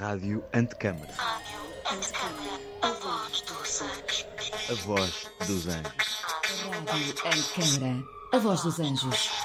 Rádio 0.00 0.42
Antecâmara. 0.54 1.12
A 2.80 2.88
voz 2.88 3.42
dos 3.42 3.82
anjos. 3.82 4.26
A 4.70 4.74
voz 4.86 5.30
dos 5.46 5.68
anjos. 5.68 6.22
Rádio 6.86 7.14
Antecâmara. 7.26 8.04
A 8.32 8.38
voz 8.38 8.62
dos 8.62 8.80
anjos. 8.80 9.39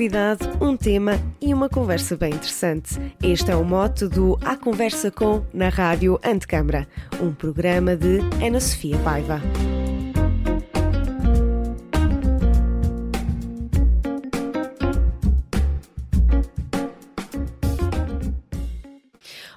Convidado, 0.00 0.48
um 0.62 0.78
tema 0.78 1.20
e 1.42 1.52
uma 1.52 1.68
conversa 1.68 2.16
bem 2.16 2.30
interessante. 2.30 2.98
Este 3.22 3.50
é 3.50 3.54
o 3.54 3.62
mote 3.62 4.08
do 4.08 4.38
A 4.40 4.56
Conversa 4.56 5.10
com 5.10 5.44
na 5.52 5.68
Rádio 5.68 6.18
Antecâmara, 6.24 6.88
um 7.20 7.34
programa 7.34 7.94
de 7.94 8.20
Ana 8.42 8.60
Sofia 8.60 8.96
Paiva. 9.00 9.42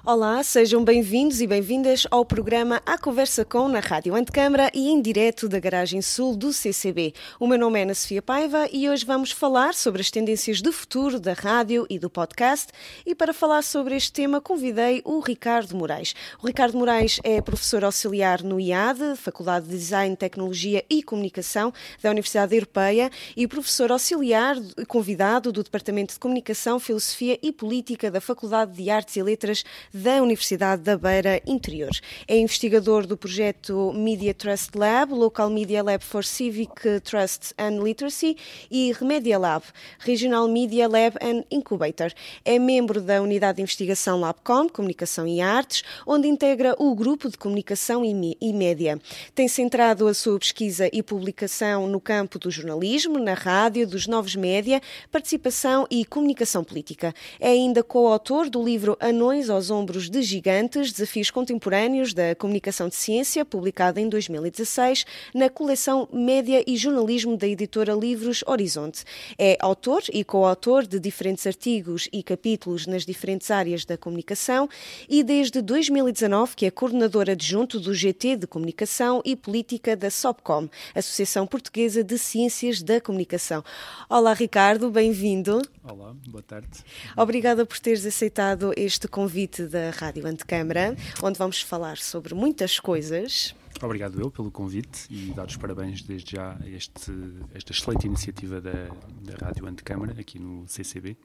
Olá, 0.06 0.42
sejam 0.42 0.84
bem-vindos 0.84 1.40
e 1.40 1.46
bem-vindas 1.46 2.06
ao 2.10 2.26
programa 2.26 2.82
A 2.84 2.98
Conversa 2.98 3.42
com 3.42 3.68
na 3.68 3.80
Rádio 3.80 4.14
Antecâmara 4.14 4.70
e 4.74 4.90
em 4.90 5.00
direto 5.00 5.48
da 5.48 5.58
Garagem 5.58 6.02
Sul 6.02 6.36
do 6.36 6.52
CCB. 6.52 7.14
O 7.40 7.46
meu 7.46 7.58
nome 7.58 7.80
é 7.80 7.84
Ana 7.84 7.94
Sofia 7.94 8.20
Paiva 8.20 8.68
e 8.70 8.86
hoje 8.86 9.02
vamos 9.02 9.30
falar 9.30 9.72
sobre 9.72 10.02
as 10.02 10.10
tendências 10.10 10.60
de 10.60 10.70
futuro 10.72 11.18
da 11.18 11.32
rádio 11.32 11.86
e 11.88 11.98
do 11.98 12.10
podcast. 12.10 12.70
E 13.06 13.14
para 13.14 13.32
falar 13.32 13.62
sobre 13.62 13.96
este 13.96 14.12
tema, 14.12 14.42
convidei 14.42 15.00
o 15.06 15.20
Ricardo 15.20 15.74
Moraes. 15.74 16.14
O 16.42 16.46
Ricardo 16.46 16.76
Moraes 16.76 17.18
é 17.24 17.40
professor 17.40 17.82
auxiliar 17.82 18.42
no 18.42 18.60
IAD, 18.60 19.16
Faculdade 19.16 19.64
de 19.64 19.72
Design, 19.78 20.14
Tecnologia 20.16 20.84
e 20.90 21.02
Comunicação 21.02 21.72
da 22.02 22.10
Universidade 22.10 22.54
Europeia, 22.54 23.10
e 23.34 23.48
professor 23.48 23.90
auxiliar 23.90 24.54
convidado 24.86 25.50
do 25.50 25.62
Departamento 25.62 26.12
de 26.12 26.20
Comunicação, 26.20 26.78
Filosofia 26.78 27.38
e 27.42 27.50
Política 27.50 28.10
da 28.10 28.20
Faculdade 28.20 28.72
de 28.72 28.90
Artes 28.90 29.16
e 29.16 29.22
Letras 29.22 29.64
da 29.94 30.20
Universidade 30.20 30.82
da 30.82 30.98
Beira 30.98 31.40
Interior. 31.46 31.92
É 32.26 32.36
investigador 32.36 33.06
do 33.06 33.16
projeto 33.16 33.92
Media 33.94 34.34
Trust 34.34 34.76
Lab, 34.76 35.14
Local 35.14 35.48
Media 35.48 35.84
Lab 35.84 36.02
for 36.02 36.24
Civic 36.24 37.00
Trust 37.04 37.54
and 37.56 37.80
Literacy 37.80 38.36
e 38.68 38.92
Remedia 38.92 39.38
Lab, 39.38 39.64
Regional 40.00 40.48
Media 40.48 40.88
Lab 40.88 41.16
and 41.22 41.44
Incubator. 41.48 42.12
É 42.44 42.58
membro 42.58 43.00
da 43.00 43.22
unidade 43.22 43.56
de 43.56 43.62
investigação 43.62 44.18
LabCom, 44.18 44.68
Comunicação 44.68 45.28
e 45.28 45.40
Artes, 45.40 45.84
onde 46.04 46.26
integra 46.26 46.74
o 46.76 46.92
grupo 46.96 47.30
de 47.30 47.38
comunicação 47.38 48.04
e 48.04 48.52
média. 48.52 49.00
Tem 49.32 49.46
centrado 49.46 50.08
a 50.08 50.14
sua 50.14 50.40
pesquisa 50.40 50.90
e 50.92 51.04
publicação 51.04 51.86
no 51.86 52.00
campo 52.00 52.36
do 52.40 52.50
jornalismo, 52.50 53.20
na 53.20 53.34
rádio, 53.34 53.86
dos 53.86 54.08
novos 54.08 54.34
média, 54.34 54.82
participação 55.12 55.86
e 55.88 56.04
comunicação 56.04 56.64
política. 56.64 57.14
É 57.38 57.50
ainda 57.50 57.84
coautor 57.84 58.50
do 58.50 58.60
livro 58.60 58.96
Anões 58.98 59.48
aos 59.48 59.70
Ombros 59.70 59.83
Ombros 59.84 60.08
de 60.08 60.22
Gigantes, 60.22 60.92
Desafios 60.92 61.30
Contemporâneos 61.30 62.14
da 62.14 62.34
Comunicação 62.34 62.88
de 62.88 62.94
Ciência, 62.94 63.44
publicada 63.44 64.00
em 64.00 64.08
2016 64.08 65.04
na 65.34 65.50
coleção 65.50 66.08
Média 66.10 66.64
e 66.66 66.74
Jornalismo 66.74 67.36
da 67.36 67.46
editora 67.46 67.92
Livros 67.92 68.42
Horizonte. 68.46 69.04
É 69.38 69.58
autor 69.60 70.02
e 70.10 70.24
coautor 70.24 70.86
de 70.86 70.98
diferentes 70.98 71.46
artigos 71.46 72.08
e 72.10 72.22
capítulos 72.22 72.86
nas 72.86 73.04
diferentes 73.04 73.50
áreas 73.50 73.84
da 73.84 73.98
comunicação 73.98 74.70
e 75.06 75.22
desde 75.22 75.60
2019 75.60 76.56
que 76.56 76.64
é 76.64 76.70
coordenador 76.70 77.28
adjunto 77.28 77.78
do 77.78 77.92
GT 77.92 78.36
de 78.36 78.46
Comunicação 78.46 79.20
e 79.22 79.36
Política 79.36 79.94
da 79.94 80.08
SOPCOM, 80.08 80.66
Associação 80.94 81.46
Portuguesa 81.46 82.02
de 82.02 82.16
Ciências 82.16 82.82
da 82.82 83.02
Comunicação. 83.02 83.62
Olá, 84.08 84.32
Ricardo, 84.32 84.90
bem-vindo. 84.90 85.60
Olá, 85.82 86.14
boa 86.26 86.42
tarde. 86.42 86.68
Obrigada 87.14 87.66
por 87.66 87.78
teres 87.78 88.06
aceitado 88.06 88.72
este 88.74 89.06
convite 89.06 89.73
da 89.74 89.90
Rádio 89.90 90.24
Antecâmara, 90.24 90.96
onde 91.20 91.36
vamos 91.36 91.60
falar 91.60 91.98
sobre 91.98 92.32
muitas 92.32 92.78
coisas. 92.78 93.56
Obrigado 93.82 94.20
eu 94.20 94.30
pelo 94.30 94.52
convite 94.52 95.08
e 95.10 95.32
dar 95.34 95.46
os 95.48 95.56
parabéns 95.56 96.00
desde 96.00 96.36
já 96.36 96.56
a 96.62 96.68
este, 96.68 97.10
esta 97.52 97.72
excelente 97.72 98.06
iniciativa 98.06 98.60
da, 98.60 98.70
da 98.70 99.46
Rádio 99.46 99.66
Antecâmara 99.66 100.14
aqui 100.18 100.38
no 100.38 100.64
CCB. 100.68 101.16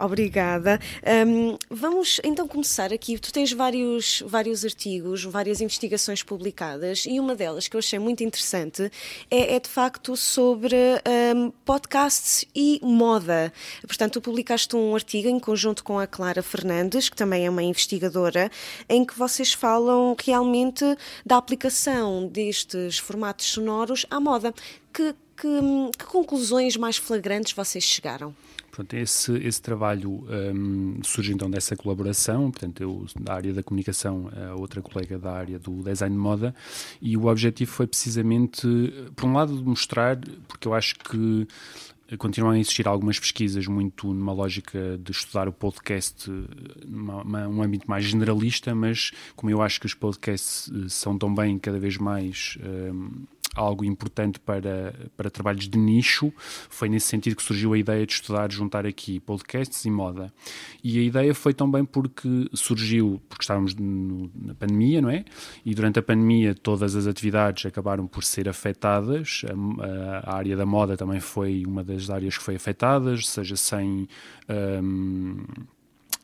Obrigada. 0.00 0.80
Um, 1.26 1.58
vamos 1.68 2.22
então 2.24 2.48
começar 2.48 2.90
aqui. 2.90 3.18
Tu 3.18 3.30
tens 3.30 3.52
vários, 3.52 4.22
vários 4.26 4.64
artigos, 4.64 5.24
várias 5.24 5.60
investigações 5.60 6.22
publicadas 6.22 7.04
e 7.06 7.20
uma 7.20 7.34
delas 7.34 7.68
que 7.68 7.76
eu 7.76 7.80
achei 7.80 7.98
muito 7.98 8.24
interessante 8.24 8.90
é, 9.30 9.56
é 9.56 9.60
de 9.60 9.68
facto 9.68 10.16
sobre 10.16 10.74
um, 11.36 11.50
podcasts 11.66 12.46
e 12.54 12.80
moda. 12.82 13.52
Portanto, 13.86 14.14
tu 14.14 14.20
publicaste 14.22 14.74
um 14.74 14.94
artigo 14.94 15.28
em 15.28 15.38
conjunto 15.38 15.84
com 15.84 15.98
a 15.98 16.06
Clara 16.06 16.42
Fernandes, 16.42 17.10
que 17.10 17.16
também 17.16 17.44
é 17.44 17.50
uma 17.50 17.62
investigadora, 17.62 18.50
em 18.88 19.04
que 19.04 19.18
vocês 19.18 19.52
falam 19.52 20.16
realmente 20.24 20.82
da 21.26 21.36
aplicação 21.36 22.26
destes 22.26 22.98
formatos 22.98 23.44
sonoros 23.44 24.06
à 24.10 24.18
moda. 24.18 24.54
Que, 24.94 25.14
que, 25.36 25.48
que 25.98 26.04
conclusões 26.06 26.74
mais 26.78 26.96
flagrantes 26.96 27.52
vocês 27.52 27.84
chegaram? 27.84 28.34
Portanto, 28.80 28.94
esse, 28.94 29.32
esse 29.38 29.60
trabalho 29.60 30.24
um, 30.54 31.00
surge 31.02 31.34
então 31.34 31.50
dessa 31.50 31.76
colaboração, 31.76 32.50
portanto, 32.50 32.82
eu 32.82 33.06
da 33.20 33.34
área 33.34 33.52
da 33.52 33.62
comunicação, 33.62 34.30
a 34.34 34.54
outra 34.58 34.80
colega 34.80 35.18
da 35.18 35.32
área 35.32 35.58
do 35.58 35.82
design 35.82 36.14
de 36.14 36.20
moda, 36.20 36.54
e 37.00 37.14
o 37.14 37.26
objetivo 37.26 37.70
foi 37.70 37.86
precisamente, 37.86 38.66
por 39.14 39.26
um 39.26 39.34
lado, 39.34 39.52
mostrar, 39.62 40.18
porque 40.48 40.66
eu 40.66 40.72
acho 40.72 40.94
que 40.98 41.46
continuam 42.16 42.54
a 42.54 42.58
existir 42.58 42.88
algumas 42.88 43.20
pesquisas 43.20 43.66
muito 43.66 44.12
numa 44.14 44.32
lógica 44.32 44.98
de 44.98 45.12
estudar 45.12 45.46
o 45.46 45.52
podcast 45.52 46.30
num 46.86 47.62
âmbito 47.62 47.88
mais 47.88 48.06
generalista, 48.06 48.74
mas 48.74 49.12
como 49.36 49.50
eu 49.50 49.60
acho 49.60 49.78
que 49.78 49.86
os 49.86 49.94
podcasts 49.94 50.70
eh, 50.72 50.88
são 50.88 51.16
também 51.16 51.58
cada 51.58 51.78
vez 51.78 51.96
mais 51.98 52.58
um, 52.64 53.26
algo 53.54 53.84
importante 53.84 54.38
para, 54.38 54.94
para 55.16 55.30
trabalhos 55.30 55.68
de 55.68 55.78
nicho. 55.78 56.32
Foi 56.68 56.88
nesse 56.88 57.06
sentido 57.06 57.36
que 57.36 57.42
surgiu 57.42 57.72
a 57.72 57.78
ideia 57.78 58.06
de 58.06 58.12
estudar, 58.12 58.50
juntar 58.50 58.86
aqui 58.86 59.20
podcasts 59.20 59.84
e 59.84 59.90
moda. 59.90 60.32
E 60.82 60.98
a 60.98 61.02
ideia 61.02 61.34
foi 61.34 61.52
também 61.52 61.84
porque 61.84 62.48
surgiu, 62.54 63.20
porque 63.28 63.42
estávamos 63.42 63.74
no, 63.74 64.30
na 64.34 64.54
pandemia, 64.54 65.00
não 65.00 65.10
é? 65.10 65.24
E 65.64 65.74
durante 65.74 65.98
a 65.98 66.02
pandemia 66.02 66.54
todas 66.54 66.94
as 66.94 67.06
atividades 67.06 67.66
acabaram 67.66 68.06
por 68.06 68.24
ser 68.24 68.48
afetadas. 68.48 69.42
A, 70.24 70.30
a 70.30 70.36
área 70.36 70.56
da 70.56 70.66
moda 70.66 70.96
também 70.96 71.20
foi 71.20 71.64
uma 71.66 71.82
das 71.82 72.08
áreas 72.10 72.38
que 72.38 72.44
foi 72.44 72.56
afetada, 72.56 73.16
seja 73.16 73.56
sem. 73.56 74.08
Um, 74.48 75.44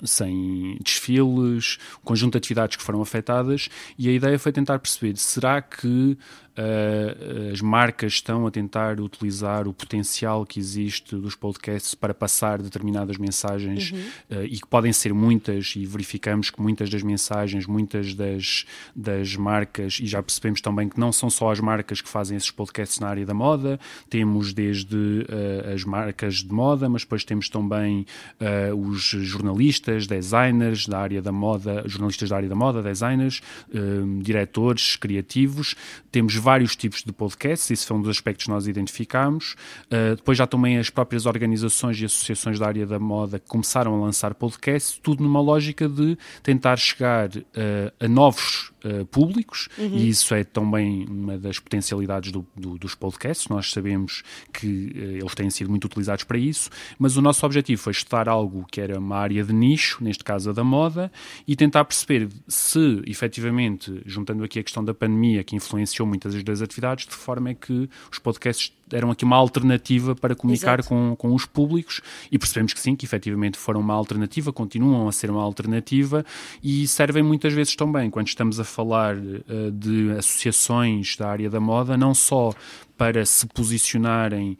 sem 0.04 0.78
desfiles, 0.82 1.78
conjunto 2.04 2.32
de 2.32 2.38
atividades 2.38 2.76
que 2.76 2.82
foram 2.82 3.00
afetadas, 3.00 3.68
e 3.98 4.08
a 4.08 4.12
ideia 4.12 4.38
foi 4.38 4.52
tentar 4.52 4.78
perceber: 4.78 5.16
será 5.16 5.62
que 5.62 6.18
uh, 6.56 7.52
as 7.52 7.60
marcas 7.60 8.14
estão 8.14 8.46
a 8.46 8.50
tentar 8.50 9.00
utilizar 9.00 9.68
o 9.68 9.72
potencial 9.72 10.44
que 10.46 10.58
existe 10.58 11.16
dos 11.16 11.34
podcasts 11.34 11.94
para 11.94 12.14
passar 12.14 12.62
determinadas 12.62 13.18
mensagens 13.18 13.92
uhum. 13.92 14.38
uh, 14.38 14.44
e 14.44 14.58
que 14.58 14.66
podem 14.66 14.92
ser 14.92 15.12
muitas, 15.12 15.74
e 15.76 15.84
verificamos 15.84 16.50
que 16.50 16.60
muitas 16.60 16.88
das 16.88 17.02
mensagens, 17.02 17.66
muitas 17.66 18.14
das, 18.14 18.64
das 18.94 19.36
marcas, 19.36 19.98
e 20.00 20.06
já 20.06 20.22
percebemos 20.22 20.60
também 20.60 20.88
que 20.88 20.98
não 20.98 21.12
são 21.12 21.28
só 21.28 21.50
as 21.50 21.60
marcas 21.60 22.00
que 22.00 22.08
fazem 22.08 22.36
esses 22.36 22.50
podcasts 22.50 22.98
na 22.98 23.08
área 23.08 23.26
da 23.26 23.34
moda, 23.34 23.78
temos 24.08 24.52
desde 24.52 24.96
uh, 24.96 25.74
as 25.74 25.84
marcas 25.84 26.36
de 26.36 26.52
moda, 26.52 26.88
mas 26.88 27.02
depois 27.02 27.24
temos 27.24 27.48
também 27.48 28.06
os 28.76 29.02
jornalistas, 29.02 30.06
designers 30.06 30.86
da 30.86 30.98
área 30.98 31.20
da 31.20 31.32
moda, 31.32 31.82
jornalistas 31.86 32.28
da 32.28 32.36
área 32.36 32.48
da 32.48 32.54
moda, 32.54 32.82
designers, 32.82 33.40
diretores 34.22 34.96
criativos, 34.96 35.74
temos 36.10 36.34
vários 36.46 36.76
tipos 36.76 37.02
de 37.02 37.12
podcasts, 37.12 37.68
isso 37.70 37.88
foi 37.88 37.96
um 37.96 38.00
dos 38.00 38.10
aspectos 38.10 38.44
que 38.44 38.50
nós 38.52 38.68
identificámos. 38.68 39.56
Uh, 39.86 40.14
depois 40.14 40.38
já 40.38 40.46
também 40.46 40.78
as 40.78 40.88
próprias 40.88 41.26
organizações 41.26 42.00
e 42.00 42.04
associações 42.04 42.56
da 42.56 42.68
área 42.68 42.86
da 42.86 43.00
moda 43.00 43.40
começaram 43.40 43.96
a 43.96 43.98
lançar 43.98 44.32
podcasts, 44.32 44.96
tudo 45.02 45.24
numa 45.24 45.40
lógica 45.40 45.88
de 45.88 46.16
tentar 46.44 46.76
chegar 46.76 47.30
uh, 47.30 47.42
a 47.98 48.06
novos 48.06 48.70
uh, 48.84 49.04
públicos, 49.06 49.68
uhum. 49.76 49.96
e 49.96 50.08
isso 50.08 50.32
é 50.36 50.44
também 50.44 51.04
uma 51.08 51.36
das 51.36 51.58
potencialidades 51.58 52.30
do, 52.30 52.46
do, 52.54 52.78
dos 52.78 52.94
podcasts. 52.94 53.48
Nós 53.48 53.72
sabemos 53.72 54.22
que 54.52 54.92
eles 54.94 55.34
têm 55.34 55.50
sido 55.50 55.68
muito 55.68 55.86
utilizados 55.86 56.22
para 56.22 56.38
isso, 56.38 56.70
mas 56.96 57.16
o 57.16 57.22
nosso 57.22 57.44
objetivo 57.44 57.82
foi 57.82 57.90
estudar 57.90 58.28
algo 58.28 58.64
que 58.70 58.80
era 58.80 59.00
uma 59.00 59.16
área 59.16 59.42
de 59.42 59.52
nicho, 59.52 60.04
neste 60.04 60.22
caso 60.22 60.50
a 60.50 60.52
da 60.52 60.62
moda, 60.62 61.10
e 61.46 61.56
tentar 61.56 61.84
perceber 61.84 62.28
se, 62.46 63.02
efetivamente, 63.04 64.00
juntando 64.06 64.44
aqui 64.44 64.60
a 64.60 64.62
questão 64.62 64.84
da 64.84 64.94
pandemia, 64.94 65.42
que 65.42 65.56
influenciou 65.56 66.06
muitas 66.06 66.35
das 66.42 66.62
atividades, 66.62 67.06
de 67.06 67.14
forma 67.14 67.54
que 67.54 67.88
os 68.10 68.18
podcasts 68.18 68.72
eram 68.92 69.10
aqui 69.10 69.24
uma 69.24 69.36
alternativa 69.36 70.14
para 70.14 70.34
comunicar 70.34 70.82
com, 70.84 71.16
com 71.16 71.34
os 71.34 71.44
públicos 71.44 72.00
e 72.30 72.38
percebemos 72.38 72.72
que 72.72 72.80
sim, 72.80 72.94
que 72.94 73.04
efetivamente 73.04 73.58
foram 73.58 73.80
uma 73.80 73.94
alternativa, 73.94 74.52
continuam 74.52 75.08
a 75.08 75.12
ser 75.12 75.30
uma 75.30 75.42
alternativa 75.42 76.24
e 76.62 76.86
servem 76.86 77.22
muitas 77.22 77.52
vezes 77.52 77.74
também, 77.74 78.10
quando 78.10 78.28
estamos 78.28 78.60
a 78.60 78.64
falar 78.64 79.16
uh, 79.16 79.70
de 79.72 80.12
associações 80.12 81.16
da 81.16 81.28
área 81.28 81.50
da 81.50 81.60
moda, 81.60 81.96
não 81.96 82.14
só 82.14 82.52
para 82.96 83.26
se 83.26 83.46
posicionarem, 83.46 84.56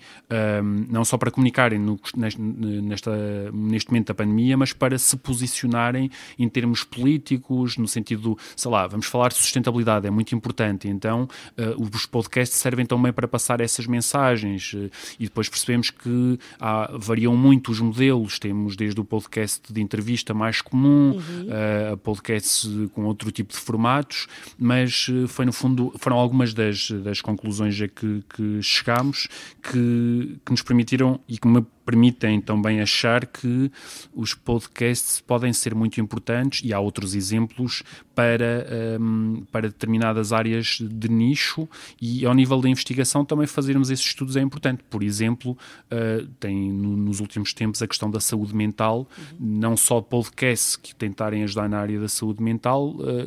um, 0.63 0.87
não 0.91 1.05
só 1.05 1.17
para 1.17 1.31
comunicarem 1.31 1.79
no, 1.79 1.99
nesta, 2.15 3.51
neste 3.53 3.91
momento 3.91 4.09
da 4.09 4.15
pandemia, 4.15 4.57
mas 4.57 4.73
para 4.73 4.99
se 4.99 5.17
posicionarem 5.17 6.11
em 6.39 6.49
termos 6.49 6.85
políticos, 6.85 7.77
no 7.77 7.89
sentido, 7.89 8.39
sei 8.55 8.71
lá, 8.71 8.87
vamos 8.87 9.07
falar 9.07 9.29
de 9.29 9.37
sustentabilidade, 9.37 10.07
é 10.07 10.11
muito 10.11 10.35
importante. 10.35 10.89
Então, 10.89 11.29
uh, 11.59 11.83
os 11.95 12.07
podcasts 12.07 12.59
servem 12.59 12.85
também 12.85 13.13
para 13.13 13.27
passar 13.27 13.61
essas 13.61 13.87
mensagens 13.87 14.73
uh, 14.75 14.91
e 15.19 15.25
depois 15.25 15.49
percebemos 15.49 15.91
que 15.91 16.39
há, 16.61 16.91
variam 16.99 17.35
muito 17.37 17.71
os 17.71 17.81
modelos. 17.81 18.39
Temos 18.39 18.77
desde 18.77 19.01
o 19.01 19.05
podcast 19.05 19.73
de 19.73 19.81
entrevista 19.81 20.35
mais 20.35 20.61
comum, 20.61 21.13
uhum. 21.13 21.47
uh, 21.49 21.95
a 21.95 21.97
podcasts 21.97 22.69
com 22.93 23.05
outro 23.05 23.31
tipo 23.31 23.53
de 23.53 23.59
formatos, 23.59 24.27
mas 24.59 25.07
foi 25.29 25.47
no 25.47 25.53
fundo, 25.53 25.93
foram 25.99 26.17
algumas 26.17 26.53
das, 26.53 26.91
das 26.91 27.21
conclusões 27.21 27.81
a 27.81 27.89
que, 27.89 28.23
que 28.29 28.63
chegámos 28.63 29.29
que, 29.63 30.39
que 30.45 30.51
nos 30.51 30.63
permitiram 30.63 31.21
e 31.29 31.39
que 31.39 31.49
me 31.49 31.65
permitem 31.87 32.41
também 32.41 32.81
achar 32.81 33.25
que 33.25 33.71
os 34.13 34.35
podcasts 34.35 35.21
podem 35.21 35.53
ser 35.53 35.73
muito 35.73 36.01
importantes 36.01 36.61
e 36.65 36.75
há 36.75 36.81
outros 36.81 37.15
exemplos 37.15 37.85
para, 38.13 38.67
um, 39.01 39.45
para 39.53 39.69
determinadas 39.69 40.33
áreas 40.33 40.79
de 40.81 41.09
nicho 41.09 41.69
e 42.03 42.27
ao 42.27 42.35
nível 42.35 42.61
da 42.61 42.69
investigação 42.69 43.25
também 43.25 43.47
fazermos 43.47 43.89
esses 43.89 44.05
estudos 44.05 44.37
é 44.37 44.41
importante. 44.41 44.83
Por 44.91 45.05
exemplo, 45.05 45.53
uh, 45.53 46.27
tem 46.41 46.73
no, 46.73 46.97
nos 46.97 47.21
últimos 47.21 47.55
tempos 47.55 47.81
a 47.81 47.87
questão 47.87 48.11
da 48.11 48.19
saúde 48.19 48.55
mental, 48.55 49.09
uhum. 49.17 49.37
não 49.39 49.77
só 49.77 50.01
podcasts 50.01 50.75
que 50.75 50.93
tentarem 50.93 51.45
ajudar 51.45 51.69
na 51.69 51.79
área 51.79 52.01
da 52.01 52.09
saúde 52.09 52.43
mental, 52.43 52.97
uh, 52.97 53.27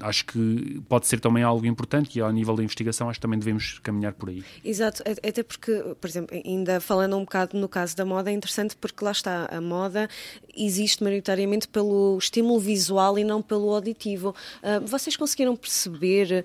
acho 0.00 0.26
que 0.26 0.80
pode 0.88 1.06
ser 1.06 1.20
também 1.20 1.42
algo 1.42 1.66
importante 1.66 2.18
e 2.18 2.22
ao 2.22 2.30
nível 2.32 2.56
da 2.56 2.62
investigação 2.62 3.08
acho 3.08 3.18
que 3.18 3.22
também 3.22 3.38
devemos 3.38 3.78
caminhar 3.80 4.12
por 4.12 4.28
aí. 4.28 4.44
Exato, 4.64 5.02
até 5.06 5.42
porque, 5.42 5.72
por 6.00 6.08
exemplo, 6.08 6.36
ainda 6.44 6.80
falando 6.80 7.16
um 7.16 7.20
bocado 7.20 7.58
no 7.58 7.68
caso 7.68 7.96
da 7.96 8.04
moda, 8.04 8.30
é 8.30 8.34
interessante 8.34 8.76
porque 8.76 9.04
lá 9.04 9.12
está, 9.12 9.46
a 9.50 9.60
moda 9.60 10.08
existe 10.56 11.02
maioritariamente 11.02 11.66
pelo 11.68 12.18
estímulo 12.18 12.60
visual 12.60 13.18
e 13.18 13.24
não 13.24 13.42
pelo 13.42 13.72
auditivo. 13.72 14.34
Uh, 14.62 14.86
vocês 14.86 15.16
conseguiram 15.16 15.56
perceber 15.56 16.44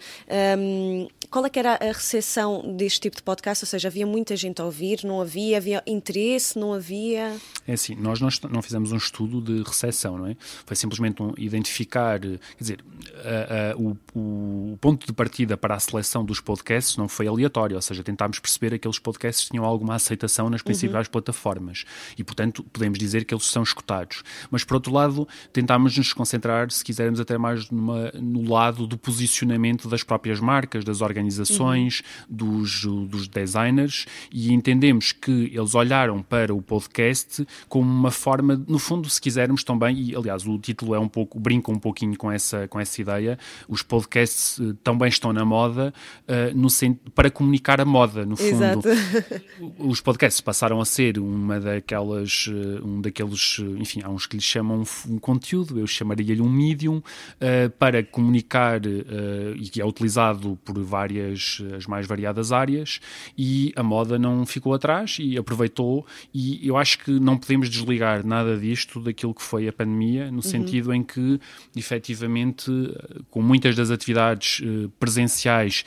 um, 0.58 1.08
qual 1.30 1.46
é 1.46 1.50
que 1.50 1.60
era 1.60 1.74
a 1.76 1.92
recepção 1.92 2.76
deste 2.76 3.02
tipo 3.02 3.18
de 3.18 3.24
podcast? 3.24 3.64
Ou 3.64 3.68
seja, 3.68 3.88
havia 3.88 4.06
muita 4.06 4.36
gente 4.36 4.62
a 4.62 4.66
ouvir, 4.66 5.04
não 5.04 5.22
havia? 5.22 5.58
Havia 5.58 5.84
interesse, 5.86 6.58
não 6.58 6.74
havia? 6.74 7.36
É 7.68 7.74
assim, 7.74 7.96
nós 7.96 8.22
não, 8.22 8.30
não 8.50 8.62
fizemos 8.62 8.92
um 8.92 8.98
estudo 8.98 9.42
de 9.42 9.62
recepção, 9.64 10.18
não 10.18 10.28
é? 10.28 10.38
Foi 10.66 10.76
simplesmente 10.76 11.22
um, 11.22 11.34
identificar, 11.38 12.20
quer 12.20 12.40
dizer, 12.60 12.80
o, 13.78 13.98
o, 14.16 14.78
ponto 14.80 15.06
de 15.06 15.14
partida 15.14 15.58
para 15.58 15.76
a 15.76 15.80
seleção 15.80 16.24
dos 16.24 16.40
podcasts 16.40 16.98
não 16.98 17.08
foi 17.08 17.28
aleatório, 17.28 17.76
ou 17.76 17.82
seja, 17.82 18.04
tentámos 18.04 18.40
perceber 18.40 18.74
aqueles 18.76 19.00
podcasts 19.00 19.50
tinham 19.50 19.66
alguma 19.66 19.96
aceitação 19.96 20.50
nas 20.50 20.62
principais 20.62 21.08
uhum. 21.08 21.12
plataformas 21.12 21.86
e, 22.18 22.24
portanto, 22.24 22.64
podemos 22.72 22.98
dizer 22.98 23.26
que 23.26 23.34
eles 23.34 23.46
são 23.46 23.64
escutados. 23.64 24.24
Mas, 24.50 24.64
por 24.64 24.76
outro 24.76 24.94
lado, 24.94 25.28
tentámos 25.52 25.98
nos 25.98 26.14
concentrar, 26.14 26.72
se 26.72 26.84
quisermos, 26.84 27.20
até 27.20 27.38
mais 27.38 27.70
numa, 27.70 28.12
no 28.14 28.50
lado 28.50 28.88
do 28.88 28.98
posicionamento 28.98 29.88
das 29.88 30.04
próprias 30.04 30.40
marcas, 30.40 30.84
das 30.84 31.02
organizações, 31.02 32.02
uhum. 32.30 32.36
dos, 32.36 32.86
dos 32.86 33.28
designers 33.28 34.06
e 34.32 34.54
entendemos 34.54 35.12
que 35.12 35.52
eles 35.54 35.74
olharam 35.74 36.22
para 36.22 36.54
o 36.54 36.62
podcast 36.62 37.46
como 37.68 37.90
uma 37.90 38.12
forma, 38.12 38.64
no 38.68 38.80
fundo, 38.80 39.10
se 39.10 39.20
quisermos 39.20 39.64
também, 39.64 39.98
e 39.98 40.16
aliás, 40.16 40.46
o 40.46 40.58
título 40.60 40.94
é 40.94 41.00
um 41.00 41.08
pouco, 41.08 41.40
brinca 41.40 41.72
um 41.72 41.80
pouquinho 41.80 42.16
com 42.18 42.32
essa, 42.32 42.68
com 42.68 42.80
essa 42.80 43.02
ideia 43.02 43.27
ideia, 43.28 43.40
os 43.68 43.84
podcasts 43.84 44.58
uh, 44.60 44.74
também 44.76 45.10
estão 45.10 45.34
na 45.34 45.44
moda 45.44 45.94
uh, 46.28 46.58
no 46.58 46.68
para 47.14 47.30
comunicar 47.30 47.82
a 47.82 47.86
moda, 47.86 48.26
no 48.26 48.38
fundo. 48.38 48.48
Exato. 48.48 48.88
Os 49.80 50.00
podcasts 50.00 50.40
passaram 50.40 50.80
a 50.80 50.86
ser 50.86 51.18
uma 51.18 51.60
daquelas, 51.60 52.48
uh, 52.48 52.86
um 52.86 53.02
daqueles, 53.02 53.60
enfim, 53.80 54.02
há 54.04 54.10
uns 54.10 54.28
que 54.28 54.36
lhe 54.36 54.42
chamam 54.42 54.84
um 55.08 55.18
conteúdo, 55.18 55.80
eu 55.80 55.88
chamaria-lhe 55.88 56.42
um 56.42 56.50
medium, 56.50 57.02
para 57.80 58.04
comunicar 58.04 58.82
e 58.86 59.70
que 59.70 59.82
é 59.82 59.86
utilizado 59.86 60.58
por 60.64 60.80
várias, 60.84 61.62
as 61.76 61.88
mais 61.88 62.06
variadas 62.06 62.52
áreas 62.52 63.00
e 63.38 63.74
a 63.76 63.82
moda 63.82 64.20
não 64.20 64.46
ficou 64.46 64.74
atrás 64.74 65.18
e 65.20 65.38
aproveitou 65.38 66.06
e 66.34 66.68
eu 66.68 66.78
acho 66.78 67.00
que 67.00 67.12
não 67.20 67.38
podemos 67.38 67.70
desligar 67.70 68.26
nada 68.26 68.58
disto 68.58 69.00
daquilo 69.00 69.34
que 69.34 69.42
foi 69.42 69.68
a 69.68 69.74
pandemia, 69.74 70.30
no 70.30 70.38
uhum. 70.38 70.42
sentido 70.42 70.94
em 70.94 71.04
que 71.04 71.40
efetivamente 71.76 72.72
com 73.30 73.42
muitas 73.42 73.76
das 73.76 73.92
atividades 73.92 74.62
eh, 74.64 74.90
presenciais 75.00 75.86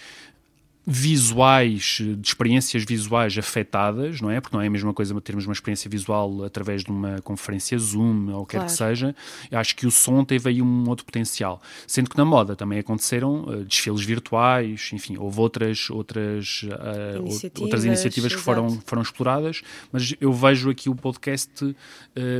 visuais, 0.93 1.99
de 2.01 2.27
experiências 2.27 2.85
visuais 2.85 3.39
afetadas, 3.39 4.21
não 4.21 4.29
é? 4.29 4.41
Porque 4.41 4.57
não 4.57 4.61
é 4.61 4.67
a 4.67 4.71
mesma 4.71 4.93
coisa 4.93 5.19
termos 5.21 5.47
uma 5.47 5.53
experiência 5.53 5.89
visual 5.89 6.43
através 6.43 6.83
de 6.83 6.91
uma 6.91 7.21
conferência 7.23 7.79
Zoom 7.79 8.33
ou 8.33 8.45
quer 8.45 8.57
claro. 8.57 8.73
que 8.73 8.77
seja. 8.77 9.15
Eu 9.49 9.61
acho 9.61 9.77
que 9.77 9.87
o 9.87 9.91
som 9.91 10.25
teve 10.25 10.49
aí 10.49 10.61
um 10.61 10.89
outro 10.89 11.05
potencial. 11.05 11.63
Sendo 11.87 12.11
que 12.11 12.17
na 12.17 12.25
moda 12.25 12.57
também 12.57 12.81
aconteceram 12.81 13.45
uh, 13.45 13.65
desfiles 13.65 14.03
virtuais, 14.03 14.91
enfim, 14.93 15.17
houve 15.17 15.39
outras, 15.39 15.89
outras, 15.91 16.65
uh, 16.65 17.21
iniciativas, 17.21 17.63
outras 17.63 17.85
iniciativas 17.85 18.35
que 18.35 18.41
foram, 18.41 18.81
foram 18.85 19.03
exploradas, 19.03 19.63
mas 19.93 20.13
eu 20.21 20.33
vejo 20.33 20.71
aqui 20.71 20.91
o 20.91 20.95
podcast 20.97 21.65
uh, 21.65 21.77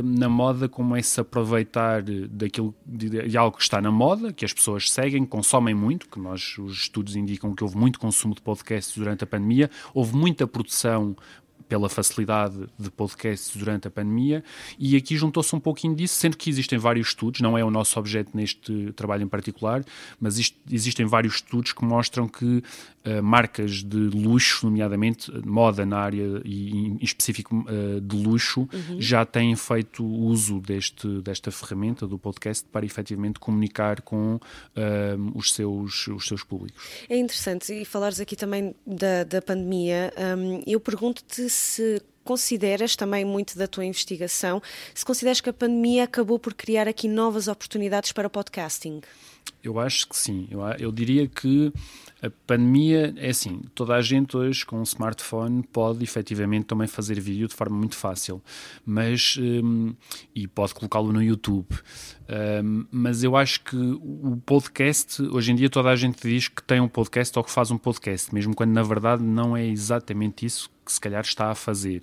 na 0.03 0.27
moda 0.27 0.67
como 0.67 0.97
esse 0.97 1.21
aproveitar 1.21 2.03
daquilo 2.29 2.75
de, 2.85 3.29
de 3.29 3.37
algo 3.37 3.55
que 3.55 3.63
está 3.63 3.81
na 3.81 3.91
moda, 3.91 4.33
que 4.33 4.43
as 4.43 4.51
pessoas 4.51 4.91
seguem, 4.91 5.23
consomem 5.25 5.73
muito, 5.73 6.09
que 6.09 6.19
nós, 6.19 6.57
os 6.57 6.81
estudos 6.81 7.15
indicam 7.15 7.55
que 7.55 7.63
houve 7.63 7.77
muito 7.77 7.97
consumo 7.97 8.35
de 8.35 8.40
podcasts 8.43 8.95
durante 8.97 9.23
a 9.23 9.27
pandemia. 9.27 9.69
Houve 9.93 10.15
muita 10.15 10.47
produção 10.47 11.15
pela 11.71 11.87
facilidade 11.87 12.67
de 12.77 12.91
podcasts 12.91 13.55
durante 13.55 13.87
a 13.87 13.89
pandemia, 13.89 14.43
e 14.77 14.97
aqui 14.97 15.15
juntou-se 15.15 15.55
um 15.55 15.59
pouquinho 15.59 15.95
disso, 15.95 16.15
sendo 16.15 16.35
que 16.35 16.49
existem 16.49 16.77
vários 16.77 17.07
estudos, 17.07 17.39
não 17.39 17.57
é 17.57 17.63
o 17.63 17.71
nosso 17.71 17.97
objeto 17.97 18.31
neste 18.35 18.91
trabalho 18.91 19.23
em 19.23 19.27
particular, 19.29 19.81
mas 20.19 20.37
isto, 20.37 20.59
existem 20.69 21.05
vários 21.05 21.35
estudos 21.35 21.71
que 21.71 21.85
mostram 21.85 22.27
que 22.27 22.61
uh, 23.05 23.23
marcas 23.23 23.85
de 23.85 23.97
luxo, 23.97 24.65
nomeadamente 24.65 25.31
moda 25.45 25.85
na 25.85 25.99
área 25.99 26.41
e 26.43 26.71
em 26.71 26.97
específico 27.01 27.55
uh, 27.55 28.01
de 28.01 28.17
luxo, 28.17 28.67
uhum. 28.73 28.99
já 28.99 29.25
têm 29.25 29.55
feito 29.55 30.05
uso 30.05 30.59
deste, 30.59 31.07
desta 31.21 31.51
ferramenta 31.51 32.05
do 32.05 32.19
podcast 32.19 32.67
para 32.69 32.85
efetivamente 32.85 33.39
comunicar 33.39 34.01
com 34.01 34.35
uh, 34.35 34.39
os, 35.33 35.53
seus, 35.53 36.05
os 36.07 36.25
seus 36.25 36.43
públicos. 36.43 36.83
É 37.07 37.17
interessante, 37.17 37.73
e 37.73 37.85
falares 37.85 38.19
aqui 38.19 38.35
também 38.35 38.75
da, 38.85 39.23
da 39.23 39.41
pandemia, 39.41 40.11
um, 40.37 40.61
eu 40.67 40.81
pergunto-te 40.81 41.49
se 41.61 42.01
consideras 42.23 42.95
também 42.95 43.25
muito 43.25 43.57
da 43.57 43.67
tua 43.67 43.85
investigação, 43.85 44.61
se 44.93 45.05
consideras 45.05 45.41
que 45.41 45.49
a 45.49 45.53
pandemia 45.53 46.03
acabou 46.03 46.37
por 46.37 46.53
criar 46.53 46.87
aqui 46.87 47.07
novas 47.07 47.47
oportunidades 47.47 48.11
para 48.11 48.27
o 48.27 48.29
podcasting? 48.29 49.01
Eu 49.63 49.79
acho 49.79 50.07
que 50.07 50.17
sim. 50.17 50.47
Eu, 50.49 50.61
eu 50.79 50.91
diria 50.91 51.27
que 51.27 51.71
a 52.21 52.29
pandemia 52.47 53.13
é 53.17 53.29
assim: 53.29 53.61
toda 53.75 53.95
a 53.95 54.01
gente 54.01 54.35
hoje 54.35 54.65
com 54.65 54.79
um 54.79 54.83
smartphone 54.83 55.63
pode 55.63 56.03
efetivamente 56.03 56.65
também 56.65 56.87
fazer 56.87 57.19
vídeo 57.19 57.47
de 57.47 57.53
forma 57.53 57.77
muito 57.77 57.95
fácil, 57.95 58.41
mas 58.85 59.37
um, 59.39 59.93
e 60.33 60.47
pode 60.47 60.73
colocá-lo 60.73 61.13
no 61.13 61.21
YouTube. 61.21 61.67
Um, 62.63 62.85
mas 62.91 63.23
eu 63.23 63.35
acho 63.35 63.61
que 63.63 63.75
o 63.75 64.41
podcast, 64.45 65.21
hoje 65.21 65.51
em 65.51 65.55
dia, 65.55 65.69
toda 65.69 65.89
a 65.89 65.95
gente 65.95 66.27
diz 66.27 66.47
que 66.47 66.63
tem 66.63 66.79
um 66.79 66.87
podcast 66.87 67.37
ou 67.37 67.43
que 67.43 67.51
faz 67.51 67.69
um 67.69 67.77
podcast, 67.77 68.33
mesmo 68.33 68.55
quando 68.55 68.71
na 68.71 68.83
verdade 68.83 69.23
não 69.23 69.55
é 69.55 69.65
exatamente 69.65 70.45
isso 70.45 70.71
que 70.83 70.91
se 70.91 70.99
calhar 70.99 71.21
está 71.21 71.51
a 71.51 71.55
fazer. 71.55 72.01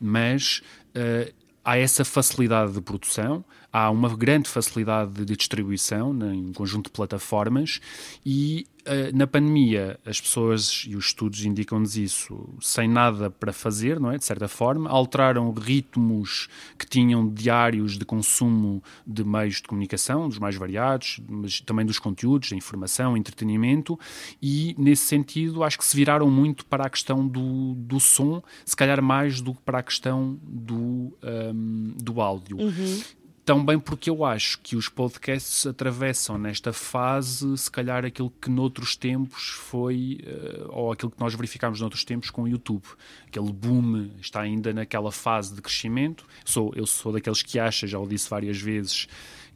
Mas 0.00 0.62
uh, 0.94 1.32
há 1.64 1.78
essa 1.78 2.04
facilidade 2.04 2.72
de 2.72 2.80
produção, 2.80 3.44
há 3.74 3.90
uma 3.90 4.16
grande 4.16 4.48
facilidade 4.48 5.24
de 5.24 5.34
distribuição 5.34 6.16
em 6.32 6.52
conjunto 6.52 6.84
de 6.84 6.92
plataformas 6.92 7.80
e 8.24 8.68
uh, 8.86 9.16
na 9.16 9.26
pandemia 9.26 9.98
as 10.06 10.20
pessoas 10.20 10.84
e 10.86 10.94
os 10.94 11.06
estudos 11.06 11.44
indicam-nos 11.44 11.96
isso 11.96 12.48
sem 12.60 12.86
nada 12.86 13.28
para 13.32 13.52
fazer, 13.52 13.98
não 13.98 14.12
é? 14.12 14.16
De 14.16 14.24
certa 14.24 14.46
forma, 14.46 14.88
alteraram 14.88 15.52
ritmos 15.52 16.48
que 16.78 16.86
tinham 16.86 17.28
diários 17.28 17.98
de 17.98 18.04
consumo 18.04 18.80
de 19.04 19.24
meios 19.24 19.56
de 19.56 19.64
comunicação, 19.64 20.28
dos 20.28 20.38
mais 20.38 20.54
variados, 20.54 21.20
mas 21.28 21.60
também 21.60 21.84
dos 21.84 21.98
conteúdos, 21.98 22.50
da 22.50 22.56
informação, 22.56 23.16
entretenimento 23.16 23.98
e 24.40 24.76
nesse 24.78 25.06
sentido 25.06 25.64
acho 25.64 25.78
que 25.78 25.84
se 25.84 25.96
viraram 25.96 26.30
muito 26.30 26.64
para 26.64 26.86
a 26.86 26.88
questão 26.88 27.26
do, 27.26 27.74
do 27.74 27.98
som, 27.98 28.40
se 28.64 28.76
calhar 28.76 29.02
mais 29.02 29.40
do 29.40 29.52
que 29.52 29.62
para 29.62 29.80
a 29.80 29.82
questão 29.82 30.38
do, 30.44 31.12
um, 31.52 31.94
do 32.00 32.20
áudio. 32.20 32.58
Uhum 32.58 33.23
também 33.44 33.78
porque 33.78 34.08
eu 34.08 34.24
acho 34.24 34.58
que 34.60 34.74
os 34.74 34.88
podcasts 34.88 35.66
atravessam 35.66 36.38
nesta 36.38 36.72
fase, 36.72 37.56
se 37.58 37.70
calhar, 37.70 38.04
aquilo 38.04 38.30
que 38.30 38.48
noutros 38.48 38.96
tempos 38.96 39.48
foi, 39.48 40.20
uh, 40.24 40.68
ou 40.70 40.92
aquilo 40.92 41.10
que 41.10 41.20
nós 41.20 41.34
verificámos 41.34 41.80
noutros 41.80 42.04
tempos 42.04 42.30
com 42.30 42.44
o 42.44 42.48
YouTube. 42.48 42.84
Aquele 43.26 43.52
boom 43.52 44.10
está 44.18 44.40
ainda 44.40 44.72
naquela 44.72 45.12
fase 45.12 45.54
de 45.54 45.60
crescimento. 45.60 46.24
Sou, 46.44 46.72
eu 46.74 46.86
sou 46.86 47.12
daqueles 47.12 47.42
que 47.42 47.58
acha, 47.58 47.86
já 47.86 47.98
o 47.98 48.06
disse 48.06 48.30
várias 48.30 48.58
vezes, 48.58 49.06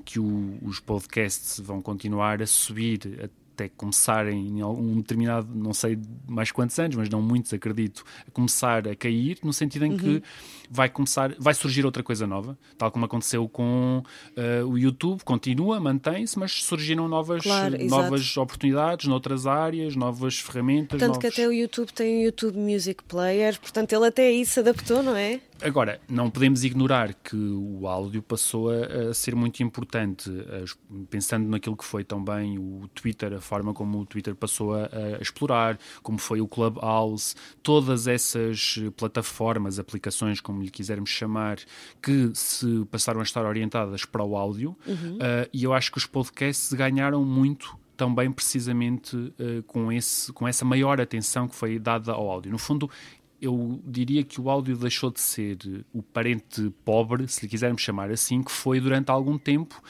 que 0.04 0.20
o, 0.20 0.58
os 0.62 0.78
podcasts 0.78 1.58
vão 1.58 1.80
continuar 1.80 2.42
a 2.42 2.46
subir 2.46 3.30
até 3.58 3.68
começarem 3.68 4.46
em 4.46 4.60
algum 4.60 4.96
determinado, 4.98 5.48
não 5.52 5.74
sei 5.74 5.98
mais 6.28 6.52
quantos 6.52 6.78
anos, 6.78 6.94
mas 6.94 7.08
não 7.08 7.20
muitos, 7.20 7.52
acredito, 7.52 8.04
a 8.26 8.30
começar 8.30 8.86
a 8.86 8.94
cair, 8.94 9.38
no 9.42 9.52
sentido 9.52 9.84
em 9.84 9.90
uhum. 9.90 9.96
que 9.96 10.22
vai 10.70 10.88
começar, 10.88 11.34
vai 11.38 11.54
surgir 11.54 11.84
outra 11.84 12.02
coisa 12.02 12.26
nova, 12.26 12.56
tal 12.76 12.92
como 12.92 13.04
aconteceu 13.04 13.48
com 13.48 14.02
uh, 14.36 14.66
o 14.66 14.78
YouTube, 14.78 15.24
continua, 15.24 15.80
mantém-se, 15.80 16.38
mas 16.38 16.62
surgiram 16.62 17.08
novas, 17.08 17.42
claro, 17.42 17.76
novas 17.86 18.36
oportunidades 18.36 19.06
noutras 19.06 19.46
áreas, 19.46 19.96
novas 19.96 20.38
ferramentas. 20.38 21.00
Tanto 21.00 21.14
novos... 21.14 21.18
que 21.18 21.26
até 21.26 21.48
o 21.48 21.52
YouTube 21.52 21.92
tem 21.92 22.22
o 22.22 22.26
YouTube 22.26 22.58
Music 22.58 23.02
Player, 23.04 23.58
portanto 23.58 23.92
ele 23.92 24.06
até 24.06 24.28
aí 24.28 24.44
se 24.46 24.60
adaptou, 24.60 25.02
não 25.02 25.16
é? 25.16 25.40
Agora, 25.62 26.00
não 26.08 26.30
podemos 26.30 26.64
ignorar 26.64 27.14
que 27.14 27.36
o 27.36 27.86
áudio 27.86 28.22
passou 28.22 28.70
a, 28.70 29.10
a, 29.10 29.14
ser 29.14 29.34
muito 29.34 29.62
importante, 29.62 30.30
pensando 31.10 31.48
naquilo 31.48 31.76
que 31.76 31.84
foi 31.84 32.04
também 32.04 32.58
o 32.58 32.88
Twitter, 32.94 33.32
a 33.34 33.40
forma 33.40 33.74
como 33.74 33.98
o 33.98 34.06
Twitter 34.06 34.34
passou 34.34 34.74
a, 34.74 34.84
a, 34.84 35.20
explorar, 35.20 35.78
como 36.02 36.18
foi 36.18 36.40
o 36.40 36.46
Clubhouse, 36.46 37.34
todas 37.62 38.06
essas 38.06 38.76
plataformas, 38.96 39.78
aplicações, 39.78 40.40
como 40.40 40.62
lhe 40.62 40.70
quisermos 40.70 41.10
chamar, 41.10 41.58
que 42.02 42.30
se 42.34 42.84
passaram 42.90 43.20
a 43.20 43.24
estar 43.24 43.44
orientadas 43.44 44.04
para 44.04 44.22
o 44.24 44.36
áudio, 44.36 44.76
uhum. 44.86 45.16
uh, 45.16 45.48
e 45.52 45.64
eu 45.64 45.72
acho 45.72 45.90
que 45.90 45.98
os 45.98 46.06
podcasts 46.06 46.72
ganharam 46.72 47.24
muito 47.24 47.76
também 47.98 48.30
precisamente 48.30 49.16
uh, 49.16 49.62
com, 49.66 49.90
esse, 49.90 50.32
com 50.32 50.46
essa 50.46 50.64
maior 50.64 51.00
atenção 51.00 51.48
que 51.48 51.54
foi 51.56 51.80
dada 51.80 52.12
ao 52.12 52.30
áudio. 52.30 52.52
No 52.52 52.58
fundo, 52.58 52.88
eu 53.40 53.80
diria 53.84 54.24
que 54.24 54.40
o 54.40 54.50
áudio 54.50 54.76
deixou 54.76 55.10
de 55.10 55.20
ser 55.20 55.58
o 55.92 56.02
parente 56.02 56.70
pobre, 56.84 57.28
se 57.28 57.42
lhe 57.42 57.48
quisermos 57.48 57.82
chamar 57.82 58.10
assim, 58.10 58.42
que 58.42 58.50
foi 58.50 58.80
durante 58.80 59.10
algum 59.10 59.38
tempo 59.38 59.80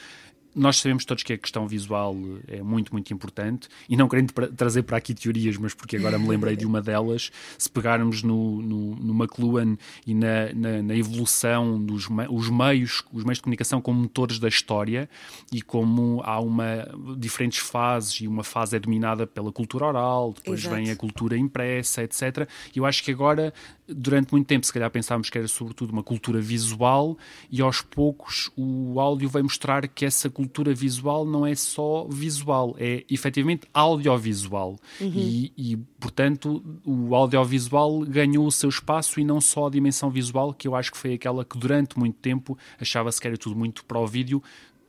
nós 0.59 0.77
sabemos 0.77 1.05
todos 1.05 1.23
que 1.23 1.33
a 1.33 1.37
questão 1.37 1.67
visual 1.67 2.15
é 2.47 2.61
muito, 2.61 2.91
muito 2.91 3.13
importante 3.13 3.69
e 3.87 3.95
não 3.95 4.09
querendo 4.09 4.31
trazer 4.55 4.83
para 4.83 4.97
aqui 4.97 5.13
teorias, 5.13 5.57
mas 5.57 5.73
porque 5.73 5.95
agora 5.95 6.19
me 6.19 6.27
lembrei 6.27 6.55
de 6.55 6.65
uma 6.65 6.81
delas, 6.81 7.31
se 7.57 7.69
pegarmos 7.69 8.21
no, 8.21 8.61
no, 8.61 8.95
no 8.95 9.13
McLuhan 9.13 9.77
e 10.05 10.13
na, 10.13 10.53
na, 10.53 10.83
na, 10.83 10.95
evolução 10.95 11.81
dos 11.81 12.09
os 12.29 12.49
meios, 12.49 13.03
os 13.13 13.23
meios 13.23 13.37
de 13.37 13.43
comunicação 13.43 13.81
como 13.81 14.01
motores 14.01 14.37
da 14.37 14.49
história 14.49 15.09
e 15.51 15.61
como 15.61 16.21
há 16.25 16.39
uma 16.39 16.87
diferentes 17.17 17.59
fases 17.59 18.21
e 18.21 18.27
uma 18.27 18.43
fase 18.43 18.75
é 18.75 18.79
dominada 18.79 19.25
pela 19.25 19.51
cultura 19.51 19.85
oral, 19.85 20.33
depois 20.33 20.59
Exato. 20.59 20.75
vem 20.75 20.91
a 20.91 20.95
cultura 20.95 21.37
impressa, 21.37 22.03
etc. 22.03 22.49
Eu 22.75 22.85
acho 22.85 23.03
que 23.03 23.11
agora, 23.11 23.53
durante 23.95 24.31
muito 24.31 24.47
tempo, 24.47 24.65
se 24.65 24.73
calhar 24.73 24.89
pensámos 24.89 25.29
que 25.29 25.37
era 25.37 25.47
sobretudo 25.47 25.91
uma 25.91 26.03
cultura 26.03 26.39
visual 26.39 27.17
e 27.51 27.61
aos 27.61 27.81
poucos 27.81 28.51
o 28.55 28.99
áudio 28.99 29.29
vai 29.29 29.41
mostrar 29.41 29.87
que 29.87 30.05
essa 30.05 30.29
cultura 30.29 30.73
visual 30.73 31.25
não 31.25 31.45
é 31.45 31.55
só 31.55 32.07
visual, 32.09 32.75
é 32.79 33.03
efetivamente 33.09 33.67
audiovisual. 33.73 34.77
Uhum. 34.99 35.11
E, 35.15 35.53
e, 35.57 35.77
portanto, 35.99 36.63
o 36.85 37.15
audiovisual 37.15 38.01
ganhou 38.01 38.45
o 38.45 38.51
seu 38.51 38.69
espaço 38.69 39.19
e 39.19 39.25
não 39.25 39.41
só 39.41 39.67
a 39.67 39.69
dimensão 39.69 40.09
visual, 40.09 40.53
que 40.53 40.67
eu 40.67 40.75
acho 40.75 40.91
que 40.91 40.97
foi 40.97 41.13
aquela 41.13 41.43
que 41.43 41.57
durante 41.57 41.97
muito 41.97 42.17
tempo 42.17 42.57
achava-se 42.79 43.19
que 43.19 43.27
era 43.27 43.37
tudo 43.37 43.55
muito 43.55 43.85
para 43.85 43.99
o 43.99 44.07
vídeo, 44.07 44.41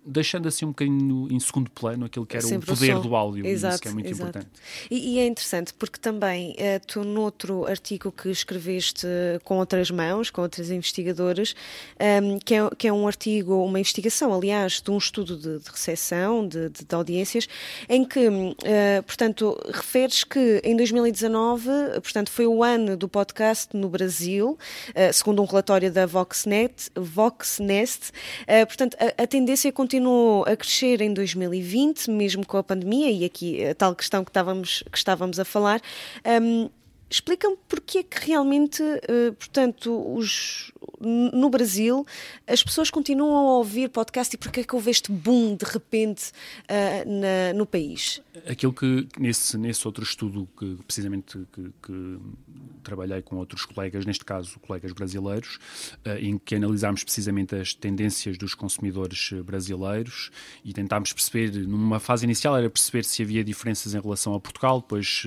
deixando 0.04 0.48
assim 0.48 0.64
um 0.64 0.68
bocadinho 0.68 1.28
em 1.30 1.38
segundo 1.38 1.70
plano 1.70 2.06
aquilo 2.06 2.24
que 2.24 2.36
era 2.36 2.46
Sempre 2.46 2.72
o 2.72 2.74
poder 2.74 2.96
o 2.96 3.00
do 3.00 3.14
áudio, 3.14 3.46
exato, 3.46 3.74
isso 3.74 3.82
que 3.82 3.88
é 3.88 3.92
muito 3.92 4.08
exato. 4.08 4.30
importante. 4.30 4.50
E, 4.90 5.14
e, 5.14 5.18
é 5.18 5.26
interessante 5.26 5.74
porque 5.74 5.98
também 5.98 6.52
uh, 6.52 6.86
tu, 6.86 7.04
noutro 7.04 7.66
artigo 7.66 8.10
que 8.10 8.30
escreveste 8.30 9.06
com 9.44 9.58
outras 9.58 9.90
mãos, 9.90 10.30
com 10.30 10.42
outras 10.42 10.70
investigadoras, 10.70 11.54
um, 11.98 12.04
ehm, 12.04 12.38
que, 12.38 12.54
é, 12.54 12.70
que 12.78 12.88
é 12.88 12.92
um 12.92 13.06
artigo, 13.06 13.62
uma 13.62 13.78
investigação, 13.78 14.34
aliás, 14.34 14.80
de 14.80 14.90
um 14.90 14.96
estudo 14.96 15.36
de, 15.36 15.58
de 15.58 15.70
recepção, 15.70 16.46
de, 16.46 16.70
de, 16.70 16.84
de, 16.84 16.94
audiências, 16.94 17.46
em 17.88 18.04
que, 18.04 18.26
uh, 18.26 18.54
portanto, 19.06 19.56
referes 19.72 20.24
que 20.24 20.60
em 20.64 20.76
2019, 20.76 21.68
portanto, 22.02 22.30
foi 22.30 22.46
o 22.46 22.62
ano 22.64 22.96
do 22.96 23.08
podcast 23.08 23.76
no 23.76 23.88
Brasil, 23.88 24.58
uh, 24.90 25.12
segundo 25.12 25.42
um 25.42 25.44
relatório 25.44 25.92
da 25.92 26.06
Voxnet, 26.06 26.90
Voxnest, 26.94 28.12
portanto, 28.66 28.96
a, 28.98 29.22
a 29.22 29.26
tendência 29.26 29.70
continua 29.70 29.89
continuou 29.90 30.44
a 30.46 30.54
crescer 30.54 31.00
em 31.00 31.12
2020, 31.12 32.12
mesmo 32.12 32.46
com 32.46 32.56
a 32.56 32.62
pandemia, 32.62 33.10
e 33.10 33.24
aqui 33.24 33.66
a 33.66 33.74
tal 33.74 33.92
questão 33.92 34.24
que 34.24 34.30
estávamos, 34.30 34.84
que 34.88 34.96
estávamos 34.96 35.40
a 35.40 35.44
falar. 35.44 35.80
Um, 36.24 36.70
Explica-me 37.10 37.56
porque 37.68 37.98
é 37.98 38.02
que 38.04 38.28
realmente, 38.28 38.80
uh, 38.80 39.32
portanto, 39.36 40.14
os, 40.14 40.72
no 41.00 41.50
Brasil 41.50 42.06
as 42.46 42.62
pessoas 42.62 42.88
continuam 42.88 43.48
a 43.48 43.58
ouvir 43.58 43.88
podcast 43.88 44.32
e 44.32 44.38
porque 44.38 44.60
é 44.60 44.64
que 44.64 44.74
houve 44.76 44.90
este 44.92 45.10
boom 45.10 45.56
de 45.56 45.64
repente 45.64 46.30
uh, 46.30 47.10
na, 47.10 47.52
no 47.52 47.66
país? 47.66 48.22
Aquilo 48.46 48.72
que 48.72 49.08
nesse, 49.18 49.58
nesse 49.58 49.84
outro 49.88 50.04
estudo 50.04 50.48
que 50.56 50.78
precisamente 50.86 51.38
que, 51.52 51.72
que 51.82 52.18
trabalhei 52.84 53.22
com 53.22 53.36
outros 53.36 53.64
colegas, 53.64 54.06
neste 54.06 54.24
caso 54.24 54.60
colegas 54.60 54.92
brasileiros, 54.92 55.58
uh, 56.06 56.10
em 56.20 56.38
que 56.38 56.54
analisámos 56.54 57.02
precisamente 57.02 57.56
as 57.56 57.74
tendências 57.74 58.38
dos 58.38 58.54
consumidores 58.54 59.32
brasileiros 59.44 60.30
e 60.64 60.72
tentámos 60.72 61.12
perceber, 61.12 61.66
numa 61.66 61.98
fase 61.98 62.24
inicial 62.24 62.56
era 62.56 62.70
perceber 62.70 63.04
se 63.04 63.20
havia 63.20 63.42
diferenças 63.42 63.94
em 63.94 64.00
relação 64.00 64.32
a 64.32 64.38
Portugal, 64.38 64.80
depois 64.80 65.26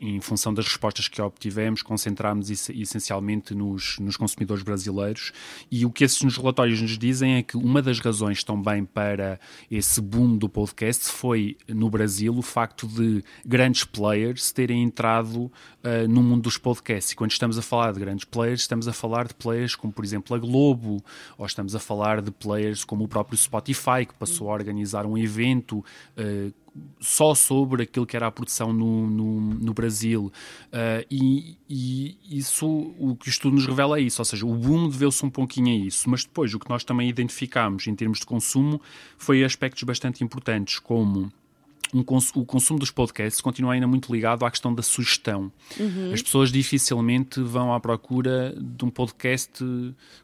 em 0.00 0.20
função 0.20 0.52
das 0.52 0.66
respostas 0.66 1.08
que 1.08 1.20
obtivemos, 1.20 1.82
concentrámos 1.82 2.50
essencialmente 2.50 3.54
nos, 3.54 3.98
nos, 3.98 4.16
consumidores 4.16 4.62
brasileiros. 4.62 5.32
E 5.70 5.86
o 5.86 5.90
que 5.90 6.04
esses 6.04 6.36
relatórios 6.36 6.80
nos 6.80 6.98
dizem 6.98 7.36
é 7.36 7.42
que 7.42 7.56
uma 7.56 7.80
das 7.80 8.00
razões 8.00 8.42
também 8.42 8.84
para 8.84 9.38
esse 9.70 10.00
boom 10.00 10.36
do 10.36 10.48
podcast 10.48 11.04
foi, 11.10 11.56
no 11.68 11.88
Brasil, 11.88 12.36
o 12.36 12.42
facto 12.42 12.86
de 12.86 13.22
grandes 13.44 13.84
players 13.84 14.50
terem 14.52 14.82
entrado 14.82 15.44
uh, 15.44 16.08
no 16.08 16.22
mundo 16.22 16.42
dos 16.42 16.58
podcasts. 16.58 17.12
E 17.12 17.16
quando 17.16 17.30
estamos 17.30 17.58
a 17.58 17.62
falar 17.62 17.92
de 17.92 18.00
grandes 18.00 18.24
players, 18.24 18.62
estamos 18.62 18.88
a 18.88 18.92
falar 18.92 19.28
de 19.28 19.34
players 19.34 19.74
como, 19.74 19.92
por 19.92 20.04
exemplo, 20.04 20.34
a 20.34 20.38
Globo, 20.38 21.02
ou 21.38 21.46
estamos 21.46 21.74
a 21.74 21.78
falar 21.78 22.20
de 22.20 22.30
players 22.30 22.84
como 22.84 23.04
o 23.04 23.08
próprio 23.08 23.38
Spotify, 23.38 24.04
que 24.06 24.14
passou 24.14 24.50
a 24.50 24.54
organizar 24.54 25.06
um 25.06 25.16
evento. 25.16 25.84
Uh, 26.18 26.52
só 27.00 27.34
sobre 27.34 27.84
aquilo 27.84 28.06
que 28.06 28.16
era 28.16 28.26
a 28.26 28.32
produção 28.32 28.72
no, 28.72 29.06
no, 29.06 29.40
no 29.40 29.74
Brasil. 29.74 30.32
Uh, 30.66 31.06
e, 31.10 31.56
e, 31.68 32.18
isso, 32.28 32.66
o 32.98 33.16
que 33.16 33.28
o 33.28 33.30
estudo 33.30 33.54
nos 33.54 33.66
revela 33.66 33.98
é 33.98 34.02
isso, 34.02 34.20
ou 34.20 34.24
seja, 34.24 34.46
o 34.46 34.54
boom 34.54 34.88
deveu-se 34.88 35.24
um 35.24 35.30
pouquinho 35.30 35.68
a 35.68 35.86
isso, 35.86 36.08
mas 36.08 36.24
depois 36.24 36.52
o 36.54 36.58
que 36.58 36.68
nós 36.68 36.84
também 36.84 37.08
identificámos 37.08 37.86
em 37.86 37.94
termos 37.94 38.20
de 38.20 38.26
consumo 38.26 38.80
foi 39.16 39.44
aspectos 39.44 39.82
bastante 39.84 40.24
importantes, 40.24 40.78
como 40.78 41.30
um 41.94 42.02
cons 42.02 42.30
o 42.34 42.44
consumo 42.44 42.78
dos 42.78 42.90
podcasts 42.90 43.40
continua 43.40 43.74
ainda 43.74 43.86
muito 43.86 44.12
ligado 44.12 44.44
à 44.44 44.50
questão 44.50 44.74
da 44.74 44.82
sugestão. 44.82 45.50
Uhum. 45.78 46.12
As 46.12 46.20
pessoas 46.20 46.50
dificilmente 46.50 47.40
vão 47.40 47.72
à 47.72 47.78
procura 47.78 48.54
de 48.58 48.84
um 48.84 48.90
podcast 48.90 49.64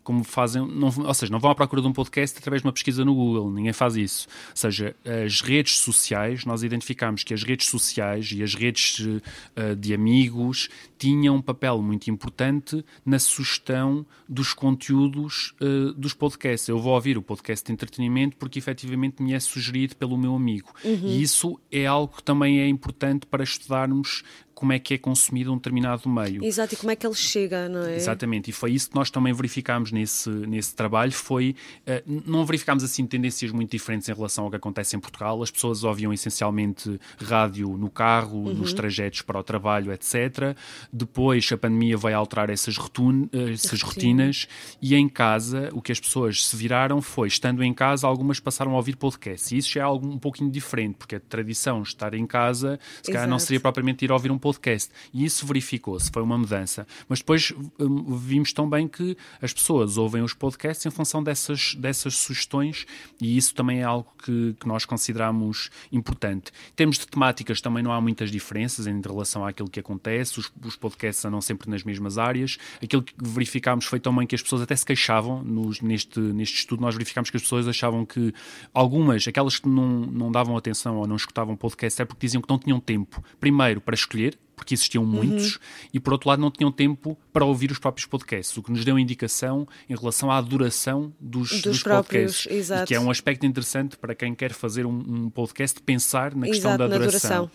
como 0.02 0.24
fazem, 0.24 0.66
não, 0.66 0.92
ou 1.06 1.14
seja, 1.14 1.30
não 1.30 1.38
vão 1.38 1.50
à 1.50 1.54
procura 1.54 1.80
de 1.80 1.88
um 1.88 1.92
podcast 1.92 2.36
através 2.38 2.62
de 2.62 2.66
uma 2.66 2.72
pesquisa 2.72 3.04
no 3.04 3.14
Google, 3.14 3.50
ninguém 3.52 3.72
faz 3.72 3.96
isso. 3.96 4.26
Ou 4.50 4.56
seja, 4.56 4.96
as 5.24 5.40
redes 5.40 5.78
sociais, 5.78 6.44
nós 6.44 6.62
identificamos 6.62 7.22
que 7.22 7.32
as 7.32 7.44
redes 7.44 7.68
sociais 7.68 8.32
e 8.32 8.42
as 8.42 8.54
redes 8.54 8.98
uh, 8.98 9.76
de 9.76 9.94
amigos 9.94 10.68
tinham 10.98 11.36
um 11.36 11.42
papel 11.42 11.80
muito 11.80 12.10
importante 12.10 12.84
na 13.06 13.18
sugestão 13.18 14.04
dos 14.28 14.52
conteúdos 14.52 15.54
uh, 15.60 15.92
dos 15.92 16.14
podcasts. 16.14 16.68
Eu 16.68 16.78
vou 16.78 16.94
ouvir 16.94 17.16
o 17.16 17.22
podcast 17.22 17.64
de 17.64 17.72
entretenimento 17.72 18.36
porque 18.36 18.58
efetivamente 18.58 19.22
me 19.22 19.32
é 19.32 19.40
sugerido 19.40 19.94
pelo 19.96 20.18
meu 20.18 20.34
amigo. 20.34 20.72
Uhum. 20.84 21.06
E 21.06 21.22
isso 21.22 21.59
é 21.70 21.86
algo 21.86 22.16
que 22.16 22.22
também 22.22 22.60
é 22.60 22.68
importante 22.68 23.26
para 23.26 23.42
estudarmos 23.42 24.22
como 24.60 24.74
é 24.74 24.78
que 24.78 24.92
é 24.92 24.98
consumido 24.98 25.50
um 25.50 25.56
determinado 25.56 26.06
meio. 26.06 26.44
Exato, 26.44 26.74
e 26.74 26.76
como 26.76 26.90
é 26.90 26.96
que 26.96 27.06
ele 27.06 27.14
chega, 27.14 27.66
não 27.66 27.86
é? 27.86 27.96
Exatamente, 27.96 28.50
e 28.50 28.52
foi 28.52 28.72
isso 28.72 28.90
que 28.90 28.94
nós 28.94 29.10
também 29.10 29.32
verificámos 29.32 29.90
nesse, 29.90 30.28
nesse 30.28 30.74
trabalho, 30.74 31.12
foi, 31.12 31.56
uh, 31.86 32.22
não 32.26 32.44
verificámos 32.44 32.84
assim 32.84 33.06
tendências 33.06 33.50
muito 33.52 33.70
diferentes 33.70 34.06
em 34.10 34.12
relação 34.12 34.44
ao 34.44 34.50
que 34.50 34.56
acontece 34.56 34.94
em 34.94 35.00
Portugal, 35.00 35.42
as 35.42 35.50
pessoas 35.50 35.82
ouviam 35.82 36.12
essencialmente 36.12 37.00
rádio 37.18 37.70
no 37.70 37.88
carro, 37.88 38.48
uhum. 38.48 38.52
nos 38.52 38.74
trajetos 38.74 39.22
para 39.22 39.38
o 39.38 39.42
trabalho, 39.42 39.94
etc. 39.94 40.54
Depois 40.92 41.48
a 41.50 41.56
pandemia 41.56 41.96
vai 41.96 42.12
alterar 42.12 42.50
essas, 42.50 42.76
rotun, 42.76 43.28
uh, 43.32 43.48
essas 43.48 43.80
rotinas 43.80 44.46
e 44.82 44.94
em 44.94 45.08
casa 45.08 45.70
o 45.72 45.80
que 45.80 45.90
as 45.90 45.98
pessoas 45.98 46.46
se 46.46 46.54
viraram 46.54 47.00
foi, 47.00 47.28
estando 47.28 47.64
em 47.64 47.72
casa, 47.72 48.06
algumas 48.06 48.38
passaram 48.38 48.72
a 48.72 48.76
ouvir 48.76 48.96
podcast, 48.96 49.54
e 49.54 49.58
isso 49.58 49.70
já 49.70 49.80
é 49.80 49.84
algo 49.84 50.06
um 50.06 50.18
pouquinho 50.18 50.50
diferente, 50.50 50.96
porque 50.96 51.16
a 51.16 51.20
tradição 51.20 51.82
estar 51.82 52.12
em 52.12 52.26
casa, 52.26 52.78
se 53.02 53.10
calhar 53.10 53.26
não 53.26 53.38
seria 53.38 53.58
propriamente 53.58 54.04
ir 54.04 54.12
ouvir 54.12 54.30
um 54.30 54.36
podcast, 54.36 54.49
podcast. 54.50 54.90
E 55.14 55.24
isso 55.24 55.46
verificou-se, 55.46 56.10
foi 56.10 56.22
uma 56.22 56.36
mudança. 56.36 56.86
Mas 57.08 57.20
depois 57.20 57.52
um, 57.78 58.16
vimos 58.16 58.52
também 58.52 58.88
que 58.88 59.16
as 59.40 59.52
pessoas 59.52 59.96
ouvem 59.96 60.22
os 60.22 60.34
podcasts 60.34 60.84
em 60.84 60.90
função 60.90 61.22
dessas, 61.22 61.74
dessas 61.76 62.16
sugestões 62.16 62.86
e 63.20 63.36
isso 63.36 63.54
também 63.54 63.80
é 63.80 63.84
algo 63.84 64.12
que, 64.22 64.56
que 64.58 64.66
nós 64.66 64.84
consideramos 64.84 65.70
importante. 65.92 66.50
Em 66.72 66.74
termos 66.74 66.98
de 66.98 67.06
temáticas 67.06 67.60
também 67.60 67.82
não 67.82 67.92
há 67.92 68.00
muitas 68.00 68.30
diferenças 68.30 68.86
em 68.86 69.00
relação 69.00 69.46
àquilo 69.46 69.70
que 69.70 69.78
acontece, 69.78 70.40
os, 70.40 70.52
os 70.64 70.76
podcasts 70.76 71.24
andam 71.24 71.40
sempre 71.40 71.70
nas 71.70 71.84
mesmas 71.84 72.18
áreas. 72.18 72.58
Aquilo 72.82 73.02
que 73.02 73.14
verificámos 73.18 73.84
foi 73.84 74.00
também 74.00 74.26
que 74.26 74.34
as 74.34 74.42
pessoas 74.42 74.62
até 74.62 74.74
se 74.74 74.84
queixavam 74.84 75.42
nos, 75.44 75.80
neste, 75.80 76.18
neste 76.18 76.58
estudo, 76.58 76.80
nós 76.80 76.94
verificámos 76.94 77.30
que 77.30 77.36
as 77.36 77.42
pessoas 77.42 77.68
achavam 77.68 78.04
que 78.04 78.34
algumas, 78.74 79.26
aquelas 79.28 79.58
que 79.58 79.68
não, 79.68 80.00
não 80.06 80.32
davam 80.32 80.56
atenção 80.56 80.96
ou 80.96 81.06
não 81.06 81.16
escutavam 81.16 81.56
podcast, 81.56 82.02
é 82.02 82.04
porque 82.04 82.26
diziam 82.26 82.42
que 82.42 82.48
não 82.48 82.58
tinham 82.58 82.80
tempo, 82.80 83.22
primeiro, 83.38 83.80
para 83.80 83.94
escolher, 83.94 84.38
porque 84.60 84.74
existiam 84.74 85.06
muitos, 85.06 85.54
uhum. 85.54 85.60
e 85.94 85.98
por 85.98 86.12
outro 86.12 86.28
lado 86.28 86.38
não 86.38 86.50
tinham 86.50 86.70
tempo 86.70 87.16
para 87.32 87.46
ouvir 87.46 87.70
os 87.72 87.78
próprios 87.78 88.06
podcasts, 88.06 88.54
o 88.58 88.62
que 88.62 88.70
nos 88.70 88.84
deu 88.84 88.98
indicação 88.98 89.66
em 89.88 89.96
relação 89.96 90.30
à 90.30 90.38
duração 90.38 91.14
dos, 91.18 91.48
dos, 91.48 91.62
dos 91.62 91.82
próprios, 91.82 92.42
podcasts, 92.42 92.58
exato. 92.58 92.86
que 92.86 92.94
é 92.94 93.00
um 93.00 93.10
aspecto 93.10 93.46
interessante 93.46 93.96
para 93.96 94.14
quem 94.14 94.34
quer 94.34 94.52
fazer 94.52 94.84
um, 94.84 94.90
um 94.90 95.30
podcast, 95.30 95.80
pensar 95.80 96.34
na 96.34 96.46
questão 96.46 96.72
exato, 96.72 96.90
da 96.90 96.98
duração. 96.98 97.46
duração. 97.46 97.50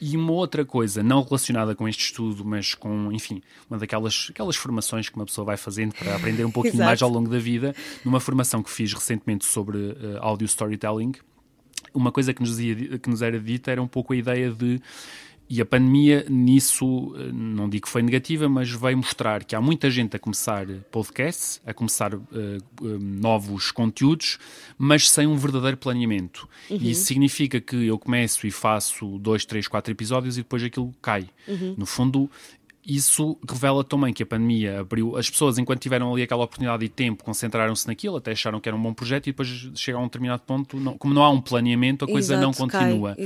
E 0.00 0.16
uma 0.16 0.32
outra 0.34 0.64
coisa, 0.64 1.02
não 1.02 1.20
relacionada 1.24 1.74
com 1.74 1.88
este 1.88 2.04
estudo, 2.04 2.44
mas 2.44 2.74
com, 2.74 3.10
enfim, 3.10 3.42
uma 3.68 3.76
daquelas 3.76 4.28
aquelas 4.30 4.54
formações 4.54 5.08
que 5.08 5.16
uma 5.16 5.26
pessoa 5.26 5.44
vai 5.44 5.56
fazendo 5.56 5.94
para 5.94 6.14
aprender 6.14 6.44
um 6.44 6.50
pouquinho 6.52 6.84
mais 6.84 7.02
ao 7.02 7.10
longo 7.10 7.28
da 7.28 7.40
vida, 7.40 7.74
numa 8.04 8.20
formação 8.20 8.62
que 8.62 8.70
fiz 8.70 8.92
recentemente 8.92 9.44
sobre 9.44 9.78
uh, 9.78 10.18
audio 10.20 10.44
storytelling, 10.44 11.12
uma 11.96 12.12
coisa 12.12 12.32
que 12.34 12.40
nos, 12.40 12.60
ia, 12.60 12.98
que 12.98 13.08
nos 13.08 13.22
era 13.22 13.40
dita 13.40 13.70
era 13.70 13.82
um 13.82 13.88
pouco 13.88 14.12
a 14.12 14.16
ideia 14.16 14.50
de 14.50 14.80
e 15.48 15.60
a 15.60 15.64
pandemia 15.64 16.26
nisso, 16.28 17.14
eh, 17.16 17.30
não 17.32 17.68
digo 17.68 17.86
que 17.86 17.92
foi 17.92 18.02
negativa, 18.02 18.48
mas 18.48 18.70
veio 18.70 18.96
mostrar 18.96 19.44
que 19.44 19.54
há 19.54 19.60
muita 19.60 19.90
gente 19.90 20.16
a 20.16 20.18
começar 20.18 20.66
podcasts, 20.90 21.60
a 21.64 21.72
começar 21.72 22.14
uh, 22.14 22.20
uh, 22.80 22.98
novos 22.98 23.70
conteúdos, 23.70 24.38
mas 24.76 25.08
sem 25.08 25.26
um 25.26 25.36
verdadeiro 25.36 25.76
planeamento. 25.76 26.48
Uhum. 26.68 26.78
E 26.80 26.90
isso 26.90 27.04
significa 27.06 27.60
que 27.60 27.86
eu 27.86 27.98
começo 27.98 28.46
e 28.46 28.50
faço 28.50 29.18
dois, 29.18 29.44
três, 29.44 29.68
quatro 29.68 29.92
episódios 29.92 30.36
e 30.36 30.42
depois 30.42 30.62
aquilo 30.64 30.92
cai. 31.00 31.28
Uhum. 31.46 31.74
No 31.78 31.86
fundo, 31.86 32.28
isso 32.86 33.36
revela 33.48 33.82
também 33.82 34.12
que 34.12 34.22
a 34.22 34.26
pandemia 34.26 34.80
abriu. 34.80 35.16
As 35.16 35.28
pessoas, 35.28 35.58
enquanto 35.58 35.80
tiveram 35.80 36.12
ali 36.12 36.22
aquela 36.22 36.44
oportunidade 36.44 36.84
e 36.84 36.88
tempo, 36.88 37.24
concentraram-se 37.24 37.86
naquilo, 37.86 38.16
até 38.16 38.30
acharam 38.30 38.60
que 38.60 38.68
era 38.68 38.76
um 38.76 38.82
bom 38.82 38.94
projeto 38.94 39.26
e 39.26 39.32
depois 39.32 39.48
chega 39.74 39.98
a 39.98 40.00
um 40.00 40.04
determinado 40.04 40.42
ponto, 40.42 40.78
não, 40.78 40.96
como 40.96 41.12
não 41.12 41.22
há 41.22 41.30
um 41.30 41.40
planeamento, 41.40 42.04
a 42.04 42.08
coisa 42.08 42.34
Exato, 42.34 42.46
não 42.46 42.52
continua. 42.52 43.16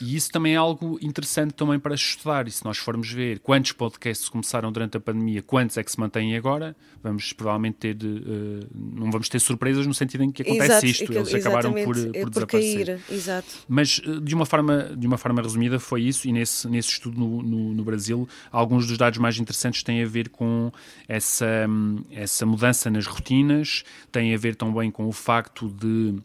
E 0.00 0.14
isso 0.14 0.30
também 0.30 0.52
é 0.52 0.56
algo 0.56 0.98
interessante 1.00 1.54
também 1.54 1.78
para 1.78 1.94
estudar. 1.94 2.46
E 2.46 2.50
se 2.50 2.64
nós 2.64 2.76
formos 2.76 3.10
ver 3.10 3.38
quantos 3.38 3.72
podcasts 3.72 4.28
começaram 4.28 4.70
durante 4.70 4.98
a 4.98 5.00
pandemia, 5.00 5.42
quantos 5.42 5.78
é 5.78 5.82
que 5.82 5.90
se 5.90 5.98
mantêm 5.98 6.36
agora, 6.36 6.76
vamos 7.02 7.32
provavelmente 7.32 7.76
ter. 7.76 7.96
Uh, 7.96 8.66
não 8.74 9.10
vamos 9.10 9.28
ter 9.28 9.38
surpresas 9.38 9.86
no 9.86 9.94
sentido 9.94 10.24
em 10.24 10.30
que 10.30 10.42
acontece 10.42 10.72
Exato, 10.72 10.86
isto. 10.86 11.12
Eles 11.12 11.34
acabaram 11.34 11.72
por, 11.72 11.94
por, 11.94 12.12
por 12.12 12.30
desaparecer. 12.30 13.00
Exato. 13.10 13.46
Mas 13.66 14.00
eh, 14.04 14.20
de 14.20 14.34
uma, 14.34 14.44
forma, 14.44 14.94
de 14.96 15.06
uma 15.06 15.16
forma 15.16 15.40
resumida 15.40 15.78
foi 15.78 16.02
isso, 16.02 16.28
e 16.28 16.32
nesse, 16.32 16.68
nesse 16.68 16.90
estudo 16.90 17.18
no, 17.18 17.42
no, 17.42 17.72
no 17.72 17.84
Brasil, 17.84 18.28
alguns 18.50 18.86
dos 18.86 18.98
dados 18.98 19.05
mais 19.18 19.38
interessantes 19.38 19.82
têm 19.82 20.02
a 20.02 20.06
ver 20.06 20.28
com 20.28 20.72
essa, 21.06 21.66
essa 22.10 22.44
mudança 22.44 22.90
nas 22.90 23.06
rotinas, 23.06 23.84
têm 24.10 24.34
a 24.34 24.38
ver 24.38 24.56
também 24.56 24.90
com 24.90 25.06
o 25.06 25.12
facto 25.12 25.68
de 25.68 26.16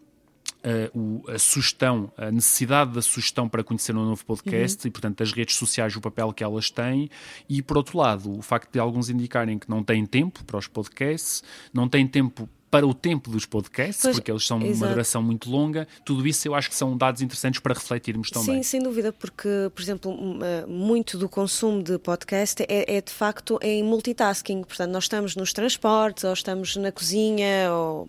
Uh, 0.63 0.95
o, 1.25 1.31
a 1.31 1.39
sugestão, 1.39 2.11
a 2.15 2.29
necessidade 2.29 2.91
da 2.91 3.01
sugestão 3.01 3.49
para 3.49 3.63
conhecer 3.63 3.95
um 3.95 4.05
novo 4.05 4.23
podcast 4.23 4.85
uhum. 4.85 4.89
e, 4.89 4.91
portanto, 4.91 5.23
as 5.23 5.31
redes 5.33 5.55
sociais, 5.55 5.95
o 5.95 6.01
papel 6.01 6.31
que 6.31 6.43
elas 6.43 6.69
têm, 6.69 7.09
e, 7.49 7.63
por 7.63 7.77
outro 7.77 7.97
lado, 7.97 8.37
o 8.37 8.43
facto 8.43 8.71
de 8.71 8.77
alguns 8.77 9.09
indicarem 9.09 9.57
que 9.57 9.67
não 9.67 9.83
têm 9.83 10.05
tempo 10.05 10.43
para 10.45 10.59
os 10.59 10.67
podcasts, 10.67 11.43
não 11.73 11.89
têm 11.89 12.07
tempo 12.07 12.47
para 12.71 12.87
o 12.87 12.93
tempo 12.93 13.29
dos 13.29 13.45
podcasts, 13.45 14.01
pois, 14.01 14.15
porque 14.15 14.31
eles 14.31 14.47
são 14.47 14.61
exato. 14.61 14.77
uma 14.77 14.87
duração 14.87 15.21
muito 15.21 15.51
longa. 15.51 15.85
Tudo 16.05 16.25
isso 16.25 16.47
eu 16.47 16.55
acho 16.55 16.69
que 16.69 16.75
são 16.75 16.95
dados 16.95 17.21
interessantes 17.21 17.59
para 17.59 17.73
refletirmos 17.73 18.31
também. 18.31 18.55
Sim, 18.55 18.63
sem 18.63 18.81
dúvida, 18.81 19.11
porque, 19.11 19.69
por 19.75 19.81
exemplo, 19.81 20.17
eh, 20.41 20.65
muito 20.65 21.17
do 21.17 21.27
consumo 21.27 21.83
de 21.83 21.99
podcast 21.99 22.63
é, 22.69 22.95
é 22.95 23.01
de 23.01 23.11
facto 23.11 23.59
em 23.61 23.83
multitasking. 23.83 24.63
Portanto, 24.63 24.89
nós 24.89 25.03
estamos 25.03 25.35
nos 25.35 25.51
transportes, 25.51 26.23
ou 26.23 26.31
estamos 26.31 26.77
na 26.77 26.93
cozinha, 26.93 27.73
ou 27.73 28.07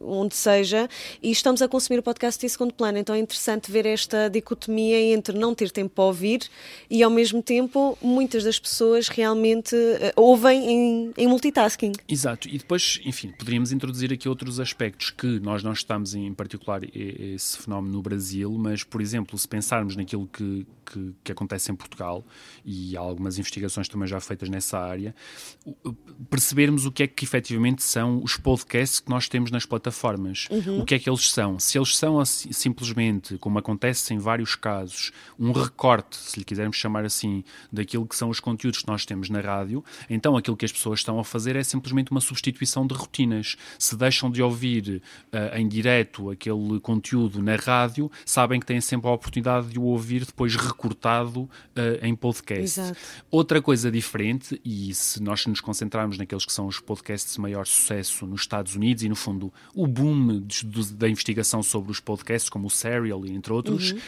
onde 0.00 0.34
seja, 0.34 0.88
e 1.22 1.30
estamos 1.30 1.60
a 1.60 1.68
consumir 1.68 1.98
o 1.98 2.02
podcast 2.02 2.44
em 2.44 2.48
segundo 2.48 2.72
plano. 2.72 2.98
Então 2.98 3.14
é 3.14 3.18
interessante 3.18 3.70
ver 3.70 3.86
esta 3.86 4.28
dicotomia 4.28 5.00
entre 5.12 5.36
não 5.36 5.54
ter 5.54 5.70
tempo 5.70 5.94
para 5.94 6.04
ouvir 6.04 6.42
e, 6.88 7.02
ao 7.02 7.10
mesmo 7.10 7.42
tempo, 7.42 7.98
muitas 8.00 8.44
das 8.44 8.58
pessoas 8.58 9.08
realmente 9.08 9.74
uh, 9.74 10.12
ouvem 10.14 10.70
em, 10.70 11.14
em 11.16 11.26
multitasking. 11.26 11.92
Exato, 12.08 12.48
e 12.48 12.58
depois, 12.58 13.00
enfim, 13.04 13.32
poderíamos 13.36 13.72
introduzir 13.72 13.95
introduzir 13.96 14.12
aqui 14.12 14.28
outros 14.28 14.60
aspectos 14.60 15.10
que 15.10 15.40
nós 15.40 15.62
não 15.62 15.72
estamos 15.72 16.14
em 16.14 16.32
particular 16.34 16.82
esse 16.94 17.58
fenómeno 17.58 17.94
no 17.94 18.02
Brasil, 18.02 18.54
mas, 18.58 18.84
por 18.84 19.00
exemplo, 19.00 19.38
se 19.38 19.48
pensarmos 19.48 19.96
naquilo 19.96 20.26
que, 20.26 20.66
que, 20.86 21.14
que, 21.24 21.32
acontece 21.32 21.70
em 21.72 21.74
Portugal, 21.74 22.24
e 22.64 22.96
há 22.96 23.00
algumas 23.00 23.38
investigações 23.38 23.88
também 23.88 24.06
já 24.06 24.20
feitas 24.20 24.48
nessa 24.48 24.78
área, 24.78 25.14
percebermos 26.30 26.86
o 26.86 26.92
que 26.92 27.02
é 27.02 27.06
que 27.06 27.24
efetivamente 27.24 27.82
são 27.82 28.22
os 28.22 28.36
podcasts 28.36 29.00
que 29.00 29.10
nós 29.10 29.28
temos 29.28 29.50
nas 29.50 29.66
plataformas. 29.66 30.46
Uhum. 30.50 30.80
O 30.80 30.84
que 30.84 30.94
é 30.94 30.98
que 30.98 31.08
eles 31.10 31.30
são? 31.30 31.58
Se 31.58 31.78
eles 31.78 31.96
são 31.96 32.20
assim, 32.20 32.52
simplesmente, 32.52 33.36
como 33.38 33.58
acontece 33.58 34.14
em 34.14 34.18
vários 34.18 34.54
casos, 34.54 35.12
um 35.38 35.52
recorte, 35.52 36.16
se 36.16 36.38
lhe 36.38 36.44
quisermos 36.44 36.76
chamar 36.76 37.04
assim, 37.04 37.42
daquilo 37.72 38.06
que 38.06 38.16
são 38.16 38.28
os 38.28 38.40
conteúdos 38.40 38.80
que 38.80 38.88
nós 38.88 39.04
temos 39.04 39.28
na 39.28 39.40
rádio, 39.40 39.84
então 40.08 40.36
aquilo 40.36 40.56
que 40.56 40.64
as 40.64 40.72
pessoas 40.72 41.00
estão 41.00 41.18
a 41.18 41.24
fazer 41.24 41.56
é 41.56 41.62
simplesmente 41.62 42.10
uma 42.10 42.20
substituição 42.20 42.86
de 42.86 42.94
rotinas 42.94 43.56
se 43.78 43.96
deixam 43.96 44.30
de 44.30 44.42
ouvir 44.42 45.02
uh, 45.32 45.56
em 45.56 45.66
direto 45.66 46.30
aquele 46.30 46.80
conteúdo 46.80 47.42
na 47.42 47.56
rádio, 47.56 48.10
sabem 48.24 48.60
que 48.60 48.66
têm 48.66 48.80
sempre 48.80 49.08
a 49.08 49.12
oportunidade 49.12 49.68
de 49.68 49.78
o 49.78 49.82
ouvir 49.82 50.24
depois 50.24 50.54
recortado 50.76 51.40
uh, 51.40 51.50
em 52.02 52.14
podcast. 52.14 52.80
Exato. 52.80 52.98
Outra 53.30 53.62
coisa 53.62 53.90
diferente, 53.90 54.60
e 54.64 54.94
se 54.94 55.22
nós 55.22 55.46
nos 55.46 55.60
concentrarmos 55.60 56.18
naqueles 56.18 56.44
que 56.44 56.52
são 56.52 56.66
os 56.66 56.78
podcasts 56.78 57.34
de 57.34 57.40
maior 57.40 57.66
sucesso 57.66 58.26
nos 58.26 58.42
Estados 58.42 58.76
Unidos 58.76 59.02
e, 59.02 59.08
no 59.08 59.16
fundo, 59.16 59.52
o 59.74 59.86
boom 59.86 60.40
de, 60.40 60.64
de, 60.64 60.94
da 60.94 61.08
investigação 61.08 61.62
sobre 61.62 61.90
os 61.90 61.98
podcasts, 61.98 62.50
como 62.50 62.66
o 62.66 62.70
Serial 62.70 63.24
entre 63.26 63.52
outros, 63.52 63.92
uhum 63.92 63.98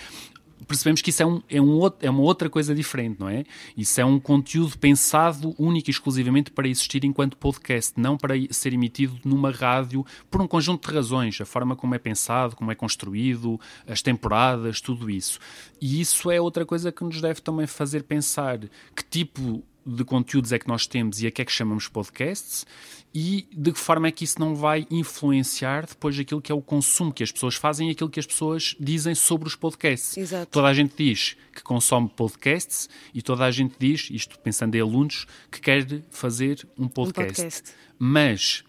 percebemos 0.66 1.02
que 1.02 1.10
isso 1.10 1.22
é, 1.22 1.26
um, 1.26 1.42
é, 1.48 1.60
um 1.60 1.80
é 2.00 2.10
uma 2.10 2.22
outra 2.22 2.50
coisa 2.50 2.74
diferente, 2.74 3.18
não 3.20 3.28
é? 3.28 3.44
Isso 3.76 4.00
é 4.00 4.04
um 4.04 4.18
conteúdo 4.18 4.78
pensado 4.78 5.54
único 5.58 5.88
e 5.88 5.92
exclusivamente 5.92 6.50
para 6.50 6.68
existir 6.68 7.04
enquanto 7.04 7.36
podcast, 7.36 7.92
não 7.96 8.16
para 8.16 8.34
ser 8.50 8.72
emitido 8.72 9.18
numa 9.24 9.50
rádio 9.50 10.04
por 10.30 10.40
um 10.40 10.46
conjunto 10.46 10.88
de 10.88 10.94
razões, 10.94 11.40
a 11.40 11.46
forma 11.46 11.76
como 11.76 11.94
é 11.94 11.98
pensado, 11.98 12.56
como 12.56 12.72
é 12.72 12.74
construído, 12.74 13.60
as 13.86 14.02
temporadas, 14.02 14.80
tudo 14.80 15.08
isso. 15.08 15.38
E 15.80 16.00
isso 16.00 16.30
é 16.30 16.40
outra 16.40 16.66
coisa 16.66 16.90
que 16.90 17.04
nos 17.04 17.20
deve 17.20 17.40
também 17.40 17.66
fazer 17.66 18.02
pensar 18.02 18.58
que 18.58 19.04
tipo 19.08 19.62
de 19.88 20.04
conteúdos 20.04 20.52
é 20.52 20.58
que 20.58 20.68
nós 20.68 20.86
temos 20.86 21.22
e 21.22 21.26
a 21.26 21.30
que 21.30 21.40
é 21.40 21.44
que 21.44 21.52
chamamos 21.52 21.88
podcasts 21.88 22.66
e 23.14 23.48
de 23.50 23.72
que 23.72 23.78
forma 23.78 24.08
é 24.08 24.12
que 24.12 24.24
isso 24.24 24.38
não 24.38 24.54
vai 24.54 24.86
influenciar 24.90 25.86
depois 25.86 26.18
aquilo 26.18 26.42
que 26.42 26.52
é 26.52 26.54
o 26.54 26.60
consumo 26.60 27.12
que 27.12 27.22
as 27.22 27.32
pessoas 27.32 27.54
fazem 27.54 27.88
e 27.88 27.92
aquilo 27.92 28.10
que 28.10 28.20
as 28.20 28.26
pessoas 28.26 28.76
dizem 28.78 29.14
sobre 29.14 29.48
os 29.48 29.54
podcasts. 29.54 30.16
Exato. 30.16 30.50
Toda 30.50 30.68
a 30.68 30.74
gente 30.74 30.92
diz 30.96 31.36
que 31.54 31.62
consome 31.62 32.08
podcasts 32.08 32.88
e 33.14 33.22
toda 33.22 33.44
a 33.44 33.50
gente 33.50 33.74
diz, 33.78 34.08
isto 34.10 34.38
pensando 34.38 34.74
em 34.74 34.80
alunos, 34.80 35.26
que 35.50 35.60
quer 35.60 35.86
fazer 36.10 36.68
um 36.78 36.86
podcast. 36.86 37.40
Um 37.40 37.44
podcast. 37.44 37.74
Mas 37.98 38.64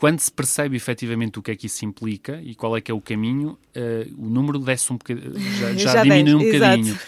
quando 0.00 0.18
se 0.18 0.32
percebe 0.32 0.76
efetivamente 0.76 1.38
o 1.38 1.42
que 1.42 1.50
é 1.50 1.56
que 1.56 1.66
isso 1.66 1.84
implica 1.84 2.40
e 2.42 2.54
qual 2.54 2.74
é 2.76 2.80
que 2.80 2.90
é 2.90 2.94
o 2.94 3.00
caminho, 3.00 3.58
uh, 3.76 4.14
o 4.16 4.30
número 4.30 4.58
desce 4.58 4.90
um 4.92 4.96
bocadinho, 4.96 5.38
já, 5.60 5.72
já, 5.74 5.92
já 5.92 6.02
diminui 6.02 6.34
um 6.34 6.52
bocadinho. 6.52 6.98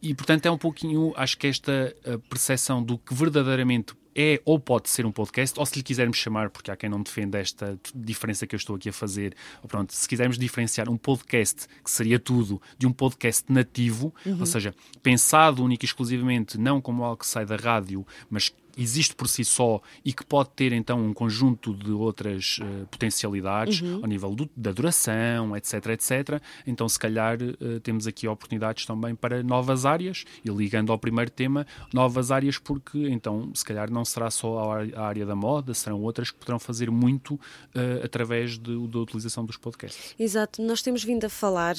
E 0.00 0.14
portanto 0.14 0.46
é 0.46 0.50
um 0.50 0.58
pouquinho, 0.58 1.12
acho 1.14 1.36
que 1.36 1.46
esta 1.46 1.94
percepção 2.28 2.82
do 2.82 2.96
que 2.96 3.14
verdadeiramente 3.14 3.94
é 4.18 4.42
ou 4.44 4.58
pode 4.58 4.90
ser 4.90 5.06
um 5.06 5.12
podcast, 5.12 5.58
ou 5.60 5.64
se 5.64 5.76
lhe 5.76 5.82
quisermos 5.82 6.16
chamar, 6.16 6.50
porque 6.50 6.72
há 6.72 6.76
quem 6.76 6.90
não 6.90 7.00
defenda 7.00 7.38
esta 7.38 7.78
diferença 7.94 8.48
que 8.48 8.54
eu 8.54 8.56
estou 8.56 8.74
aqui 8.74 8.88
a 8.88 8.92
fazer, 8.92 9.32
ou 9.62 9.68
pronto, 9.68 9.94
se 9.94 10.08
quisermos 10.08 10.36
diferenciar 10.36 10.88
um 10.88 10.96
podcast, 10.96 11.68
que 11.84 11.90
seria 11.90 12.18
tudo, 12.18 12.60
de 12.76 12.84
um 12.84 12.92
podcast 12.92 13.44
nativo, 13.48 14.12
uhum. 14.26 14.40
ou 14.40 14.46
seja, 14.46 14.74
pensado 15.04 15.62
único 15.62 15.84
e 15.84 15.86
exclusivamente 15.86 16.58
não 16.58 16.80
como 16.80 17.04
algo 17.04 17.18
que 17.18 17.28
sai 17.28 17.46
da 17.46 17.54
rádio, 17.54 18.04
mas 18.28 18.52
existe 18.78 19.14
por 19.14 19.28
si 19.28 19.44
só 19.44 19.80
e 20.04 20.12
que 20.12 20.24
pode 20.24 20.50
ter 20.50 20.72
então 20.72 20.98
um 21.04 21.12
conjunto 21.12 21.74
de 21.74 21.90
outras 21.90 22.58
uh, 22.62 22.86
potencialidades 22.86 23.80
Uhum. 23.80 23.96
ao 24.02 24.06
nível 24.06 24.34
do- 24.34 24.48
da 24.56 24.70
duração, 24.72 25.56
etc, 25.56 25.86
etc. 25.88 26.40
Então, 26.66 26.88
se 26.88 26.98
calhar, 26.98 27.36
uh, 27.42 27.80
temos 27.80 28.06
aqui 28.06 28.26
oportunidades 28.28 28.86
também 28.86 29.14
para 29.14 29.42
novas 29.42 29.84
áreas 29.84 30.24
e 30.44 30.48
ligando 30.50 30.92
ao 30.92 30.98
primeiro 30.98 31.30
tema, 31.30 31.66
novas 31.92 32.30
áreas 32.30 32.58
porque 32.58 33.08
então, 33.08 33.50
se 33.54 33.64
calhar 33.64 33.90
não 33.90 34.04
será 34.04 34.30
só 34.30 34.72
a 34.94 35.02
área 35.06 35.26
da 35.26 35.34
moda, 35.34 35.74
serão 35.74 36.00
outras 36.02 36.30
que 36.30 36.38
poderão 36.38 36.58
fazer 36.58 36.90
muito 36.90 37.34
uh, 37.34 38.04
através 38.04 38.58
de- 38.58 38.86
da 38.88 38.98
utilização 39.00 39.44
dos 39.44 39.56
podcasts. 39.56 40.14
Exato, 40.18 40.62
nós 40.62 40.80
temos 40.82 41.02
vindo 41.02 41.24
a 41.24 41.28
falar 41.28 41.74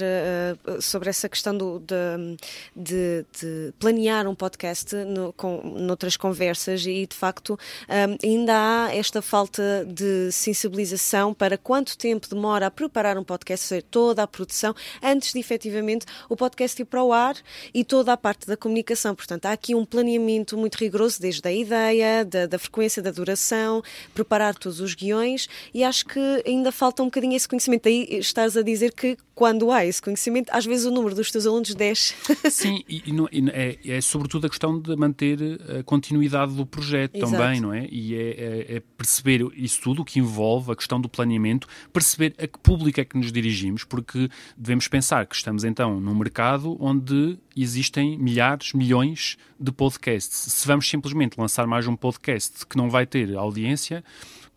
sobre 0.81 1.09
essa 1.09 1.29
questão 1.29 1.55
do- 1.57 1.79
de, 1.79 2.37
de- 2.75 3.25
de 3.39 3.73
planear 3.79 4.27
um 4.27 4.35
podcast 4.35 4.95
no, 4.95 5.31
com, 5.33 5.61
noutras 5.79 6.17
conversas 6.17 6.85
e 6.89 7.05
de 7.07 7.15
facto 7.15 7.57
eh, 7.87 8.17
ainda 8.23 8.53
há 8.87 8.95
esta 8.95 9.21
falta 9.21 9.85
de 9.87 10.31
sensibilização 10.31 11.33
para 11.33 11.57
quanto 11.57 11.97
tempo 11.97 12.27
demora 12.29 12.67
a 12.67 12.71
preparar 12.71 13.17
um 13.17 13.23
podcast, 13.23 13.65
seja, 13.67 13.85
toda 13.89 14.23
a 14.23 14.27
produção, 14.27 14.73
antes 15.01 15.33
de 15.33 15.39
efetivamente 15.39 16.05
o 16.27 16.35
podcast 16.35 16.81
ir 16.81 16.85
para 16.85 17.03
o 17.03 17.11
ar 17.13 17.35
e 17.73 17.83
toda 17.83 18.13
a 18.13 18.17
parte 18.17 18.47
da 18.47 18.55
comunicação. 18.57 19.15
Portanto, 19.15 19.45
há 19.45 19.51
aqui 19.51 19.73
um 19.75 19.85
planeamento 19.85 20.57
muito 20.57 20.75
rigoroso, 20.75 21.21
desde 21.21 21.47
a 21.47 21.51
ideia, 21.51 22.25
da, 22.25 22.45
da 22.45 22.59
frequência, 22.59 23.01
da 23.01 23.11
duração, 23.11 23.81
preparar 24.13 24.55
todos 24.55 24.79
os 24.79 24.93
guiões 24.93 25.47
e 25.73 25.83
acho 25.83 26.05
que 26.05 26.19
ainda 26.45 26.71
falta 26.71 27.01
um 27.01 27.05
bocadinho 27.05 27.35
esse 27.35 27.47
conhecimento. 27.47 27.87
Aí 27.87 28.07
estás 28.11 28.55
a 28.57 28.61
dizer 28.61 28.93
que 28.93 29.17
quando 29.35 29.71
há 29.71 29.85
esse 29.85 30.01
conhecimento, 30.01 30.49
às 30.51 30.65
vezes 30.65 30.85
o 30.85 30.91
número 30.91 31.15
dos 31.15 31.31
teus 31.31 31.45
alunos 31.45 31.73
desce. 31.73 32.13
Sim, 32.51 32.83
e, 32.89 33.03
e 33.05 33.11
não- 33.13 33.29
e 33.31 33.49
é, 33.51 33.97
é 33.97 34.01
sobretudo 34.01 34.47
a 34.47 34.49
questão 34.49 34.79
de 34.81 34.95
manter 34.95 35.39
a 35.79 35.83
continuidade 35.83 36.53
do 36.53 36.65
projeto 36.65 36.78
Exato. 36.83 37.19
também, 37.19 37.59
não 37.61 37.73
é? 37.73 37.87
E 37.89 38.15
é, 38.15 38.19
é- 38.29 38.75
é 38.77 38.79
perceber 38.97 39.45
isso 39.55 39.81
tudo, 39.81 40.01
o 40.01 40.05
que 40.05 40.19
envolve 40.19 40.71
a 40.71 40.75
questão 40.75 40.99
do 40.99 41.09
planeamento, 41.09 41.67
perceber 41.91 42.33
a 42.37 42.47
que 42.47 42.59
público 42.59 42.99
é 42.99 43.05
que 43.05 43.17
nos 43.17 43.31
dirigimos, 43.31 43.83
porque 43.83 44.29
devemos 44.57 44.87
pensar 44.87 45.25
que 45.25 45.35
estamos 45.35 45.63
então 45.63 45.99
num 45.99 46.15
mercado 46.15 46.77
onde 46.79 47.37
existem 47.55 48.17
milhares, 48.17 48.73
milhões 48.73 49.37
de 49.59 49.71
podcasts. 49.71 50.53
Se 50.53 50.67
vamos 50.67 50.87
simplesmente 50.87 51.39
lançar 51.39 51.67
mais 51.67 51.87
um 51.87 51.95
podcast 51.95 52.65
que 52.65 52.77
não 52.77 52.89
vai 52.89 53.05
ter 53.05 53.35
audiência, 53.35 54.03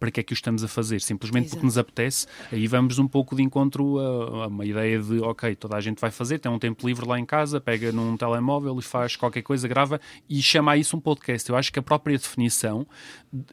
para 0.03 0.11
que 0.11 0.19
é 0.19 0.23
que 0.25 0.33
o 0.33 0.35
estamos 0.35 0.65
a 0.65 0.69
fazer? 0.69 1.01
Simplesmente 1.01 1.45
porque 1.45 1.59
Exato. 1.59 1.65
nos 1.65 1.79
apetece, 1.79 2.27
aí 2.51 2.67
vamos 2.67 2.99
um 2.99 3.07
pouco 3.07 3.37
de 3.37 3.43
encontro 3.45 4.01
a, 4.01 4.45
a 4.45 4.47
uma 4.49 4.65
ideia 4.67 5.01
de, 5.01 5.21
ok, 5.21 5.55
toda 5.55 5.77
a 5.77 5.81
gente 5.81 6.01
vai 6.01 6.11
fazer, 6.11 6.41
tem 6.41 6.51
um 6.51 6.59
tempo 6.59 6.85
livre 6.85 7.07
lá 7.07 7.21
em 7.21 7.25
casa, 7.25 7.61
pega 7.61 7.93
num 7.93 8.17
telemóvel 8.17 8.77
e 8.81 8.83
faz 8.83 9.15
qualquer 9.15 9.43
coisa, 9.43 9.69
grava 9.69 10.01
e 10.29 10.43
chama 10.43 10.73
a 10.73 10.77
isso 10.77 10.97
um 10.97 11.01
podcast. 11.01 11.49
Eu 11.49 11.55
acho 11.55 11.73
que 11.73 11.79
a 11.79 11.83
própria 11.83 12.19
definição, 12.19 12.85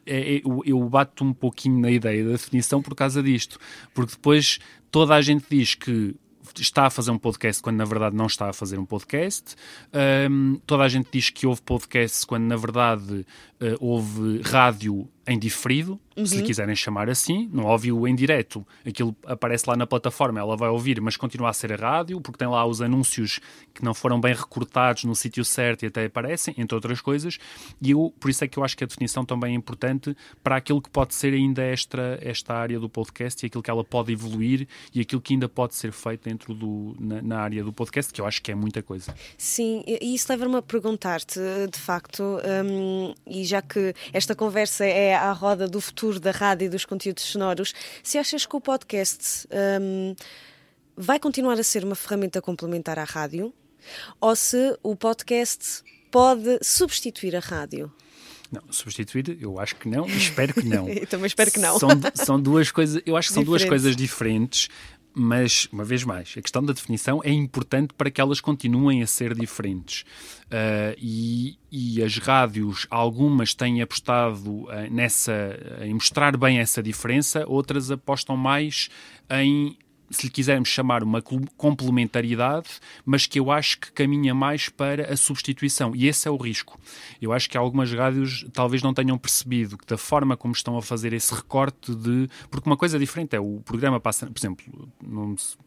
é, 0.04 0.38
é- 0.38 0.42
eu, 0.44 0.60
eu 0.66 0.88
bato 0.88 1.22
um 1.22 1.32
pouquinho 1.32 1.78
na 1.78 1.88
ideia 1.88 2.24
da 2.24 2.32
definição 2.32 2.82
por 2.82 2.96
causa 2.96 3.22
disto, 3.22 3.56
porque 3.94 4.16
depois 4.16 4.58
toda 4.90 5.14
a 5.14 5.20
gente 5.20 5.46
diz 5.48 5.76
que 5.76 6.16
está 6.58 6.86
a 6.86 6.90
fazer 6.90 7.12
um 7.12 7.18
podcast 7.18 7.62
quando 7.62 7.76
na 7.76 7.84
verdade 7.84 8.16
não 8.16 8.26
está 8.26 8.48
a 8.48 8.52
fazer 8.52 8.78
um 8.78 8.84
podcast. 8.84 9.54
Ahm, 9.92 10.56
toda 10.66 10.82
a 10.82 10.88
gente 10.88 11.08
diz 11.12 11.30
que 11.30 11.46
houve 11.46 11.62
podcast 11.62 12.26
quando 12.26 12.44
na 12.44 12.56
verdade 12.56 13.24
eh, 13.60 13.76
houve 13.78 14.40
rádio 14.42 15.08
em 15.26 15.38
diferido, 15.38 16.00
se 16.24 16.36
lhe 16.36 16.42
quiserem 16.42 16.74
chamar 16.74 17.08
assim. 17.08 17.48
Não 17.52 17.64
ouviu 17.66 18.06
em 18.06 18.14
direto, 18.14 18.66
aquilo 18.86 19.16
aparece 19.24 19.64
lá 19.66 19.76
na 19.76 19.86
plataforma, 19.86 20.40
ela 20.40 20.56
vai 20.56 20.68
ouvir, 20.68 21.00
mas 21.00 21.16
continua 21.16 21.50
a 21.50 21.52
ser 21.52 21.72
a 21.72 21.76
rádio, 21.76 22.20
porque 22.20 22.38
tem 22.38 22.48
lá 22.48 22.66
os 22.66 22.80
anúncios 22.80 23.40
que 23.72 23.84
não 23.84 23.94
foram 23.94 24.20
bem 24.20 24.34
recortados 24.34 25.04
no 25.04 25.14
sítio 25.14 25.44
certo 25.44 25.84
e 25.84 25.86
até 25.86 26.04
aparecem, 26.04 26.54
entre 26.58 26.74
outras 26.74 27.00
coisas. 27.00 27.38
E 27.80 27.90
eu, 27.90 28.12
por 28.18 28.30
isso 28.30 28.44
é 28.44 28.48
que 28.48 28.58
eu 28.58 28.64
acho 28.64 28.76
que 28.76 28.84
a 28.84 28.86
definição 28.86 29.24
também 29.24 29.52
é 29.52 29.56
importante 29.56 30.16
para 30.42 30.56
aquilo 30.56 30.80
que 30.80 30.90
pode 30.90 31.14
ser 31.14 31.32
ainda 31.32 31.62
esta, 31.62 32.18
esta 32.20 32.54
área 32.54 32.78
do 32.78 32.88
podcast 32.88 33.44
e 33.44 33.46
aquilo 33.46 33.62
que 33.62 33.70
ela 33.70 33.84
pode 33.84 34.12
evoluir 34.12 34.66
e 34.94 35.00
aquilo 35.00 35.20
que 35.20 35.34
ainda 35.34 35.48
pode 35.48 35.74
ser 35.74 35.92
feito 35.92 36.28
dentro 36.28 36.54
do, 36.54 36.96
na, 36.98 37.22
na 37.22 37.38
área 37.40 37.62
do 37.62 37.72
podcast, 37.72 38.12
que 38.12 38.20
eu 38.20 38.26
acho 38.26 38.42
que 38.42 38.50
é 38.50 38.54
muita 38.54 38.82
coisa. 38.82 39.14
Sim, 39.38 39.82
e 39.86 40.14
isso 40.14 40.26
leva-me 40.30 40.56
a 40.56 40.62
perguntar-te, 40.62 41.40
de 41.70 41.78
facto, 41.78 42.22
hum, 42.64 43.14
e 43.26 43.44
já 43.44 43.62
que 43.62 43.94
esta 44.12 44.34
conversa 44.34 44.84
é 44.84 45.09
à 45.14 45.32
roda 45.32 45.68
do 45.68 45.80
futuro 45.80 46.18
da 46.20 46.30
rádio 46.30 46.66
e 46.66 46.68
dos 46.68 46.84
conteúdos 46.84 47.24
sonoros, 47.24 47.74
se 48.02 48.18
achas 48.18 48.46
que 48.46 48.56
o 48.56 48.60
podcast 48.60 49.48
hum, 49.80 50.14
vai 50.96 51.18
continuar 51.18 51.58
a 51.58 51.62
ser 51.62 51.84
uma 51.84 51.94
ferramenta 51.94 52.40
complementar 52.42 52.98
à 52.98 53.04
rádio 53.04 53.52
ou 54.20 54.36
se 54.36 54.78
o 54.82 54.94
podcast 54.94 55.82
pode 56.10 56.58
substituir 56.62 57.34
a 57.36 57.40
rádio? 57.40 57.92
Não, 58.50 58.62
substituir, 58.72 59.38
eu 59.40 59.60
acho 59.60 59.76
que 59.76 59.88
não, 59.88 60.08
e 60.08 60.16
espero 60.16 60.52
que 60.52 60.66
não. 60.66 60.86
Também 61.08 61.26
espero 61.26 61.52
que 61.52 61.60
não. 61.60 61.78
São, 61.78 61.88
são 62.14 62.40
duas 62.40 62.70
coisas, 62.72 63.00
eu 63.06 63.16
acho 63.16 63.28
que 63.28 63.34
são 63.34 63.44
duas 63.44 63.62
Diferentes. 63.62 63.82
coisas 63.82 63.96
diferentes, 63.96 64.68
mas, 65.14 65.68
uma 65.72 65.84
vez 65.84 66.04
mais, 66.04 66.34
a 66.36 66.42
questão 66.42 66.64
da 66.64 66.72
definição 66.72 67.20
é 67.24 67.30
importante 67.30 67.92
para 67.94 68.10
que 68.10 68.20
elas 68.20 68.40
continuem 68.40 69.02
a 69.02 69.06
ser 69.06 69.34
diferentes. 69.34 70.04
Ah, 70.50 70.94
e, 70.98 71.58
e 71.70 72.02
as 72.02 72.18
rádios, 72.18 72.86
algumas 72.90 73.54
têm 73.54 73.82
apostado 73.82 74.66
ah, 74.70 74.88
nessa, 74.90 75.32
em 75.82 75.94
mostrar 75.94 76.36
bem 76.36 76.58
essa 76.58 76.82
diferença, 76.82 77.44
outras 77.46 77.90
apostam 77.90 78.36
mais 78.36 78.88
em 79.30 79.76
se 80.10 80.26
lhe 80.26 80.30
quisermos 80.30 80.68
chamar 80.68 81.02
uma 81.04 81.22
complementaridade, 81.56 82.68
mas 83.04 83.26
que 83.26 83.38
eu 83.38 83.50
acho 83.50 83.78
que 83.78 83.92
caminha 83.92 84.34
mais 84.34 84.68
para 84.68 85.12
a 85.12 85.16
substituição. 85.16 85.94
E 85.94 86.06
esse 86.08 86.26
é 86.26 86.30
o 86.30 86.36
risco. 86.36 86.78
Eu 87.20 87.32
acho 87.32 87.48
que 87.48 87.56
algumas 87.56 87.92
rádios 87.92 88.44
talvez 88.52 88.82
não 88.82 88.92
tenham 88.92 89.16
percebido 89.16 89.78
que 89.78 89.86
da 89.86 89.96
forma 89.96 90.36
como 90.36 90.52
estão 90.52 90.76
a 90.76 90.82
fazer 90.82 91.12
esse 91.12 91.34
recorte 91.34 91.94
de. 91.94 92.28
Porque 92.50 92.68
uma 92.68 92.76
coisa 92.76 92.98
diferente 92.98 93.34
é 93.36 93.40
o 93.40 93.60
programa 93.64 94.00
passa, 94.00 94.26
por 94.26 94.38
exemplo, 94.38 94.64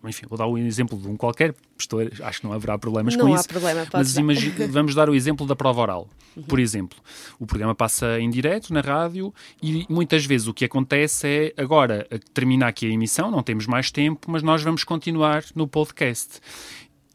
enfim, 0.06 0.26
vou 0.28 0.38
dar 0.38 0.48
um 0.48 0.58
exemplo 0.58 0.98
de 0.98 1.08
um 1.08 1.16
qualquer, 1.16 1.54
estou, 1.78 2.00
acho 2.22 2.42
que 2.42 2.46
não 2.48 2.54
haverá 2.54 2.78
problemas 2.78 3.16
Não 3.16 3.26
com 3.28 3.34
há 3.34 3.38
isso. 3.40 3.48
problema, 3.48 3.88
mas 3.94 4.14
vamos 4.70 4.96
dar 4.96 5.10
o 5.10 5.16
exemplo 5.16 5.46
da 5.46 5.56
prova 5.56 5.82
oral. 5.82 6.10
Por 6.48 6.60
exemplo, 6.60 6.98
o 7.40 7.46
programa 7.46 7.76
passa 7.76 8.20
em 8.20 8.28
direto 8.28 8.74
na 8.74 8.82
rádio 8.82 9.32
e 9.62 9.86
muitas 9.88 10.26
vezes 10.26 10.48
o 10.48 10.54
que 10.54 10.66
acontece 10.66 11.28
é 11.28 11.54
agora 11.62 12.08
a- 12.12 12.18
termina 12.34 12.66
aqui 12.68 12.88
a 12.88 12.90
emissão, 12.90 13.30
não 13.30 13.44
temos 13.44 13.68
mais 13.68 13.92
tempo, 13.92 14.32
mas 14.34 14.42
nós 14.42 14.64
vamos 14.64 14.84
continuar 14.84 15.46
no 15.54 15.68
podcast. 15.68 16.40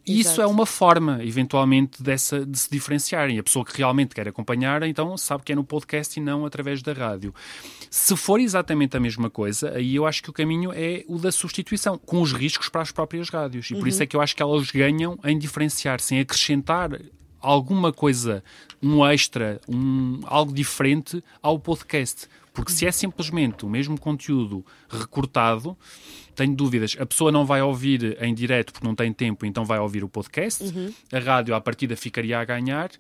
E 0.07 0.21
Isso 0.21 0.41
é 0.41 0.47
uma 0.47 0.65
forma, 0.65 1.19
eventualmente, 1.23 2.01
dessa, 2.01 2.47
de 2.47 2.57
se 2.57 2.71
diferenciarem. 2.71 3.41
A 3.41 3.43
pessoa 3.43 3.65
que 3.65 3.77
realmente 3.77 4.15
quer 4.15 4.29
acompanhar, 4.29 4.85
então 4.85 5.19
sabe 5.19 5.43
que 5.43 5.51
é 5.51 5.55
no 5.57 5.65
podcast 5.65 6.19
e 6.19 6.23
não 6.23 6.47
através 6.47 6.81
da 6.81 6.93
rádio. 6.93 7.35
Se 7.91 8.17
for 8.17 8.39
exatamente 8.39 8.97
a 8.97 9.01
mesma 9.01 9.29
coisa, 9.29 9.73
aí 9.75 9.97
eu 9.97 10.07
acho 10.07 10.23
que 10.23 10.31
o 10.31 10.33
caminho 10.33 10.71
é 10.73 11.05
o 11.09 11.19
da 11.19 11.33
substituição, 11.33 11.99
com 11.99 12.23
os 12.23 12.33
riscos 12.33 12.69
para 12.69 12.83
as 12.83 12.93
próprias 12.93 13.29
rádios. 13.29 13.69
E 13.73 13.75
por 13.75 13.89
isso 13.89 14.01
é 14.01 14.07
que 14.07 14.15
eu 14.15 14.21
acho 14.21 14.37
que 14.37 14.43
elas 14.43 14.71
ganham 14.71 15.19
em 15.25 15.37
diferenciar-se, 15.37 16.15
em 16.15 16.21
acrescentar 16.21 16.99
alguma 17.41 17.93
coisa, 17.93 18.45
um 18.81 19.05
extra, 19.05 19.61
um, 19.69 20.21
algo 20.25 20.53
diferente 20.53 21.23
ao 21.43 21.59
podcast. 21.59 22.29
Porque 22.59 22.73
se 22.73 22.87
é 22.87 22.91
simplesmente 22.91 23.65
o 23.65 23.69
mesmo 23.69 24.01
conteúdo 24.01 24.67
recortado, 24.89 25.77
tenho 26.39 26.55
dúvidas. 26.55 26.97
A 26.99 27.05
pessoa 27.05 27.31
não 27.33 27.45
vai 27.45 27.61
ouvir 27.61 28.17
em 28.23 28.33
direto 28.33 28.73
porque 28.73 28.87
não 28.87 28.95
tem 28.95 29.13
tempo, 29.13 29.45
então 29.45 29.65
vai 29.65 29.79
ouvir 29.79 30.03
o 30.05 30.09
podcast. 30.09 30.65
A 31.13 31.19
rádio, 31.19 31.55
à 31.55 31.61
partida, 31.61 31.97
ficaria 31.97 32.39
a 32.39 32.45
ganhar, 32.45 32.91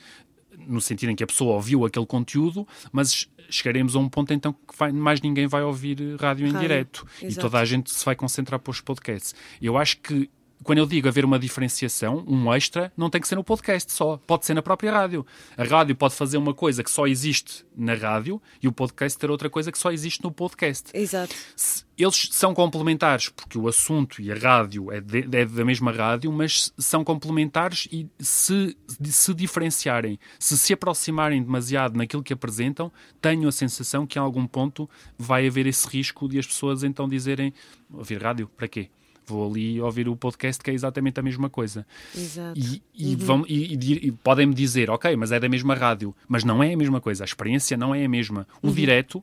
no 0.66 0.80
sentido 0.80 1.10
em 1.10 1.16
que 1.16 1.22
a 1.22 1.26
pessoa 1.26 1.54
ouviu 1.54 1.84
aquele 1.86 2.04
conteúdo, 2.06 2.66
mas 2.92 3.28
chegaremos 3.48 3.94
a 3.96 3.98
um 4.00 4.08
ponto 4.08 4.32
então 4.34 4.52
que 4.52 4.76
vai- 4.76 4.92
mais 4.92 5.20
ninguém 5.20 5.46
vai 5.46 5.62
ouvir 5.62 5.96
rádio 6.20 6.46
em 6.46 6.50
Rádio, 6.52 6.60
direto 6.68 7.06
e 7.22 7.26
exato. 7.26 7.40
toda 7.46 7.58
a 7.60 7.64
gente 7.64 7.90
se 7.90 8.04
vai 8.04 8.14
concentrar 8.16 8.58
para 8.60 8.70
os 8.70 8.80
podcasts. 8.80 9.34
Eu 9.62 9.76
acho 9.78 9.98
que 10.00 10.28
quando 10.62 10.78
eu 10.78 10.86
digo 10.86 11.08
haver 11.08 11.24
uma 11.24 11.38
diferenciação, 11.38 12.24
um 12.26 12.52
extra, 12.52 12.92
não 12.96 13.08
tem 13.08 13.20
que 13.20 13.28
ser 13.28 13.36
no 13.36 13.44
podcast 13.44 13.92
só, 13.92 14.16
pode 14.26 14.44
ser 14.44 14.54
na 14.54 14.62
própria 14.62 14.90
rádio. 14.92 15.24
A 15.56 15.64
rádio 15.64 15.94
pode 15.96 16.14
fazer 16.14 16.36
uma 16.36 16.52
coisa 16.52 16.82
que 16.82 16.90
só 16.90 17.06
existe 17.06 17.64
na 17.76 17.94
rádio 17.94 18.40
e 18.62 18.66
o 18.68 18.72
podcast 18.72 19.18
ter 19.18 19.30
outra 19.30 19.48
coisa 19.48 19.70
que 19.70 19.78
só 19.78 19.90
existe 19.92 20.22
no 20.22 20.32
podcast. 20.32 20.90
Exato. 20.92 21.34
Eles 21.96 22.28
são 22.32 22.54
complementares 22.54 23.28
porque 23.28 23.58
o 23.58 23.66
assunto 23.66 24.20
e 24.22 24.30
a 24.30 24.34
rádio 24.36 24.92
é, 24.92 25.00
de- 25.00 25.28
é 25.36 25.44
da 25.44 25.64
mesma 25.64 25.90
rádio, 25.90 26.30
mas 26.32 26.72
são 26.78 27.02
complementares 27.02 27.88
e 27.90 28.08
se, 28.20 28.76
se 29.04 29.34
diferenciarem, 29.34 30.18
se 30.38 30.56
se 30.58 30.72
aproximarem 30.72 31.42
demasiado 31.42 31.96
naquilo 31.96 32.22
que 32.22 32.32
apresentam, 32.32 32.92
tenho 33.20 33.48
a 33.48 33.52
sensação 33.52 34.06
que 34.06 34.18
em 34.18 34.22
algum 34.22 34.46
ponto 34.46 34.88
vai 35.18 35.46
haver 35.46 35.66
esse 35.66 35.88
risco 35.88 36.28
de 36.28 36.38
as 36.38 36.46
pessoas 36.46 36.82
então 36.84 37.08
dizerem 37.08 37.52
ouvir 37.92 38.22
rádio, 38.22 38.48
para 38.56 38.68
quê? 38.68 38.90
Vou 39.28 39.50
ali 39.50 39.80
ouvir 39.80 40.08
o 40.08 40.16
podcast 40.16 40.62
que 40.62 40.70
é 40.70 40.74
exatamente 40.74 41.20
a 41.20 41.22
mesma 41.22 41.48
coisa. 41.50 41.86
Exato. 42.16 42.58
E, 42.58 42.82
e, 42.96 43.10
Uhum. 43.14 43.16
vão, 43.18 43.44
e, 43.48 43.74
e- 43.74 44.06
e 44.08 44.12
podem-me 44.12 44.54
dizer, 44.54 44.90
ok, 44.90 45.14
mas 45.16 45.30
é 45.32 45.38
da 45.38 45.48
mesma 45.48 45.74
rádio. 45.74 46.14
Mas 46.26 46.44
não 46.44 46.62
é 46.62 46.72
a 46.72 46.76
mesma 46.76 47.00
coisa, 47.00 47.24
a 47.24 47.26
experiência 47.26 47.76
não 47.76 47.94
é 47.94 48.04
a 48.04 48.08
mesma. 48.08 48.46
Uhum. 48.62 48.70
O 48.70 48.72
direto, 48.74 49.22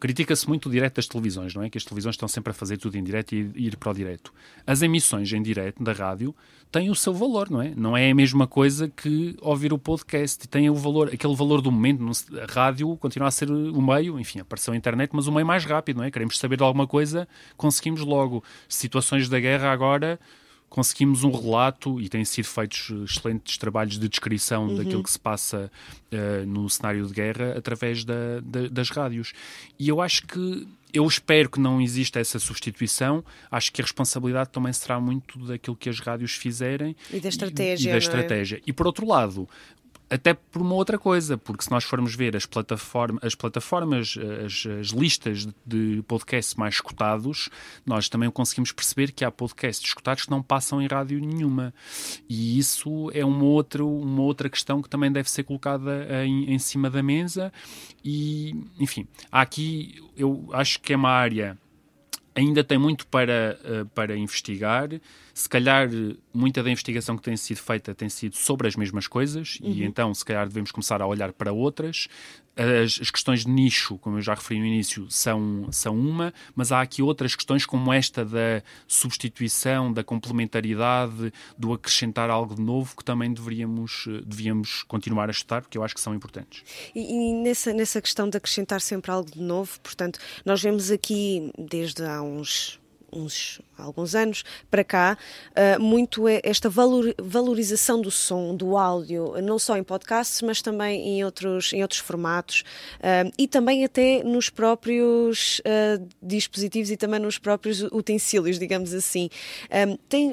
critica-se 0.00 0.48
muito 0.48 0.68
o 0.68 0.72
direto 0.72 0.96
das 0.96 1.06
televisões, 1.06 1.54
não 1.54 1.62
é? 1.62 1.70
Que 1.70 1.78
as 1.78 1.84
televisões 1.84 2.14
estão 2.14 2.28
sempre 2.28 2.50
a 2.50 2.54
fazer 2.54 2.76
tudo 2.78 2.96
em 2.96 3.04
direto 3.04 3.34
e 3.34 3.50
ir 3.56 3.76
para 3.76 3.90
o 3.90 3.94
direto. 3.94 4.32
As 4.66 4.82
emissões 4.82 5.32
em 5.32 5.42
direto 5.42 5.82
da 5.82 5.92
rádio 5.92 6.34
têm 6.70 6.88
o 6.88 6.94
seu 6.94 7.12
valor, 7.12 7.50
não 7.50 7.60
é? 7.60 7.72
Não 7.76 7.94
é 7.96 8.10
a 8.10 8.14
mesma 8.14 8.46
coisa 8.46 8.88
que 8.88 9.36
ouvir 9.42 9.72
o 9.74 9.78
podcast. 9.78 10.48
Tem 10.48 10.70
o 10.70 10.74
valor, 10.74 11.10
aquele 11.12 11.34
valor 11.36 11.60
do 11.60 11.70
momento. 11.70 12.02
A 12.40 12.50
rádio 12.50 12.96
continua 12.96 13.28
a 13.28 13.30
ser 13.30 13.50
o 13.50 13.82
meio, 13.82 14.18
enfim, 14.18 14.40
apareceu 14.40 14.72
a 14.72 14.76
internet, 14.76 15.10
mas 15.12 15.26
o 15.26 15.32
meio 15.32 15.46
mais 15.46 15.64
rápido, 15.66 15.98
não 15.98 16.04
é? 16.04 16.10
Queremos 16.10 16.38
saber 16.38 16.56
de 16.56 16.62
alguma 16.62 16.86
coisa, 16.86 17.28
conseguimos 17.58 18.00
logo. 18.00 18.42
Situações 18.68 19.28
da 19.28 19.38
guerra 19.42 19.70
agora, 19.72 20.18
conseguimos 20.70 21.22
um 21.22 21.30
relato 21.30 22.00
e 22.00 22.08
têm 22.08 22.24
sido 22.24 22.46
feitos 22.46 22.88
eh, 22.90 23.04
excelentes 23.04 23.58
trabalhos 23.58 23.98
de 23.98 24.08
descrição 24.08 24.74
daquilo 24.74 25.02
que 25.02 25.10
se 25.10 25.18
passa 25.20 25.70
eh, 26.10 26.44
no 26.46 26.66
cenário 26.70 27.06
de 27.06 27.12
guerra 27.12 27.54
através 27.58 28.04
da- 28.04 28.40
da- 28.42 28.68
das 28.68 28.88
rádios. 28.88 29.34
E 29.78 29.88
eu 29.88 30.00
acho 30.00 30.26
que. 30.26 30.66
Eu 30.94 31.06
espero 31.06 31.48
que 31.48 31.58
não 31.58 31.80
exista 31.80 32.20
essa 32.20 32.38
substituição. 32.38 33.24
Acho 33.50 33.72
que 33.72 33.80
a 33.80 33.84
responsabilidade 33.84 34.50
também 34.50 34.72
será 34.74 35.00
muito 35.00 35.38
daquilo 35.46 35.74
que 35.74 35.88
as 35.88 35.98
rádios 35.98 36.32
fizerem 36.32 36.94
E 37.10 37.18
da 37.18 37.30
estratégia, 37.30 37.88
E, 37.88 37.88
é? 37.88 37.92
da 37.92 37.98
estratégia. 37.98 38.60
E 38.66 38.72
por 38.74 38.86
outro 38.86 39.06
lado, 39.06 39.48
até 40.12 40.34
por 40.34 40.60
uma 40.60 40.74
outra 40.74 40.98
coisa, 40.98 41.38
porque 41.38 41.64
se 41.64 41.70
nós 41.70 41.84
formos 41.84 42.14
ver 42.14 42.36
as, 42.36 42.44
plataforma, 42.44 43.18
as 43.22 43.34
plataformas, 43.34 44.14
as, 44.44 44.66
as 44.66 44.88
listas 44.88 45.48
de, 45.64 46.02
podcasts 46.06 46.54
mais 46.54 46.74
escutados, 46.74 47.48
nós 47.86 48.10
também 48.10 48.30
conseguimos 48.30 48.72
perceber 48.72 49.12
que 49.12 49.24
há 49.24 49.30
podcasts 49.30 49.88
escutados 49.88 50.24
que 50.24 50.30
não 50.30 50.42
passam 50.42 50.82
em 50.82 50.86
rádio 50.86 51.18
nenhuma. 51.18 51.72
E 52.28 52.58
isso 52.58 53.10
é 53.14 53.24
uma 53.24 53.44
outra, 53.44 53.82
uma 53.82 54.20
outra 54.20 54.50
questão 54.50 54.82
que 54.82 54.88
também 54.88 55.10
deve 55.10 55.30
ser 55.30 55.44
colocada 55.44 56.06
em, 56.26 56.52
em 56.52 56.58
cima 56.58 56.90
da 56.90 57.02
mesa. 57.02 57.50
E, 58.04 58.54
enfim, 58.78 59.08
há 59.30 59.40
aqui, 59.40 59.98
eu 60.14 60.50
acho 60.52 60.78
que 60.80 60.92
é 60.92 60.96
uma 60.96 61.10
área 61.10 61.56
ainda 62.34 62.64
tem 62.64 62.78
muito 62.78 63.06
para, 63.06 63.58
eh, 63.64 63.84
para 63.94 64.16
investigar. 64.16 64.88
Se 65.34 65.48
calhar, 65.48 65.88
eh, 65.88 66.16
muita 66.32 66.62
da 66.62 66.70
investigação 66.70 67.16
que 67.16 67.22
tem 67.22 67.36
sido 67.36 67.58
feita 67.58 67.94
tem 67.94 68.08
sido 68.08 68.36
sobre 68.36 68.68
as 68.68 68.76
mesmas 68.76 69.06
coisas, 69.06 69.58
e 69.62 69.82
então, 69.84 70.12
se 70.14 70.24
calhar, 70.24 70.46
devemos 70.46 70.70
começar 70.70 71.00
a 71.00 71.06
olhar 71.06 71.32
para 71.32 71.52
outras. 71.52 72.08
As, 72.54 72.98
as 73.00 73.10
questões 73.10 73.44
de 73.44 73.50
nicho, 73.50 73.96
como 73.98 74.18
eu 74.18 74.22
já 74.22 74.34
referi 74.34 74.60
no 74.60 74.66
início, 74.66 75.06
são, 75.10 75.68
são 75.70 75.98
uma, 75.98 76.34
mas 76.54 76.70
há 76.70 76.82
aqui 76.82 77.02
outras 77.02 77.34
questões, 77.34 77.64
como 77.64 77.92
esta 77.92 78.24
da 78.24 78.62
substituição, 78.86 79.92
da 79.92 80.04
complementaridade, 80.04 81.32
do 81.56 81.72
acrescentar 81.72 82.28
algo 82.28 82.54
de 82.54 82.60
novo, 82.60 82.96
que 82.96 83.04
também 83.04 83.32
deveríamos, 83.32 84.06
devíamos 84.24 84.82
continuar 84.82 85.28
a 85.28 85.32
estudar, 85.32 85.62
porque 85.62 85.78
eu 85.78 85.82
acho 85.82 85.94
que 85.94 86.00
são 86.00 86.14
importantes. 86.14 86.62
E, 86.94 87.00
e 87.00 87.42
nessa, 87.42 87.72
nessa 87.72 88.02
questão 88.02 88.28
de 88.28 88.36
acrescentar 88.36 88.80
sempre 88.80 89.10
algo 89.10 89.30
de 89.30 89.40
novo, 89.40 89.80
portanto, 89.80 90.18
nós 90.44 90.62
vemos 90.62 90.90
aqui 90.90 91.50
desde 91.58 92.04
há 92.04 92.22
uns. 92.22 92.78
uns 93.12 93.60
alguns 93.82 94.14
anos 94.14 94.44
para 94.70 94.84
cá, 94.84 95.18
ah, 95.54 95.78
muito 95.78 96.28
é 96.28 96.40
esta 96.42 96.68
valor- 96.68 97.14
valorização 97.18 98.00
do 98.00 98.10
som, 98.10 98.54
do 98.54 98.76
áudio, 98.76 99.34
não 99.42 99.58
só 99.58 99.76
em 99.76 99.82
podcasts, 99.82 100.40
mas 100.42 100.62
também 100.62 101.00
em 101.08 101.24
outros, 101.24 101.72
em 101.72 101.82
outros 101.82 102.00
formatos 102.00 102.64
ah, 103.02 103.30
e 103.38 103.46
também 103.46 103.84
até 103.84 104.22
nos 104.22 104.48
próprios 104.48 105.60
ah, 105.64 106.00
dispositivos 106.22 106.90
e 106.90 106.96
também 106.96 107.20
nos 107.20 107.38
próprios 107.38 107.82
utensílios, 107.82 108.58
digamos 108.58 108.94
assim. 108.94 109.28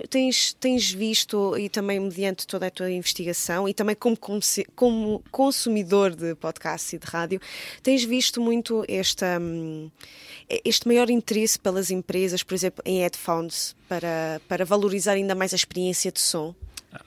Tens, 0.09 0.53
tens 0.53 0.91
visto, 0.91 1.57
e 1.57 1.69
também 1.69 1.99
mediante 1.99 2.45
toda 2.45 2.67
a 2.67 2.71
tua 2.71 2.91
investigação, 2.91 3.67
e 3.67 3.73
também 3.73 3.95
como, 3.95 4.17
como 4.75 5.23
consumidor 5.31 6.15
de 6.15 6.35
podcasts 6.35 6.93
e 6.93 6.97
de 6.97 7.05
rádio, 7.05 7.39
tens 7.81 8.03
visto 8.03 8.41
muito 8.41 8.83
esta, 8.87 9.39
hum, 9.39 9.89
este 10.63 10.87
maior 10.87 11.09
interesse 11.09 11.59
pelas 11.59 11.91
empresas, 11.91 12.43
por 12.43 12.53
exemplo, 12.53 12.83
em 12.85 12.99
headphones, 12.99 13.38
para, 13.87 14.41
para 14.47 14.65
valorizar 14.65 15.13
ainda 15.13 15.35
mais 15.35 15.53
a 15.53 15.55
experiência 15.55 16.11
de 16.11 16.19
som? 16.19 16.53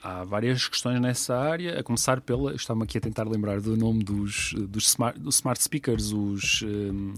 Há 0.01 0.23
várias 0.23 0.67
questões 0.67 0.99
nessa 1.01 1.37
área, 1.37 1.79
a 1.79 1.83
começar 1.83 2.21
pela. 2.21 2.55
Estava-me 2.55 2.83
aqui 2.85 2.97
a 2.97 3.01
tentar 3.01 3.27
lembrar 3.27 3.59
do 3.59 3.75
nome 3.75 4.01
dos, 4.01 4.53
dos, 4.53 4.87
smart, 4.87 5.19
dos 5.19 5.35
smart 5.35 5.61
speakers, 5.61 6.13
os, 6.13 6.61
hum, 6.61 7.13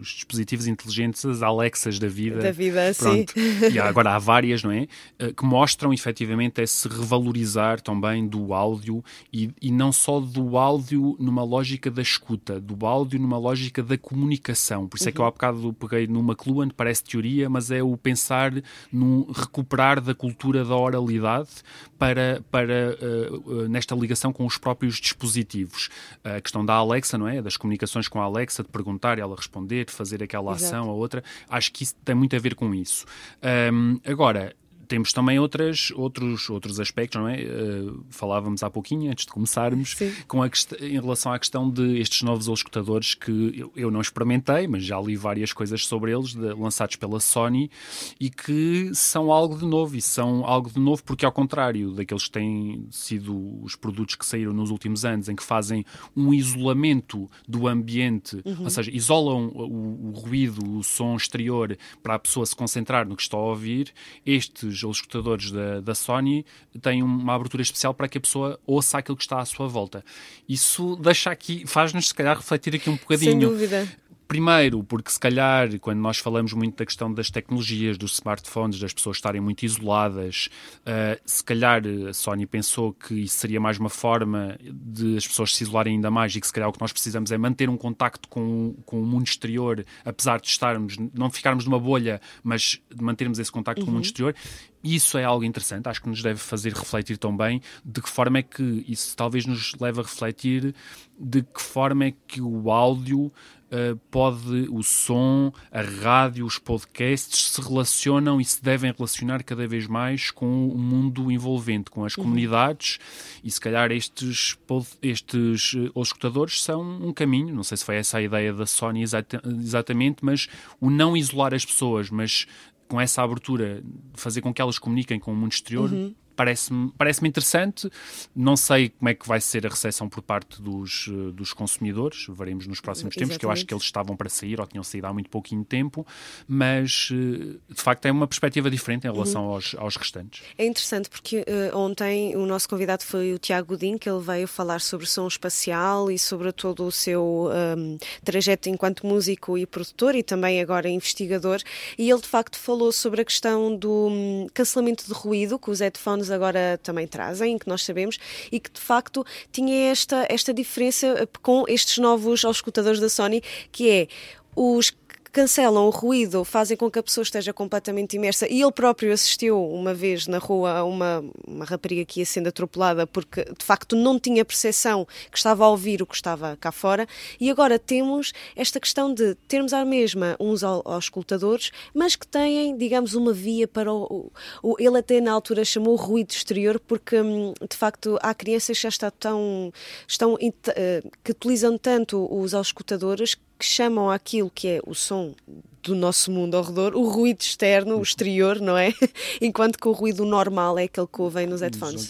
os 0.00 0.08
dispositivos 0.08 0.66
inteligentes, 0.66 1.24
as 1.24 1.40
Alexas 1.42 1.98
da 1.98 2.08
vida. 2.08 2.40
Da 2.40 2.50
vida, 2.50 2.92
sim. 2.92 3.24
Pronto. 3.24 3.34
E 3.72 3.78
há- 3.78 3.86
agora 3.88 4.14
há 4.14 4.18
várias, 4.18 4.62
não 4.64 4.70
é? 4.72 4.88
Eh, 5.18 5.32
Que 5.32 5.44
mostram 5.44 5.92
efetivamente 5.92 6.60
esse 6.60 6.88
revalorizar 6.88 7.80
também 7.80 8.26
do 8.26 8.52
áudio 8.52 9.04
e, 9.32 9.50
e 9.62 9.70
não 9.70 9.92
só 9.92 10.18
do 10.18 10.58
áudio 10.58 11.16
numa 11.20 11.44
lógica 11.44 11.90
da 11.90 12.02
escuta, 12.02 12.60
do 12.60 12.84
áudio 12.84 13.20
numa 13.20 13.38
lógica 13.38 13.82
da 13.82 13.96
comunicação. 13.96 14.88
Por 14.88 14.96
isso 14.96 15.08
é 15.08 15.12
que 15.12 15.20
eu 15.20 15.24
há 15.24 15.30
bocado 15.30 15.72
peguei 15.74 16.06
no 16.08 16.20
McLuhan, 16.20 16.68
parece 16.70 17.04
teoria, 17.04 17.48
mas 17.48 17.70
é 17.70 17.82
o 17.82 17.96
pensar 17.96 18.52
no 18.92 19.30
recuperar 19.32 20.00
da 20.00 20.14
cultura 20.14 20.64
da 20.64 20.76
oralidade 20.76 21.50
para, 21.98 22.42
para 22.50 22.72
eh, 22.72 22.96
eh, 23.00 23.68
nesta 23.68 23.94
ligação 23.94 24.32
com 24.32 24.44
os 24.44 24.58
próprios 24.58 24.96
dispositivos. 24.96 25.88
A 26.24 26.40
questão 26.40 26.64
da 26.64 26.74
Alexa, 26.74 27.16
não 27.16 27.28
é? 27.28 27.40
Das 27.40 27.56
comunicações 27.56 28.08
com 28.08 28.20
a 28.20 28.24
Alexa, 28.24 28.62
de 28.62 28.68
perguntar 28.68 29.18
e 29.18 29.20
ela 29.20 29.36
responder, 29.36 29.67
de 29.68 29.84
fazer 29.92 30.22
aquela 30.22 30.52
Exato. 30.52 30.64
ação 30.74 30.88
ou 30.88 30.96
outra, 30.98 31.22
acho 31.48 31.72
que 31.72 31.82
isso 31.84 31.94
tem 32.04 32.14
muito 32.14 32.34
a 32.34 32.38
ver 32.38 32.54
com 32.54 32.74
isso. 32.74 33.04
Ahm, 33.42 33.98
agora, 34.04 34.54
temos 34.88 35.12
também 35.12 35.38
outras, 35.38 35.92
outros, 35.94 36.48
outros 36.50 36.80
aspectos, 36.80 37.20
não 37.20 37.28
é? 37.28 37.42
Uh, 37.42 38.04
falávamos 38.10 38.62
há 38.62 38.70
pouquinho, 38.70 39.10
antes 39.10 39.26
de 39.26 39.32
começarmos, 39.32 39.94
Sim. 39.96 40.12
com 40.26 40.42
a 40.42 40.48
em 40.80 41.00
relação 41.00 41.32
à 41.32 41.38
questão 41.38 41.70
de 41.70 41.98
estes 41.98 42.22
novos 42.22 42.48
escutadores 42.48 43.14
que 43.14 43.52
eu, 43.54 43.72
eu 43.76 43.90
não 43.90 44.00
experimentei, 44.00 44.66
mas 44.66 44.82
já 44.84 44.98
li 45.00 45.14
várias 45.14 45.52
coisas 45.52 45.86
sobre 45.86 46.12
eles, 46.12 46.34
de- 46.34 46.54
lançados 46.54 46.96
pela 46.96 47.20
Sony, 47.20 47.70
e 48.18 48.30
que 48.30 48.90
são 48.94 49.30
algo 49.30 49.58
de 49.58 49.66
novo, 49.66 49.94
e 49.96 50.00
são 50.00 50.44
algo 50.44 50.70
de 50.70 50.80
novo 50.80 51.04
porque, 51.04 51.24
ao 51.26 51.32
contrário 51.32 51.92
daqueles 51.92 52.24
que 52.24 52.30
têm 52.30 52.86
sido 52.90 53.62
os 53.62 53.76
produtos 53.76 54.14
que 54.14 54.24
saíram 54.24 54.52
nos 54.52 54.70
últimos 54.70 55.04
anos, 55.04 55.28
em 55.28 55.36
que 55.36 55.42
fazem 55.42 55.84
um 56.16 56.32
isolamento 56.32 57.30
do 57.46 57.68
ambiente, 57.68 58.42
ou 58.58 58.70
seja, 58.70 58.90
isolam 58.90 59.48
o, 59.54 60.08
o 60.08 60.10
ruído, 60.12 60.78
o 60.78 60.82
som 60.82 61.14
exterior 61.16 61.76
para 62.02 62.14
a 62.14 62.18
pessoa 62.18 62.46
se 62.46 62.56
concentrar 62.56 63.06
no 63.06 63.16
que 63.16 63.22
está 63.22 63.36
a 63.36 63.40
ouvir, 63.40 63.92
estes, 64.24 64.77
os 64.86 64.98
escutadores 64.98 65.50
da, 65.50 65.80
da 65.80 65.94
Sony, 65.94 66.44
têm 66.80 67.02
uma 67.02 67.34
abertura 67.34 67.62
especial 67.62 67.94
para 67.94 68.08
que 68.08 68.18
a 68.18 68.20
pessoa 68.20 68.58
ouça 68.66 68.98
aquilo 68.98 69.16
que 69.16 69.24
está 69.24 69.40
à 69.40 69.44
sua 69.44 69.66
volta. 69.66 70.04
Isso 70.48 70.96
deixa 70.96 71.30
aqui, 71.30 71.64
faz-nos 71.66 72.08
se 72.08 72.14
calhar 72.14 72.36
refletir 72.36 72.74
aqui 72.74 72.88
um 72.90 72.94
Sem 72.94 73.00
bocadinho. 73.02 73.48
dúvida. 73.50 73.88
Primeiro, 74.28 74.84
porque 74.84 75.10
se 75.10 75.18
calhar, 75.18 75.80
quando 75.80 76.00
nós 76.00 76.18
falamos 76.18 76.52
muito 76.52 76.76
da 76.76 76.84
questão 76.84 77.10
das 77.10 77.30
tecnologias, 77.30 77.96
dos 77.96 78.12
smartphones, 78.12 78.78
das 78.78 78.92
pessoas 78.92 79.16
estarem 79.16 79.40
muito 79.40 79.62
isoladas, 79.62 80.50
uh, 80.82 81.18
se 81.24 81.42
calhar 81.42 81.82
a 82.06 82.12
Sony 82.12 82.44
pensou 82.46 82.92
que 82.92 83.14
isso 83.14 83.38
seria 83.38 83.58
mais 83.58 83.78
uma 83.78 83.88
forma 83.88 84.58
de 84.62 85.16
as 85.16 85.26
pessoas 85.26 85.56
se 85.56 85.64
isolarem 85.64 85.94
ainda 85.94 86.10
mais 86.10 86.36
e 86.36 86.42
que 86.42 86.46
se 86.46 86.52
calhar 86.52 86.68
o 86.68 86.72
que 86.74 86.80
nós 86.80 86.92
precisamos 86.92 87.32
é 87.32 87.38
manter 87.38 87.70
um 87.70 87.76
contacto 87.78 88.28
com, 88.28 88.76
com 88.84 89.00
o 89.00 89.06
mundo 89.06 89.24
exterior, 89.24 89.82
apesar 90.04 90.38
de 90.38 90.48
estarmos, 90.48 90.98
não 91.14 91.30
ficarmos 91.30 91.64
numa 91.64 91.80
bolha, 91.80 92.20
mas 92.42 92.78
de 92.94 93.02
mantermos 93.02 93.38
esse 93.38 93.50
contacto 93.50 93.82
com 93.82 93.90
o 93.90 93.94
mundo 93.94 94.04
exterior. 94.04 94.34
Isso 94.82 95.18
é 95.18 95.24
algo 95.24 95.44
interessante, 95.44 95.88
acho 95.88 96.00
que 96.02 96.08
nos 96.08 96.22
deve 96.22 96.38
fazer 96.38 96.72
refletir 96.72 97.18
também 97.18 97.60
de 97.84 98.00
que 98.00 98.08
forma 98.08 98.38
é 98.38 98.42
que 98.42 98.84
isso 98.88 99.16
talvez 99.16 99.44
nos 99.44 99.74
leve 99.80 100.00
a 100.00 100.02
refletir 100.02 100.74
de 101.18 101.42
que 101.42 101.60
forma 101.60 102.04
é 102.06 102.14
que 102.26 102.40
o 102.40 102.70
áudio 102.70 103.32
Uh, 103.70 103.94
pode 104.10 104.66
o 104.70 104.82
som, 104.82 105.52
a 105.70 105.82
rádio, 105.82 106.46
os 106.46 106.58
podcasts 106.58 107.50
se 107.50 107.60
relacionam 107.60 108.40
e 108.40 108.44
se 108.46 108.62
devem 108.62 108.90
relacionar 108.96 109.42
cada 109.44 109.68
vez 109.68 109.86
mais 109.86 110.30
com 110.30 110.70
o 110.70 110.78
mundo 110.78 111.30
envolvente, 111.30 111.90
com 111.90 112.02
as 112.02 112.14
comunidades. 112.16 112.98
E 113.44 113.50
se 113.50 113.60
calhar 113.60 113.92
estes, 113.92 114.54
pod- 114.66 114.88
estes 115.02 115.74
uh, 115.74 115.90
os 115.94 116.08
escutadores 116.08 116.62
são 116.62 116.80
um 116.80 117.12
caminho, 117.12 117.54
não 117.54 117.62
sei 117.62 117.76
se 117.76 117.84
foi 117.84 117.96
essa 117.96 118.16
a 118.16 118.22
ideia 118.22 118.54
da 118.54 118.64
Sony 118.64 119.02
exata- 119.02 119.42
exatamente, 119.44 120.24
mas 120.24 120.48
o 120.80 120.88
não 120.88 121.14
isolar 121.14 121.52
as 121.52 121.66
pessoas, 121.66 122.08
mas 122.08 122.46
com 122.88 123.00
essa 123.00 123.22
abertura, 123.22 123.82
fazer 124.14 124.40
com 124.40 124.52
que 124.52 124.60
elas 124.62 124.78
comuniquem 124.78 125.18
com 125.18 125.32
o 125.32 125.36
mundo 125.36 125.52
exterior, 125.52 125.90
parece-me 126.38 126.92
parece 126.96 127.26
interessante. 127.26 127.90
Não 128.34 128.56
sei 128.56 128.90
como 128.90 129.08
é 129.08 129.14
que 129.14 129.26
vai 129.26 129.40
ser 129.40 129.66
a 129.66 129.68
recepção 129.68 130.08
por 130.08 130.22
parte 130.22 130.62
dos, 130.62 131.08
eh, 131.08 131.32
dos 131.32 131.52
consumidores, 131.52 132.26
veremos 132.28 132.68
nos 132.68 132.80
próximos 132.80 133.12
Exatamente. 133.12 133.30
tempos, 133.30 133.38
que 133.38 133.44
eu 133.44 133.50
acho 133.50 133.66
que 133.66 133.74
eles 133.74 133.82
estavam 133.82 134.16
para 134.16 134.28
sair 134.28 134.60
ou 134.60 134.66
tinham 134.66 134.84
saído 134.84 135.08
há 135.08 135.12
muito 135.12 135.28
pouquinho 135.28 135.64
tempo, 135.64 136.06
mas 136.46 137.08
eh, 137.12 137.56
de 137.68 137.82
facto 137.82 138.06
é 138.06 138.12
uma 138.12 138.28
perspectiva 138.28 138.70
diferente 138.70 139.08
em 139.08 139.12
relação 139.12 139.46
uhum. 139.46 139.54
aos, 139.54 139.74
aos 139.76 139.96
restantes. 139.96 140.42
É 140.56 140.64
interessante 140.64 141.10
porque 141.10 141.38
uh, 141.38 141.76
ontem 141.76 142.36
o 142.36 142.46
nosso 142.46 142.68
convidado 142.68 143.02
foi 143.02 143.34
o 143.34 143.38
Tiago 143.38 143.68
Godin, 143.68 143.98
que 143.98 144.08
ele 144.08 144.20
veio 144.20 144.46
falar 144.46 144.80
sobre 144.80 145.06
som 145.06 145.26
espacial 145.26 146.08
e 146.08 146.18
sobre 146.18 146.52
todo 146.52 146.84
o 146.84 146.92
seu 146.92 147.50
um, 147.76 147.98
trajeto 148.22 148.68
enquanto 148.68 149.04
músico 149.04 149.58
e 149.58 149.66
produtor 149.66 150.14
e 150.14 150.22
também 150.22 150.60
agora 150.60 150.88
investigador, 150.88 151.60
e 151.98 152.08
ele 152.08 152.20
de 152.20 152.28
facto 152.28 152.56
falou 152.56 152.92
sobre 152.92 153.22
a 153.22 153.24
questão 153.24 153.74
do 153.74 154.08
um, 154.08 154.46
cancelamento 154.54 155.04
de 155.04 155.12
ruído 155.12 155.58
que 155.58 155.70
os 155.70 155.80
headphones 155.80 156.27
agora 156.30 156.78
também 156.82 157.06
trazem, 157.06 157.58
que 157.58 157.68
nós 157.68 157.82
sabemos, 157.82 158.18
e 158.50 158.60
que 158.60 158.70
de 158.70 158.80
facto 158.80 159.24
tinha 159.52 159.90
esta, 159.90 160.26
esta 160.28 160.52
diferença 160.52 161.06
eh, 161.06 161.28
com 161.42 161.64
estes 161.68 161.98
novos 161.98 162.44
auscultadores 162.44 163.00
da 163.00 163.08
Sony, 163.08 163.42
que 163.70 163.90
é 163.90 164.08
os 164.54 164.92
cancelam 165.32 165.86
o 165.86 165.90
ruído, 165.90 166.44
fazem 166.44 166.76
com 166.76 166.90
que 166.90 166.98
a 166.98 167.02
pessoa 167.02 167.22
esteja 167.22 167.52
completamente 167.52 168.16
imersa. 168.16 168.46
E 168.48 168.62
ele 168.62 168.72
próprio 168.72 169.12
assistiu 169.12 169.62
uma 169.64 169.94
vez 169.94 170.26
na 170.26 170.38
rua 170.38 170.78
a 170.78 170.84
uma, 170.84 171.24
uma 171.46 171.64
rapariga 171.64 172.04
que 172.04 172.20
ia 172.20 172.26
sendo 172.26 172.48
atropelada 172.48 173.06
porque 173.06 173.44
de 173.44 173.64
facto 173.64 173.96
não 173.96 174.18
tinha 174.18 174.44
percepção 174.44 175.06
que 175.30 175.38
estava 175.38 175.64
a 175.64 175.68
ouvir 175.68 176.02
o 176.02 176.06
que 176.06 176.14
estava 176.14 176.56
cá 176.56 176.72
fora. 176.72 177.06
E 177.40 177.50
agora 177.50 177.78
temos 177.78 178.32
esta 178.56 178.80
questão 178.80 179.12
de 179.12 179.34
termos 179.46 179.72
à 179.72 179.84
mesma 179.84 180.36
uns 180.40 180.62
aos 180.62 181.04
escutadores, 181.04 181.70
mas 181.94 182.16
que 182.16 182.26
têm, 182.26 182.76
digamos, 182.76 183.14
uma 183.14 183.32
via 183.32 183.66
para 183.66 183.92
o, 183.92 184.30
o. 184.62 184.76
Ele 184.78 184.98
até 184.98 185.20
na 185.20 185.32
altura 185.32 185.64
chamou 185.64 185.96
ruído 185.96 186.30
exterior 186.30 186.80
porque 186.80 187.20
hum, 187.20 187.52
de 187.68 187.76
facto 187.76 188.18
há 188.22 188.34
crianças 188.34 188.76
que 188.76 188.82
já 188.82 188.88
estão 188.88 189.10
tão. 189.18 189.72
Estão, 190.06 190.36
eh, 190.40 191.02
que 191.22 191.32
utilizam 191.32 191.76
tanto 191.76 192.28
os 192.30 192.54
auscultadores 192.54 193.36
que 193.58 193.64
chamam 193.64 194.10
aquilo 194.10 194.50
que 194.50 194.68
é 194.68 194.80
o 194.86 194.94
som 194.94 195.34
do 195.82 195.94
nosso 195.94 196.30
mundo 196.30 196.56
ao 196.56 196.62
redor, 196.62 196.94
o 196.94 197.08
ruído 197.08 197.40
externo, 197.40 197.98
o 197.98 198.02
exterior, 198.02 198.60
não 198.60 198.76
é? 198.76 198.92
Enquanto 199.40 199.78
que 199.78 199.88
o 199.88 199.92
ruído 199.92 200.24
normal 200.24 200.78
é 200.78 200.84
aquele 200.84 201.06
que 201.06 201.20
ouvem 201.20 201.46
nos 201.46 201.60
headphones. 201.60 202.06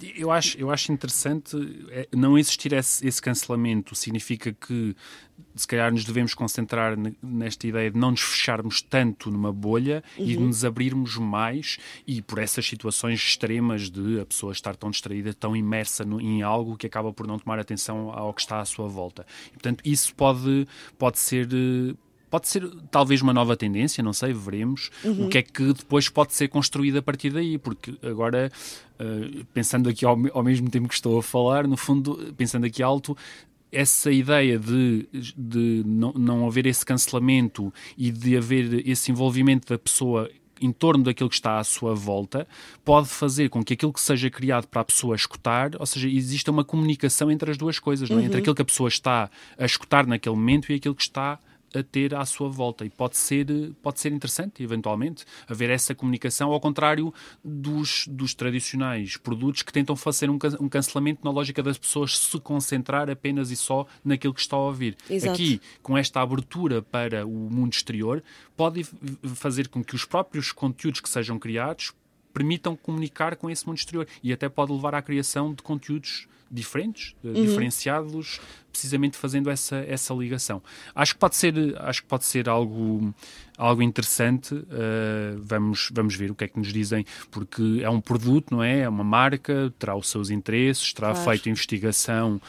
Sim, 0.00 0.12
eu 0.16 0.30
acho, 0.30 0.58
eu 0.58 0.70
acho 0.70 0.92
interessante 0.92 1.56
é, 1.90 2.08
não 2.14 2.36
existir 2.36 2.72
esse, 2.72 3.06
esse 3.06 3.22
cancelamento, 3.22 3.94
significa 3.94 4.52
que 4.52 4.94
se 5.54 5.66
calhar 5.66 5.92
nos 5.92 6.04
devemos 6.04 6.34
concentrar 6.34 6.96
nesta 7.22 7.66
ideia 7.66 7.90
de 7.90 7.98
não 7.98 8.12
nos 8.12 8.20
fecharmos 8.20 8.80
tanto 8.82 9.30
numa 9.30 9.52
bolha 9.52 10.02
uhum. 10.18 10.24
e 10.24 10.36
de 10.36 10.42
nos 10.42 10.64
abrirmos 10.64 11.16
mais 11.16 11.78
e 12.06 12.22
por 12.22 12.38
essas 12.38 12.66
situações 12.66 13.20
extremas 13.20 13.90
de 13.90 14.20
a 14.20 14.26
pessoa 14.26 14.52
estar 14.52 14.76
tão 14.76 14.90
distraída, 14.90 15.32
tão 15.34 15.56
imersa 15.56 16.04
no, 16.04 16.20
em 16.20 16.42
algo 16.42 16.76
que 16.76 16.86
acaba 16.86 17.12
por 17.12 17.26
não 17.26 17.38
tomar 17.38 17.58
atenção 17.58 18.10
ao 18.10 18.32
que 18.32 18.40
está 18.40 18.60
à 18.60 18.64
sua 18.64 18.88
volta. 18.88 19.26
E, 19.48 19.52
portanto, 19.52 19.82
isso 19.84 20.14
pode, 20.14 20.66
pode 20.98 21.18
ser 21.18 21.48
pode 22.30 22.48
ser 22.48 22.70
talvez 22.90 23.20
uma 23.20 23.34
nova 23.34 23.56
tendência, 23.56 24.02
não 24.04 24.12
sei, 24.12 24.32
veremos 24.32 24.90
uhum. 25.04 25.26
o 25.26 25.28
que 25.28 25.38
é 25.38 25.42
que 25.42 25.72
depois 25.72 26.08
pode 26.08 26.32
ser 26.32 26.48
construído 26.48 26.98
a 26.98 27.02
partir 27.02 27.30
daí, 27.30 27.58
porque 27.58 27.94
agora, 28.02 28.50
uh, 29.00 29.44
pensando 29.52 29.88
aqui 29.88 30.04
ao, 30.04 30.16
ao, 30.32 30.42
mesmo 30.42 30.70
tempo 30.70 30.88
que 30.88 30.94
estou 30.94 31.18
a 31.18 31.22
falar, 31.22 31.66
no 31.66 31.76
fundo, 31.76 32.32
pensando 32.36 32.64
aqui 32.64 32.82
alto, 32.82 33.16
essa 33.72 34.10
ideia 34.10 34.58
de, 34.58 35.08
de 35.36 35.82
não, 35.86 36.12
não 36.12 36.46
haver 36.46 36.66
esse 36.66 36.84
cancelamento 36.84 37.72
e 37.96 38.10
de 38.10 38.36
haver 38.36 38.86
esse 38.88 39.10
envolvimento 39.10 39.68
da 39.68 39.78
pessoa 39.78 40.30
em 40.60 40.72
torno 40.72 41.02
daquilo 41.02 41.28
que 41.28 41.34
está 41.34 41.58
à 41.58 41.64
sua 41.64 41.94
volta, 41.94 42.46
pode 42.84 43.08
fazer 43.08 43.48
com 43.48 43.64
que 43.64 43.72
aquilo 43.72 43.92
que 43.92 44.00
seja 44.00 44.28
criado 44.28 44.66
para 44.66 44.82
a 44.82 44.84
pessoa 44.84 45.16
escutar, 45.16 45.70
ou 45.78 45.86
seja, 45.86 46.06
exista 46.06 46.50
uma 46.50 46.62
comunicação 46.62 47.30
entre 47.30 47.50
as 47.50 47.56
duas 47.56 47.78
coisas, 47.78 48.10
uhum. 48.10 48.18
é? 48.18 48.24
entre 48.24 48.34
uhum. 48.34 48.40
aquilo 48.40 48.54
que 48.54 48.62
a 48.62 48.66
pessoa 48.66 48.88
está 48.88 49.30
a 49.56 49.64
escutar 49.64 50.06
naquele 50.06 50.36
momento 50.36 50.70
e 50.70 50.74
aquilo 50.74 50.94
que 50.94 51.02
está 51.02 51.38
a 51.74 51.82
ter 51.82 52.14
à 52.14 52.24
sua 52.24 52.48
volta 52.48 52.84
e 52.84 52.90
pode 52.90 53.16
ser, 53.16 53.46
pode 53.82 54.00
ser 54.00 54.12
interessante, 54.12 54.62
eventualmente, 54.62 55.24
haver 55.48 55.70
essa 55.70 55.94
comunicação, 55.94 56.52
ao 56.52 56.60
contrário 56.60 57.12
dos, 57.44 58.06
dos 58.08 58.34
tradicionais 58.34 59.16
produtos 59.16 59.62
que 59.62 59.72
tentam 59.72 59.96
fazer 59.96 60.30
um, 60.30 60.38
um 60.60 60.68
cancelamento 60.68 61.20
na 61.24 61.30
lógica 61.30 61.62
das 61.62 61.78
pessoas 61.78 62.18
se 62.18 62.38
concentrar 62.40 63.08
apenas 63.08 63.50
e 63.50 63.56
só 63.56 63.86
naquilo 64.04 64.34
que 64.34 64.40
está 64.40 64.56
a 64.56 64.60
ouvir. 64.60 64.96
Exato. 65.08 65.34
Aqui, 65.34 65.60
com 65.82 65.96
esta 65.96 66.20
abertura 66.20 66.82
para 66.82 67.26
o 67.26 67.30
mundo 67.30 67.72
exterior, 67.72 68.22
pode 68.56 68.84
fazer 69.34 69.68
com 69.68 69.82
que 69.82 69.94
os 69.94 70.04
próprios 70.04 70.52
conteúdos 70.52 71.00
que 71.00 71.08
sejam 71.08 71.38
criados 71.38 71.92
permitam 72.32 72.76
comunicar 72.76 73.36
com 73.36 73.50
esse 73.50 73.66
mundo 73.66 73.78
exterior 73.78 74.06
e 74.22 74.32
até 74.32 74.48
pode 74.48 74.72
levar 74.72 74.94
à 74.94 75.02
criação 75.02 75.54
de 75.54 75.62
conteúdos 75.62 76.28
diferentes, 76.50 77.14
uhum. 77.22 77.32
diferenciados, 77.32 78.40
precisamente 78.72 79.16
fazendo 79.16 79.48
essa, 79.48 79.76
essa 79.86 80.12
ligação. 80.12 80.60
Acho 80.94 81.14
que 81.14 81.20
pode 81.20 81.36
ser, 81.36 81.54
acho 81.80 82.02
que 82.02 82.08
pode 82.08 82.24
ser 82.24 82.48
algo, 82.48 83.14
algo 83.56 83.82
interessante. 83.82 84.54
Uh, 84.54 85.38
vamos, 85.38 85.90
vamos 85.92 86.16
ver 86.16 86.30
o 86.30 86.34
que 86.34 86.44
é 86.44 86.48
que 86.48 86.58
nos 86.58 86.72
dizem, 86.72 87.06
porque 87.30 87.80
é 87.82 87.88
um 87.88 88.00
produto, 88.00 88.50
não 88.50 88.62
é? 88.64 88.80
É 88.80 88.88
uma 88.88 89.04
marca, 89.04 89.72
terá 89.78 89.94
os 89.94 90.08
seus 90.08 90.28
interesses, 90.30 90.92
terá 90.92 91.12
claro. 91.12 91.30
feito 91.30 91.48
investigação 91.48 92.40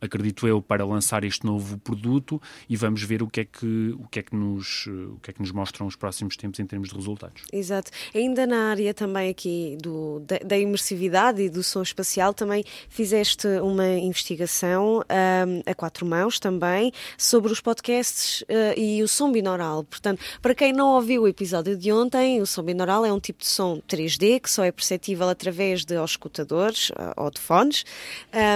acredito 0.00 0.46
eu, 0.46 0.62
para 0.62 0.84
lançar 0.84 1.24
este 1.24 1.44
novo 1.44 1.78
produto 1.78 2.40
e 2.68 2.76
vamos 2.76 3.02
ver 3.02 3.22
o 3.22 3.28
que 3.28 3.40
é 3.40 3.44
que, 3.44 3.94
o 3.98 4.08
que, 4.08 4.20
é 4.20 4.22
que, 4.22 4.34
nos, 4.34 4.86
o 4.86 5.18
que, 5.22 5.30
é 5.30 5.34
que 5.34 5.40
nos 5.40 5.52
mostram 5.52 5.86
os 5.86 5.96
próximos 5.96 6.36
tempos 6.36 6.58
em 6.60 6.66
termos 6.66 6.88
de 6.88 6.94
resultados. 6.94 7.42
Exato. 7.52 7.90
Ainda 8.14 8.46
na 8.46 8.70
área 8.70 8.94
também 8.94 9.28
aqui 9.28 9.76
do, 9.80 10.20
da, 10.20 10.38
da 10.38 10.58
imersividade 10.58 11.42
e 11.42 11.48
do 11.48 11.62
som 11.62 11.82
espacial, 11.82 12.32
também 12.32 12.64
fizeste 12.88 13.46
uma 13.62 13.86
investigação 13.88 15.00
um, 15.00 15.62
a 15.70 15.74
quatro 15.74 16.06
mãos 16.06 16.38
também 16.38 16.92
sobre 17.18 17.52
os 17.52 17.60
podcasts 17.60 18.42
uh, 18.42 18.78
e 18.78 19.02
o 19.02 19.08
som 19.08 19.30
binaural. 19.30 19.84
Portanto, 19.84 20.22
para 20.40 20.54
quem 20.54 20.72
não 20.72 20.94
ouviu 20.94 21.22
o 21.22 21.28
episódio 21.28 21.76
de 21.76 21.92
ontem, 21.92 22.40
o 22.40 22.46
som 22.46 22.62
binaural 22.62 23.04
é 23.04 23.12
um 23.12 23.20
tipo 23.20 23.40
de 23.40 23.46
som 23.46 23.80
3D 23.88 24.40
que 24.40 24.50
só 24.50 24.64
é 24.64 24.72
perceptível 24.72 25.28
através 25.28 25.84
de 25.84 25.94
escutadores 26.02 26.90
uh, 26.90 27.12
ou 27.16 27.30
de 27.30 27.40
fones 27.40 27.84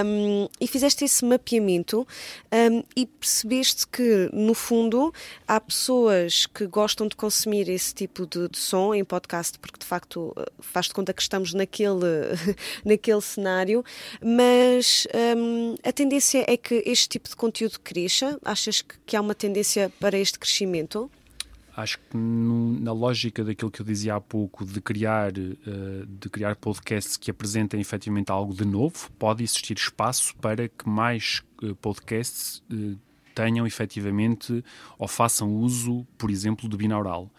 um, 0.05 0.47
e 0.59 0.67
fizeste 0.67 1.05
esse 1.05 1.23
mapeamento 1.35 2.07
um, 2.51 2.83
e 2.95 3.05
percebeste 3.05 3.85
que, 3.87 4.29
no 4.33 4.53
fundo, 4.53 5.13
há 5.47 5.59
pessoas 5.59 6.45
que 6.45 6.65
gostam 6.65 7.07
de 7.07 7.15
consumir 7.15 7.69
esse 7.69 7.93
tipo 7.93 8.25
de, 8.25 8.47
de 8.49 8.57
som 8.57 8.93
em 8.93 9.03
podcast, 9.03 9.59
porque 9.59 9.79
de 9.79 9.85
facto 9.85 10.33
faz 10.59 10.87
de 10.87 10.93
conta 10.93 11.13
que 11.13 11.21
estamos 11.21 11.53
naquele, 11.53 12.35
naquele 12.83 13.21
cenário, 13.21 13.83
mas 14.21 15.07
um, 15.37 15.75
a 15.83 15.91
tendência 15.91 16.43
é 16.47 16.57
que 16.57 16.83
este 16.85 17.09
tipo 17.09 17.29
de 17.29 17.35
conteúdo 17.35 17.79
cresça? 17.79 18.39
Achas 18.43 18.81
que, 18.81 18.95
que 19.05 19.15
há 19.15 19.21
uma 19.21 19.35
tendência 19.35 19.91
para 19.99 20.17
este 20.17 20.39
crescimento? 20.39 21.09
Acho 21.75 21.99
que 21.99 22.15
no, 22.15 22.79
na 22.79 22.91
lógica 22.91 23.43
daquilo 23.43 23.69
que 23.69 23.81
eu 23.81 23.85
dizia 23.85 24.15
há 24.15 24.21
pouco 24.21 24.65
de 24.65 24.79
criar, 24.79 25.31
uh, 25.31 26.05
de 26.05 26.29
criar 26.29 26.55
podcasts 26.55 27.17
que 27.17 27.29
apresentem 27.29 27.81
efetivamente 27.81 28.31
algo 28.31 28.53
de 28.53 28.65
novo, 28.65 29.11
pode 29.19 29.43
existir 29.43 29.77
espaço 29.77 30.35
para 30.37 30.67
que 30.69 30.87
mais 30.87 31.43
uh, 31.61 31.75
podcasts 31.75 32.63
uh, 32.71 32.97
tenham 33.33 33.67
efetivamente 33.67 34.63
ou 34.97 35.07
façam 35.07 35.53
uso, 35.53 36.07
por 36.17 36.31
exemplo, 36.31 36.69
do 36.69 36.77
binaural. 36.77 37.29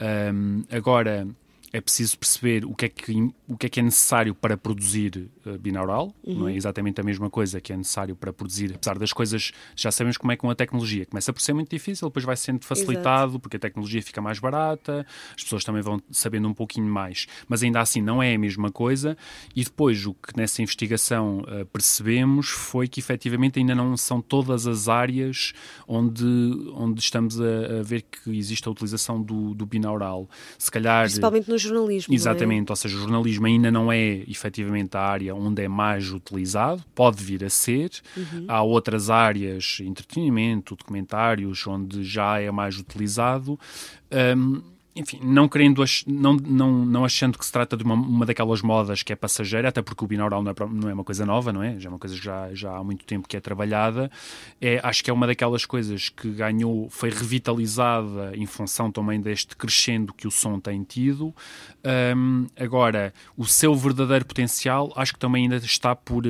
Um, 0.00 0.64
agora, 0.70 1.26
é 1.72 1.80
preciso 1.80 2.18
perceber 2.18 2.64
o 2.64 2.74
que 2.74 2.86
é 2.86 2.88
que, 2.88 3.32
o 3.48 3.56
que, 3.56 3.66
é, 3.66 3.68
que 3.68 3.80
é 3.80 3.82
necessário 3.82 4.34
para 4.34 4.56
produzir 4.56 5.30
uh, 5.44 5.58
binaural, 5.58 6.14
uhum. 6.24 6.34
não 6.34 6.48
é 6.48 6.50
uhum. 6.50 6.56
exatamente 6.56 7.00
a 7.00 7.04
mesma 7.04 7.30
coisa 7.30 7.60
que 7.60 7.72
é 7.72 7.76
necessário 7.76 8.16
para 8.16 8.32
produzir, 8.32 8.72
apesar 8.74 8.98
das 8.98 9.12
coisas, 9.12 9.52
já 9.74 9.92
sabemos 9.92 10.16
como 10.16 10.32
é 10.32 10.36
com 10.36 10.50
a 10.50 10.54
tecnologia. 10.54 11.06
Começa 11.06 11.32
por 11.32 11.40
ser 11.40 11.52
muito 11.52 11.70
difícil, 11.70 12.08
depois 12.08 12.24
vai 12.24 12.36
sendo 12.36 12.64
facilitado, 12.64 13.32
Exato. 13.32 13.40
porque 13.40 13.56
a 13.56 13.60
tecnologia 13.60 14.02
fica 14.02 14.20
mais 14.20 14.38
barata, 14.38 15.06
as 15.36 15.42
pessoas 15.44 15.64
também 15.64 15.82
vão 15.82 16.00
sabendo 16.10 16.48
um 16.48 16.54
pouquinho 16.54 16.86
mais, 16.86 17.26
mas 17.48 17.62
ainda 17.62 17.80
assim 17.80 18.00
não 18.00 18.22
é 18.22 18.34
a 18.34 18.38
mesma 18.38 18.70
coisa. 18.70 19.16
E 19.54 19.62
depois 19.62 20.06
o 20.06 20.14
que 20.14 20.36
nessa 20.36 20.60
investigação 20.62 21.40
uh, 21.40 21.64
percebemos 21.66 22.48
foi 22.48 22.88
que 22.88 22.98
efetivamente 22.98 23.58
ainda 23.58 23.74
não 23.74 23.96
são 23.96 24.20
todas 24.20 24.66
as 24.66 24.88
áreas 24.88 25.52
onde, 25.86 26.24
onde 26.74 27.00
estamos 27.00 27.40
a, 27.40 27.80
a 27.80 27.82
ver 27.82 28.02
que 28.02 28.36
existe 28.36 28.66
a 28.66 28.70
utilização 28.70 29.22
do, 29.22 29.54
do 29.54 29.64
binaural. 29.64 30.28
Se 30.58 30.70
calhar. 30.70 31.04
Principalmente 31.04 31.48
nos 31.48 31.62
jornalismo. 31.62 32.12
É? 32.12 32.16
Exatamente, 32.16 32.70
é? 32.70 32.72
ou 32.72 32.76
seja, 32.76 32.96
o 32.96 33.00
jornalismo 33.36 33.46
ainda 33.46 33.70
não 33.70 33.92
é 33.92 34.22
efetivamente 34.28 34.96
a 34.96 35.00
área 35.00 35.34
onde 35.34 35.62
é 35.62 35.68
mais 35.68 36.10
utilizado, 36.10 36.82
pode 36.94 37.22
vir 37.22 37.44
a 37.44 37.50
ser. 37.50 37.90
Uhum. 38.16 38.44
Há 38.48 38.62
outras 38.62 39.10
áreas, 39.10 39.78
entretenimento, 39.80 40.74
documentários, 40.74 41.66
onde 41.66 42.02
já 42.02 42.40
é 42.40 42.50
mais 42.50 42.78
utilizado. 42.78 43.58
Um, 44.36 44.62
enfim, 44.96 45.20
não 45.22 45.46
querendo, 45.46 45.84
não, 46.06 46.34
não, 46.34 46.84
não 46.84 47.04
achando 47.04 47.38
que 47.38 47.44
se 47.44 47.52
trata 47.52 47.76
de 47.76 47.84
uma, 47.84 47.94
uma 47.94 48.24
daquelas 48.24 48.62
modas 48.62 49.02
que 49.02 49.12
é 49.12 49.16
passageira, 49.16 49.68
até 49.68 49.82
porque 49.82 50.02
o 50.02 50.08
binaural 50.08 50.42
não 50.42 50.50
é, 50.50 50.54
não 50.70 50.88
é 50.88 50.94
uma 50.94 51.04
coisa 51.04 51.26
nova, 51.26 51.52
não 51.52 51.62
é? 51.62 51.78
Já 51.78 51.88
é 51.88 51.92
uma 51.92 51.98
coisa 51.98 52.16
que 52.16 52.24
já, 52.24 52.54
já 52.54 52.74
há 52.74 52.82
muito 52.82 53.04
tempo 53.04 53.28
que 53.28 53.36
é 53.36 53.40
trabalhada. 53.40 54.10
É, 54.60 54.80
acho 54.82 55.04
que 55.04 55.10
é 55.10 55.12
uma 55.12 55.26
daquelas 55.26 55.66
coisas 55.66 56.08
que 56.08 56.30
ganhou, 56.30 56.88
foi 56.88 57.10
revitalizada 57.10 58.34
em 58.34 58.46
função 58.46 58.90
também 58.90 59.20
deste 59.20 59.54
crescendo 59.54 60.14
que 60.14 60.26
o 60.26 60.30
som 60.30 60.58
tem 60.58 60.82
tido. 60.82 61.34
Um, 62.16 62.46
agora, 62.58 63.12
o 63.36 63.44
seu 63.44 63.74
verdadeiro 63.74 64.24
potencial 64.24 64.92
acho 64.96 65.12
que 65.12 65.18
também 65.18 65.44
ainda 65.44 65.56
está 65.56 65.94
por, 65.94 66.24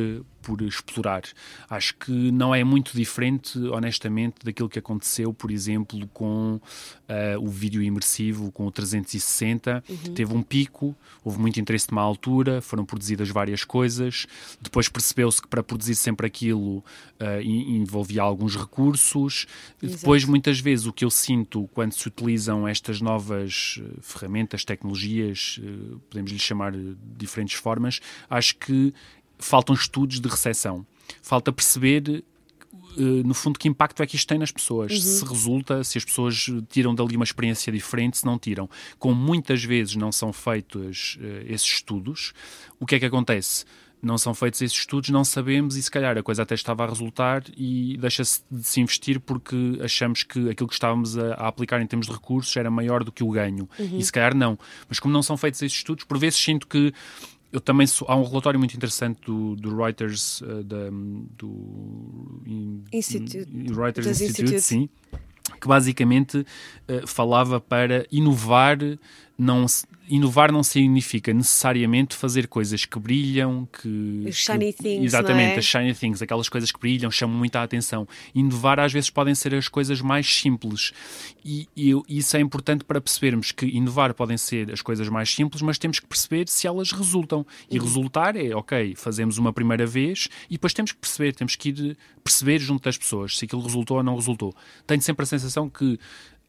por 0.46 0.62
explorar. 0.62 1.22
Acho 1.68 1.96
que 1.96 2.30
não 2.30 2.54
é 2.54 2.62
muito 2.62 2.96
diferente, 2.96 3.58
honestamente, 3.58 4.36
daquilo 4.44 4.68
que 4.68 4.78
aconteceu, 4.78 5.34
por 5.34 5.50
exemplo, 5.50 6.06
com 6.14 6.60
uh, 7.08 7.40
o 7.40 7.48
vídeo 7.48 7.82
imersivo, 7.82 8.52
com 8.52 8.64
o 8.64 8.70
360. 8.70 9.82
Uhum. 9.88 10.14
Teve 10.14 10.32
um 10.32 10.44
pico, 10.44 10.94
houve 11.24 11.40
muito 11.40 11.58
interesse 11.58 11.90
numa 11.90 12.02
altura, 12.02 12.62
foram 12.62 12.84
produzidas 12.84 13.28
várias 13.28 13.64
coisas. 13.64 14.28
Depois 14.60 14.88
percebeu-se 14.88 15.42
que 15.42 15.48
para 15.48 15.64
produzir 15.64 15.96
sempre 15.96 16.28
aquilo 16.28 16.78
uh, 16.78 17.42
envolvia 17.42 18.22
alguns 18.22 18.54
recursos. 18.54 19.48
Exato. 19.82 19.98
Depois, 19.98 20.24
muitas 20.24 20.60
vezes, 20.60 20.86
o 20.86 20.92
que 20.92 21.04
eu 21.04 21.10
sinto 21.10 21.68
quando 21.74 21.92
se 21.92 22.06
utilizam 22.06 22.68
estas 22.68 23.00
novas 23.00 23.80
uh, 23.80 24.00
ferramentas, 24.00 24.64
tecnologias, 24.64 25.60
podemos 26.08 26.30
lhe 26.30 26.38
chamar 26.38 26.70
de 26.70 26.96
diferentes 27.16 27.56
formas, 27.56 28.00
acho 28.30 28.56
que 28.58 28.94
faltam 29.38 29.74
estudos 29.74 30.20
de 30.20 30.28
recepção. 30.28 30.86
Falta 31.22 31.52
perceber 31.52 32.24
eh, 32.96 33.22
no 33.24 33.34
fundo, 33.34 33.58
que 33.58 33.68
impacto 33.68 34.02
é 34.02 34.06
que 34.06 34.16
isto 34.16 34.26
tem 34.26 34.38
nas 34.38 34.50
pessoas. 34.50 34.92
Uhum. 34.92 34.98
Se 34.98 35.24
resulta, 35.24 35.84
se 35.84 35.98
as 35.98 36.04
pessoas 36.04 36.46
tiram 36.68 36.94
dali 36.94 37.14
uma 37.14 37.24
experiência 37.24 37.72
diferente, 37.72 38.18
se 38.18 38.26
não 38.26 38.38
tiram. 38.38 38.68
Como 38.98 39.14
muitas 39.14 39.62
vezes 39.62 39.96
não 39.96 40.10
são 40.10 40.32
feitos 40.32 41.18
uh, 41.20 41.44
esses 41.46 41.66
estudos, 41.66 42.32
o 42.80 42.86
que 42.86 42.94
é 42.94 42.98
que 42.98 43.06
acontece? 43.06 43.64
Não 44.02 44.18
são 44.18 44.34
feitos 44.34 44.60
esses 44.60 44.76
estudos, 44.76 45.10
não 45.10 45.24
sabemos 45.24 45.74
e 45.76 45.82
se 45.82 45.90
calhar 45.90 46.16
a 46.16 46.22
coisa 46.22 46.42
até 46.42 46.54
estava 46.54 46.84
a 46.84 46.86
resultar 46.86 47.42
e 47.56 47.96
deixa-se 47.98 48.42
de 48.50 48.62
se 48.62 48.80
investir 48.80 49.18
porque 49.18 49.78
achamos 49.82 50.22
que 50.22 50.50
aquilo 50.50 50.68
que 50.68 50.74
estávamos 50.74 51.18
a, 51.18 51.32
a, 51.34 51.48
aplicar 51.48 51.80
em 51.80 51.86
termos 51.86 52.06
de 52.06 52.12
recursos 52.12 52.54
era 52.56 52.70
maior 52.70 53.02
do 53.02 53.10
que 53.10 53.24
o 53.24 53.30
ganho. 53.30 53.68
Uhum. 53.78 53.98
E 53.98 54.04
se 54.04 54.12
calhar 54.12 54.34
não. 54.34 54.58
Mas 54.88 55.00
como 55.00 55.12
não 55.12 55.22
são 55.22 55.36
feitos 55.36 55.60
esses 55.62 55.78
estudos, 55.78 56.04
por 56.04 56.18
vezes 56.18 56.38
sinto 56.38 56.66
que 56.66 56.92
eu 57.52 57.60
também 57.60 57.86
sou, 57.86 58.06
há 58.08 58.16
um 58.16 58.24
relatório 58.24 58.58
muito 58.58 58.76
interessante 58.76 59.20
do, 59.24 59.56
do 59.56 59.76
Reuters 59.76 60.40
uh, 60.40 60.62
da, 60.62 60.88
do 61.38 62.42
in, 62.46 62.84
Institute, 62.92 63.46
Reuters 63.72 64.06
Institute, 64.06 64.54
Institute, 64.54 64.60
sim, 64.60 64.88
que 65.60 65.68
basicamente 65.68 66.38
uh, 66.38 67.06
falava 67.06 67.60
para 67.60 68.06
inovar 68.10 68.78
não 69.38 69.66
inovar 70.08 70.52
não 70.52 70.62
significa 70.62 71.32
necessariamente 71.32 72.14
fazer 72.14 72.46
coisas 72.46 72.84
que 72.84 72.98
brilham, 72.98 73.68
que. 73.72 74.30
Shiny 74.32 74.72
que, 74.72 74.82
things. 74.82 75.04
Exatamente, 75.04 75.56
é? 75.56 75.58
as 75.58 75.64
shiny 75.64 75.94
things, 75.94 76.22
aquelas 76.22 76.48
coisas 76.48 76.70
que 76.70 76.78
brilham, 76.78 77.10
chamam 77.10 77.36
muita 77.36 77.62
atenção. 77.62 78.06
Inovar 78.34 78.78
às 78.78 78.92
vezes 78.92 79.10
podem 79.10 79.34
ser 79.34 79.54
as 79.54 79.68
coisas 79.68 80.00
mais 80.00 80.26
simples. 80.26 80.92
E, 81.44 81.68
e, 81.76 81.92
isso 82.08 82.36
é 82.36 82.40
importante 82.40 82.84
para 82.84 83.00
percebermos 83.00 83.52
que 83.52 83.66
inovar 83.66 84.14
podem 84.14 84.36
ser 84.36 84.72
as 84.72 84.80
coisas 84.80 85.08
mais 85.08 85.34
simples, 85.34 85.62
mas 85.62 85.78
temos 85.78 86.00
que 86.00 86.06
perceber 86.06 86.48
se 86.48 86.66
elas 86.66 86.92
resultam. 86.92 87.44
E 87.70 87.78
uhum. 87.78 87.84
resultar 87.84 88.36
é, 88.36 88.54
ok, 88.54 88.94
fazemos 88.96 89.38
uma 89.38 89.52
primeira 89.52 89.86
vez 89.86 90.28
e 90.48 90.54
depois 90.54 90.72
temos 90.72 90.92
que 90.92 90.98
perceber, 90.98 91.34
temos 91.34 91.56
que 91.56 91.68
ir 91.70 91.96
perceber 92.22 92.58
junto 92.58 92.84
das 92.84 92.98
pessoas 92.98 93.36
se 93.36 93.44
aquilo 93.44 93.62
resultou 93.62 93.98
ou 93.98 94.02
não 94.02 94.14
resultou. 94.14 94.54
Tenho 94.86 95.00
sempre 95.00 95.22
a 95.24 95.26
sensação 95.26 95.68
que 95.68 95.98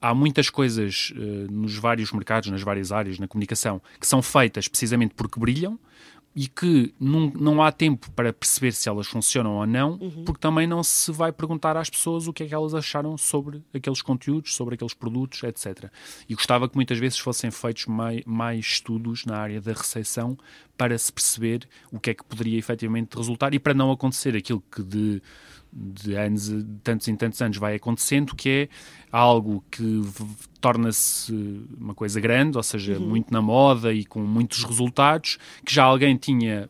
há 0.02 0.14
muitas 0.14 0.50
coisas 0.50 1.12
uh, 1.16 1.52
nos 1.52 1.76
vários 1.76 2.12
mercados, 2.12 2.50
nas 2.50 2.62
várias 2.62 2.92
áreas, 2.92 3.20
na 3.20 3.28
comunicação, 3.28 3.82
que 4.00 4.08
são 4.08 4.22
feitas 4.22 4.68
precisamente 4.68 5.14
porque 5.16 5.40
brilham 5.40 5.80
e 6.40 6.48
que 6.48 6.94
não, 7.00 7.32
não 7.32 7.64
há 7.64 7.72
tempo 7.72 8.12
para 8.12 8.32
perceber 8.32 8.72
se 8.72 8.88
elas 8.88 9.08
funcionam 9.08 9.56
ou 9.56 9.66
não, 9.66 9.94
uhum. 9.94 10.24
porque 10.24 10.40
também 10.40 10.68
não 10.68 10.84
se 10.84 11.12
vai 11.12 11.32
perguntar 11.32 11.76
às 11.76 11.90
pessoas 11.90 12.28
o 12.28 12.34
que 12.34 12.44
é 12.44 12.46
que 12.46 12.54
elas 12.54 12.76
acharam 12.76 13.18
sobre 13.18 13.64
aqueles 13.74 14.04
conteúdos, 14.04 14.54
sobre 14.54 14.76
aqueles 14.76 14.94
produtos, 14.94 15.42
etc. 15.42 15.90
E 16.30 16.36
gostava 16.36 16.70
que 16.70 16.76
muitas 16.76 17.00
vezes 17.00 17.18
fossem 17.18 17.50
feitos 17.50 17.88
mais, 17.88 18.22
mais 18.24 18.60
estudos 18.60 19.26
na 19.26 19.36
área 19.36 19.60
da 19.60 19.74
recepção 19.74 20.38
para 20.78 20.96
se 21.00 21.12
perceber 21.12 21.68
o 21.92 22.00
que 22.00 22.12
é 22.12 22.14
que 22.14 22.24
poderia 22.24 22.60
efetivamente 22.60 23.18
resultar 23.18 23.56
e 23.56 23.60
para 23.60 23.74
não 23.74 23.92
acontecer 23.92 24.36
aquilo 24.38 24.62
que 24.72 24.84
de 24.84 25.20
de 25.72 26.16
anos, 26.16 26.50
de 26.50 26.64
tantos 26.84 27.08
em 27.08 27.16
tantos 27.16 27.42
anos 27.42 27.58
vai 27.58 27.76
acontecendo, 27.76 28.36
que 28.36 28.50
é 28.50 28.70
algo 29.12 29.64
que 29.70 30.02
torna-se 30.60 31.34
uma 31.80 31.94
coisa 31.94 32.20
grande, 32.20 32.58
ou 32.58 32.64
seja, 32.64 32.98
uhum. 32.98 33.08
muito 33.08 33.32
na 33.32 33.42
moda 33.42 33.94
e 33.94 34.06
com 34.06 34.20
muitos 34.22 34.64
resultados, 34.64 35.38
que 35.66 35.74
já 35.74 35.84
alguém 35.84 36.16
tinha 36.18 36.70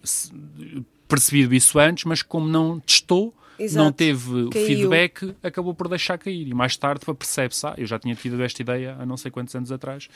percebido 1.08 1.56
isso 1.56 1.80
antes, 1.80 2.04
mas 2.04 2.22
como 2.22 2.48
não 2.48 2.80
testou, 2.80 3.34
Exato. 3.60 3.84
não 3.84 3.92
teve 3.92 4.50
Caiu. 4.50 4.66
feedback, 4.66 5.36
acabou 5.42 5.74
por 5.74 5.88
deixar 5.88 6.18
cair. 6.18 6.48
E 6.48 6.54
mais 6.54 6.78
tarde 6.78 7.06
percebe-se, 7.06 7.66
ah, 7.66 7.74
eu 7.78 7.86
já 7.86 7.98
tinha 7.98 8.16
tido 8.16 8.42
esta 8.42 8.62
ideia 8.62 8.96
há 9.00 9.06
não 9.06 9.18
sei 9.18 9.32
quantos 9.32 9.56
anos 9.56 9.72
atrás, 9.72 10.08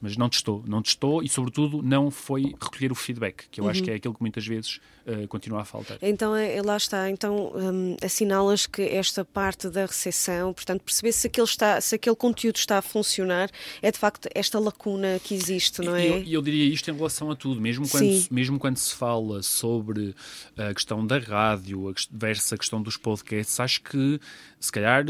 mas 0.00 0.16
não 0.16 0.28
testou. 0.28 0.62
Não 0.66 0.82
testou 0.82 1.22
e, 1.22 1.28
sobretudo, 1.28 1.82
não 1.82 2.10
foi 2.10 2.54
recolher 2.60 2.92
o 2.92 2.94
feedback, 2.94 3.44
que 3.50 3.60
eu 3.60 3.64
uhum. 3.64 3.70
acho 3.70 3.82
que 3.82 3.90
é 3.90 3.94
aquilo 3.94 4.14
que 4.14 4.20
muitas 4.20 4.46
vezes 4.46 4.80
uh, 5.06 5.26
continua 5.28 5.62
a 5.62 5.64
faltar. 5.64 5.98
Então, 6.02 6.34
é, 6.34 6.60
lá 6.62 6.76
está. 6.76 7.10
Então, 7.10 7.52
um, 7.54 7.96
assinalas 8.02 8.66
que 8.66 8.82
esta 8.82 9.24
parte 9.24 9.68
da 9.68 9.86
recepção, 9.86 10.52
portanto, 10.52 10.82
perceber 10.82 11.12
se 11.12 11.26
aquele, 11.26 11.46
está, 11.46 11.80
se 11.80 11.94
aquele 11.94 12.16
conteúdo 12.16 12.56
está 12.56 12.78
a 12.78 12.82
funcionar, 12.82 13.50
é 13.82 13.90
de 13.90 13.98
facto 13.98 14.28
esta 14.34 14.58
lacuna 14.58 15.20
que 15.22 15.34
existe, 15.34 15.82
não 15.82 15.94
é? 15.94 16.06
E 16.06 16.32
eu, 16.32 16.38
eu, 16.38 16.42
diria 16.42 16.64
isto 16.72 16.90
em 16.90 16.94
relação 16.94 17.30
a 17.30 17.36
tudo, 17.36 17.60
mesmo 17.60 17.88
quando, 17.88 18.26
mesmo 18.30 18.58
quando 18.58 18.76
se 18.76 18.94
fala 18.94 19.42
sobre 19.42 20.14
a 20.56 20.72
questão 20.74 21.06
da 21.06 21.18
rádio, 21.18 21.92
versus 22.10 22.52
a 22.52 22.56
questão 22.56 22.82
dos 22.88 22.96
podcasts, 22.96 23.60
acho 23.60 23.82
que 23.82 24.20
se 24.58 24.72
calhar 24.72 25.04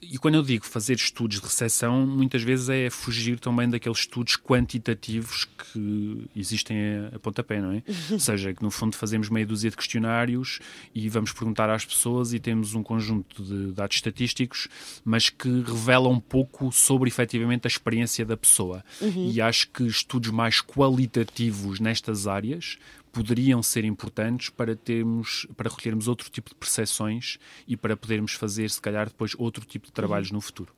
e 0.00 0.16
quando 0.16 0.36
eu 0.36 0.42
digo 0.42 0.64
fazer 0.64 0.94
estudos 0.94 1.40
de 1.40 1.42
recepção, 1.44 2.06
muitas 2.06 2.42
vezes 2.42 2.68
é 2.68 2.88
fugir 2.88 3.40
também 3.40 3.68
daqueles 3.68 3.98
estudos 3.98 4.36
quantitativos 4.36 5.44
que 5.44 6.24
existem 6.36 6.78
a, 7.12 7.16
a 7.16 7.18
pontapé, 7.18 7.60
não 7.60 7.72
é? 7.72 7.82
Ou 8.12 8.20
seja, 8.20 8.54
que 8.54 8.62
no 8.62 8.70
fundo 8.70 8.94
fazemos 8.94 9.28
meia 9.28 9.44
dúzia 9.44 9.70
de 9.70 9.76
questionários 9.76 10.60
e 10.94 11.08
vamos 11.08 11.32
perguntar 11.32 11.68
às 11.68 11.84
pessoas 11.84 12.32
e 12.32 12.38
temos 12.38 12.74
um 12.74 12.82
conjunto 12.82 13.42
de 13.42 13.72
dados 13.72 13.96
estatísticos, 13.96 14.68
mas 15.04 15.30
que 15.30 15.48
revelam 15.62 16.12
um 16.12 16.20
pouco 16.20 16.70
sobre 16.70 17.08
efetivamente 17.08 17.66
a 17.66 17.68
experiência 17.68 18.24
da 18.24 18.36
pessoa. 18.36 18.84
Uhum. 19.00 19.30
E 19.32 19.40
acho 19.40 19.68
que 19.70 19.84
estudos 19.84 20.30
mais 20.30 20.60
qualitativos 20.60 21.80
nestas 21.80 22.28
áreas 22.28 22.78
poderiam 23.12 23.62
ser 23.62 23.84
importantes 23.84 24.50
para 24.50 24.76
termos, 24.76 25.46
para 25.56 25.68
recolhermos 25.68 26.08
outro 26.08 26.30
tipo 26.30 26.50
de 26.50 26.54
percepções 26.54 27.38
e 27.66 27.76
para 27.76 27.96
podermos 27.96 28.32
fazer, 28.32 28.70
se 28.70 28.80
calhar, 28.80 29.08
depois 29.08 29.34
outro 29.38 29.64
tipo 29.64 29.86
de 29.86 29.92
trabalhos 29.92 30.30
uhum. 30.30 30.36
no 30.36 30.40
futuro. 30.40 30.72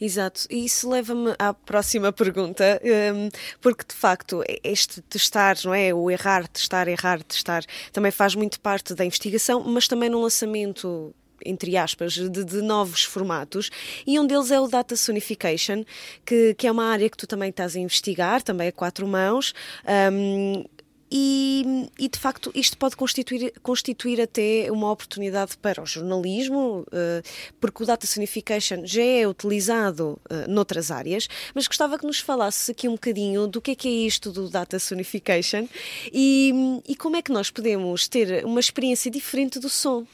Exato, 0.00 0.46
e 0.50 0.64
isso 0.64 0.88
leva-me 0.88 1.34
à 1.38 1.54
próxima 1.54 2.12
pergunta, 2.12 2.80
um, 3.14 3.28
porque 3.60 3.84
de 3.88 3.94
facto 3.94 4.42
este 4.62 5.00
testar, 5.02 5.56
não 5.64 5.74
é? 5.74 5.92
O 5.94 6.10
errar, 6.10 6.46
testar, 6.48 6.86
errar, 6.86 7.22
testar, 7.22 7.64
também 7.92 8.12
faz 8.12 8.34
muito 8.34 8.60
parte 8.60 8.94
da 8.94 9.04
investigação, 9.04 9.62
mas 9.64 9.88
também 9.88 10.08
no 10.10 10.20
lançamento 10.20 11.14
entre 11.44 11.76
aspas, 11.76 12.14
de, 12.14 12.44
de, 12.44 12.62
novos 12.62 13.04
formatos, 13.04 13.70
e 14.06 14.18
um 14.18 14.26
deles 14.26 14.50
é 14.50 14.58
o 14.58 14.66
Data 14.66 14.96
Sonification, 14.96 15.84
que, 16.24 16.54
que 16.54 16.66
é 16.66 16.72
uma 16.72 16.86
área 16.86 17.10
que 17.10 17.16
tu 17.16 17.26
também 17.26 17.50
estás 17.50 17.76
a 17.76 17.80
investigar, 17.80 18.42
também 18.42 18.68
a 18.68 18.72
quatro 18.72 19.06
mãos. 19.06 19.52
Um, 20.10 20.64
e, 21.16 21.88
e, 21.96 22.08
de 22.08 22.18
facto 22.18 22.50
isto 22.56 22.76
pode 22.76 22.96
constituir, 22.96 23.52
constituir 23.62 24.20
até 24.20 24.66
uma 24.72 24.90
oportunidade 24.90 25.56
para 25.56 25.80
o 25.80 25.86
jornalismo, 25.86 26.84
eh, 26.90 27.22
porque 27.60 27.84
o 27.84 27.86
data 27.86 28.04
sonification 28.04 28.84
já 28.84 29.04
é 29.04 29.24
utilizado 29.24 30.18
eh, 30.28 30.48
noutras 30.48 30.90
áreas, 30.90 31.28
mas 31.54 31.68
gostava 31.68 31.96
que 32.00 32.04
nos 32.04 32.18
falasse 32.18 32.72
aqui 32.72 32.88
um 32.88 32.94
bocadinho 32.94 33.46
do 33.46 33.60
que 33.60 33.70
é 33.70 33.74
que 33.76 33.86
é 33.86 33.92
isto 33.92 34.32
do 34.32 34.50
data 34.50 34.76
sonification 34.80 35.68
e, 36.12 36.82
e 36.88 36.96
como 36.96 37.14
é 37.14 37.22
que 37.22 37.30
nós 37.30 37.48
podemos 37.48 38.08
ter 38.08 38.44
uma 38.44 38.58
experiência 38.58 39.08
diferente 39.08 39.60
do 39.60 39.68
som. 39.68 40.04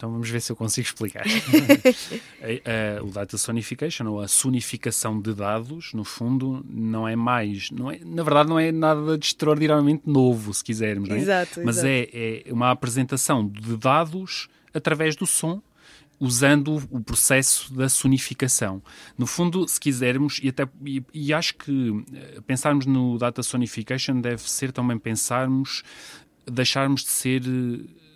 Então 0.00 0.10
vamos 0.10 0.30
ver 0.30 0.40
se 0.40 0.50
eu 0.50 0.56
consigo 0.56 0.86
explicar. 0.86 1.26
o 3.04 3.10
data 3.10 3.36
sonification, 3.36 4.06
ou 4.06 4.22
a 4.22 4.28
sonificação 4.28 5.20
de 5.20 5.34
dados, 5.34 5.92
no 5.92 6.04
fundo, 6.04 6.64
não 6.70 7.06
é 7.06 7.14
mais, 7.14 7.70
não 7.70 7.90
é, 7.90 7.98
na 8.02 8.22
verdade, 8.22 8.48
não 8.48 8.58
é 8.58 8.72
nada 8.72 9.18
de 9.18 9.26
extraordinariamente 9.26 10.04
novo, 10.06 10.54
se 10.54 10.64
quisermos, 10.64 11.06
não 11.06 11.16
é? 11.16 11.18
Exato, 11.18 11.60
Mas 11.62 11.76
exato. 11.76 11.86
É, 11.86 12.48
é 12.48 12.50
uma 12.50 12.70
apresentação 12.70 13.46
de 13.46 13.76
dados 13.76 14.48
através 14.72 15.14
do 15.16 15.26
som 15.26 15.60
usando 16.18 16.82
o 16.90 17.00
processo 17.02 17.70
da 17.74 17.90
sonificação. 17.90 18.82
No 19.18 19.26
fundo, 19.26 19.68
se 19.68 19.78
quisermos, 19.78 20.40
e, 20.42 20.48
até, 20.48 20.66
e, 20.82 21.04
e, 21.12 21.34
acho 21.34 21.56
que 21.56 22.04
eh, 22.14 22.40
pensarmos 22.46 22.86
no 22.86 23.18
data 23.18 23.42
sonification 23.42 24.18
deve 24.18 24.42
ser 24.42 24.72
também 24.72 24.98
pensarmos, 24.98 25.82
deixarmos 26.46 27.02
de 27.02 27.10
ser 27.10 27.42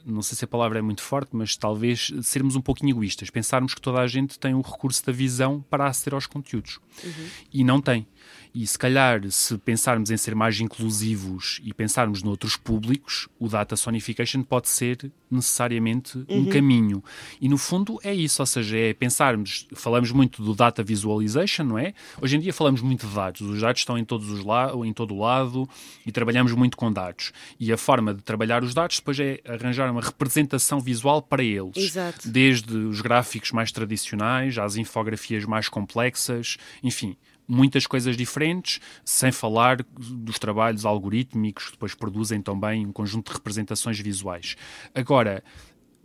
não 0.04 0.22
sei 0.22 0.36
se 0.36 0.44
a 0.44 0.48
palavra 0.48 0.78
é 0.78 0.82
muito 0.82 1.02
forte, 1.02 1.30
mas 1.32 1.56
talvez 1.56 2.12
sermos 2.22 2.56
um 2.56 2.60
pouquinho 2.60 2.90
egoístas, 2.90 3.30
pensarmos 3.30 3.74
que 3.74 3.80
toda 3.80 4.00
a 4.00 4.06
gente 4.06 4.38
tem 4.38 4.54
o 4.54 4.60
recurso 4.60 5.04
da 5.04 5.12
visão 5.12 5.64
para 5.70 5.86
aceder 5.86 6.14
aos 6.14 6.26
conteúdos. 6.26 6.78
Uhum. 7.02 7.26
E 7.52 7.64
não 7.64 7.80
tem. 7.80 8.06
E 8.54 8.66
se 8.66 8.78
calhar, 8.78 9.20
se 9.30 9.58
pensarmos 9.58 10.10
em 10.10 10.16
ser 10.16 10.34
mais 10.34 10.60
inclusivos 10.60 11.60
e 11.64 11.74
pensarmos 11.74 12.22
noutros 12.22 12.56
públicos, 12.56 13.28
o 13.38 13.48
data 13.48 13.74
sonification 13.74 14.42
pode 14.42 14.68
ser 14.68 15.10
necessariamente 15.30 16.18
uhum. 16.18 16.40
um 16.40 16.44
caminho. 16.46 17.02
E 17.40 17.48
no 17.48 17.58
fundo 17.58 17.98
é 18.02 18.14
isso, 18.14 18.40
ou 18.40 18.46
seja, 18.46 18.78
é 18.78 18.94
pensarmos, 18.94 19.66
falamos 19.74 20.12
muito 20.12 20.42
do 20.42 20.54
data 20.54 20.82
visualization, 20.82 21.64
não 21.64 21.78
é? 21.78 21.94
Hoje 22.20 22.36
em 22.36 22.40
dia 22.40 22.52
falamos 22.52 22.80
muito 22.80 23.06
de 23.06 23.14
dados, 23.14 23.40
os 23.40 23.60
dados 23.60 23.80
estão 23.80 23.98
em 23.98 24.04
todos 24.04 24.30
os 24.30 24.44
em 24.86 24.92
todo 24.92 25.14
o 25.14 25.18
lado 25.18 25.68
e 26.06 26.12
trabalhamos 26.12 26.52
muito 26.52 26.76
com 26.76 26.92
dados. 26.92 27.32
E 27.58 27.72
a 27.72 27.76
forma 27.76 28.14
de 28.14 28.22
trabalhar 28.22 28.62
os 28.62 28.74
dados 28.74 28.96
depois 28.96 29.18
é 29.18 29.40
arranjar 29.46 29.90
uma 29.90 30.00
representação 30.00 30.80
visual 30.80 31.22
para 31.22 31.42
eles. 31.42 31.76
Exato. 31.76 32.28
Desde 32.28 32.76
os 32.76 33.00
gráficos 33.00 33.50
mais 33.52 33.72
tradicionais 33.72 34.58
às 34.58 34.76
infografias 34.76 35.44
mais 35.44 35.68
complexas, 35.68 36.56
enfim, 36.82 37.16
muitas 37.46 37.86
coisas 37.86 38.16
diferentes, 38.16 38.80
sem 39.04 39.30
falar 39.30 39.82
dos 39.82 40.38
trabalhos 40.38 40.84
algorítmicos 40.84 41.66
que 41.66 41.72
depois 41.72 41.94
produzem 41.94 42.40
também 42.40 42.86
um 42.86 42.92
conjunto 42.92 43.28
de 43.28 43.34
representações 43.34 43.98
visuais. 44.00 44.56
Agora, 44.94 45.42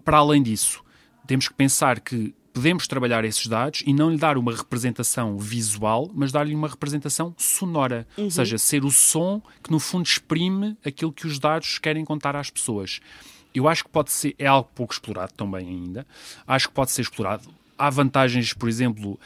para 0.04 0.18
além 0.18 0.44
disso, 0.44 0.84
temos 1.26 1.48
que 1.48 1.54
pensar 1.54 2.00
que 2.00 2.34
podemos 2.54 2.88
trabalhar 2.88 3.24
esses 3.24 3.46
dados 3.48 3.84
e 3.86 3.94
não 3.94 4.10
lhe 4.10 4.18
dar 4.18 4.38
uma 4.38 4.56
representação 4.56 5.38
visual, 5.38 6.10
mas 6.14 6.32
dar-lhe 6.32 6.56
uma 6.56 6.68
representação 6.68 7.34
sonora. 7.38 8.08
Uhum. 8.18 8.26
Ou 8.26 8.32
seja, 8.32 8.58
ser 8.58 8.84
o 8.84 8.92
som 8.92 9.42
que 9.64 9.72
no 9.72 9.80
fundo 9.80 10.06
exprime 10.06 10.78
aquilo 10.86 11.14
que 11.14 11.28
os 11.28 11.40
dados 11.40 11.78
querem 11.78 12.04
contar 12.04 12.36
às 12.36 12.50
pessoas. 12.50 13.00
Eu 13.54 13.68
acho 13.68 13.84
que 13.84 13.90
pode 13.90 14.12
ser, 14.12 14.36
é 14.38 14.46
algo 14.46 14.70
pouco 14.76 14.94
explorado 14.94 15.34
também 15.34 15.68
ainda. 15.68 16.06
Acho 16.46 16.68
que 16.68 16.74
pode 16.74 16.92
ser 16.92 17.02
explorado 17.02 17.50
há 17.80 17.90
vantagens, 17.90 18.54
por 18.54 18.68
exemplo, 18.68 19.18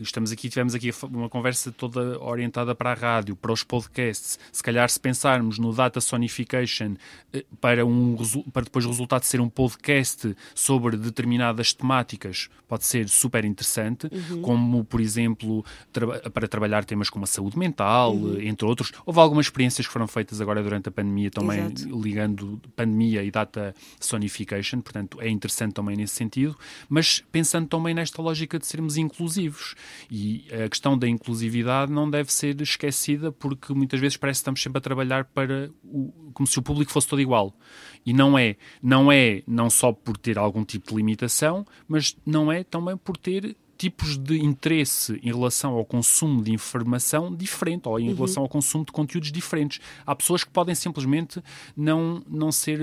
estamos 0.00 0.30
aqui, 0.30 0.48
tivemos 0.48 0.72
aqui 0.72 0.90
uma 1.10 1.28
conversa 1.28 1.72
toda 1.72 2.22
orientada 2.22 2.76
para 2.76 2.92
a 2.92 2.94
rádio, 2.94 3.34
para 3.34 3.52
os 3.52 3.64
podcasts. 3.64 4.38
Se 4.52 4.62
calhar, 4.62 4.88
se 4.88 5.00
pensarmos 5.00 5.58
no 5.58 5.74
data 5.74 6.00
sonification 6.00 6.94
eh, 7.32 7.44
para, 7.60 7.84
um, 7.84 8.16
para 8.52 8.62
depois 8.62 8.84
o 8.84 8.88
resultado 8.88 9.24
ser 9.24 9.40
um 9.40 9.48
podcast 9.48 10.36
sobre 10.54 10.96
determinadas 10.96 11.74
temáticas, 11.74 12.48
pode 12.68 12.84
ser 12.84 13.08
super 13.08 13.44
interessante, 13.44 14.08
uhum. 14.12 14.42
como, 14.42 14.84
por 14.84 15.00
exemplo, 15.00 15.64
tra 15.92 16.12
para 16.30 16.46
trabalhar 16.46 16.84
temas 16.84 17.10
como 17.10 17.24
a 17.24 17.26
saúde 17.26 17.58
mental, 17.58 18.14
uhum. 18.14 18.40
entre 18.40 18.64
outros. 18.64 18.92
Houve 19.04 19.18
algumas 19.18 19.46
experiências 19.46 19.86
que 19.88 19.92
foram 19.92 20.06
feitas 20.06 20.40
agora 20.40 20.62
durante 20.62 20.88
a 20.88 20.92
pandemia, 20.92 21.32
também 21.32 21.58
Exato. 21.58 22.00
ligando 22.00 22.60
pandemia 22.76 23.24
e 23.24 23.30
data 23.30 23.74
sonification, 23.98 24.80
portanto, 24.80 25.20
é 25.20 25.28
interessante 25.28 25.72
também 25.72 25.96
nesse 25.96 26.14
sentido, 26.14 26.56
mas 26.88 27.24
pensando 27.32 27.71
também 27.72 27.94
nesta 27.94 28.20
lógica 28.20 28.58
de 28.58 28.66
sermos 28.66 28.98
inclusivos. 28.98 29.74
E 30.10 30.44
a 30.52 30.68
questão 30.68 30.98
da 30.98 31.08
inclusividade 31.08 31.90
não 31.90 32.10
deve 32.10 32.30
ser 32.30 32.60
esquecida 32.60 33.32
porque 33.32 33.72
muitas 33.72 33.98
vezes 33.98 34.18
parece 34.18 34.38
que 34.38 34.42
estamos 34.42 34.62
sempre 34.62 34.76
a 34.76 34.80
trabalhar 34.82 35.24
para 35.24 35.70
o, 35.82 36.12
como 36.34 36.46
se 36.46 36.58
o 36.58 36.62
público 36.62 36.92
fosse 36.92 37.08
todo 37.08 37.22
igual. 37.22 37.56
E 38.04 38.12
não 38.12 38.38
é, 38.38 38.56
não 38.82 39.10
é 39.10 39.42
não 39.46 39.70
só 39.70 39.90
por 39.90 40.18
ter 40.18 40.36
algum 40.36 40.66
tipo 40.66 40.90
de 40.90 40.96
limitação, 40.96 41.64
mas 41.88 42.14
não 42.26 42.52
é 42.52 42.62
também 42.62 42.94
por 42.94 43.16
ter 43.16 43.56
tipos 43.82 44.16
de 44.16 44.38
interesse 44.38 45.18
em 45.24 45.32
relação 45.32 45.74
ao 45.74 45.84
consumo 45.84 46.40
de 46.40 46.52
informação 46.52 47.34
diferente 47.34 47.88
ou 47.88 47.98
em 47.98 48.10
uhum. 48.10 48.14
relação 48.14 48.44
ao 48.44 48.48
consumo 48.48 48.84
de 48.84 48.92
conteúdos 48.92 49.32
diferentes. 49.32 49.80
Há 50.06 50.14
pessoas 50.14 50.44
que 50.44 50.50
podem 50.50 50.72
simplesmente 50.72 51.42
não, 51.76 52.22
não, 52.28 52.52
ser, 52.52 52.78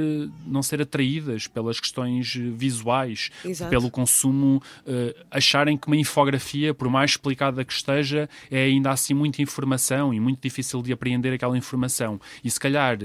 não 0.45 0.61
ser 0.61 0.81
atraídas 0.81 1.47
pelas 1.47 1.79
questões 1.79 2.35
visuais, 2.35 3.31
Exato. 3.45 3.69
pelo 3.69 3.89
consumo, 3.89 4.61
uh, 4.85 5.25
acharem 5.31 5.77
que 5.77 5.87
uma 5.87 5.95
infografia, 5.95 6.73
por 6.73 6.89
mais 6.89 7.11
explicada 7.11 7.63
que 7.63 7.71
esteja, 7.71 8.29
é 8.51 8.63
ainda 8.65 8.91
assim 8.91 9.13
muita 9.13 9.41
informação 9.41 10.13
e 10.13 10.19
muito 10.19 10.41
difícil 10.41 10.81
de 10.81 10.91
apreender 10.91 11.31
aquela 11.31 11.57
informação. 11.57 12.19
E 12.43 12.51
se 12.51 12.59
calhar, 12.59 12.97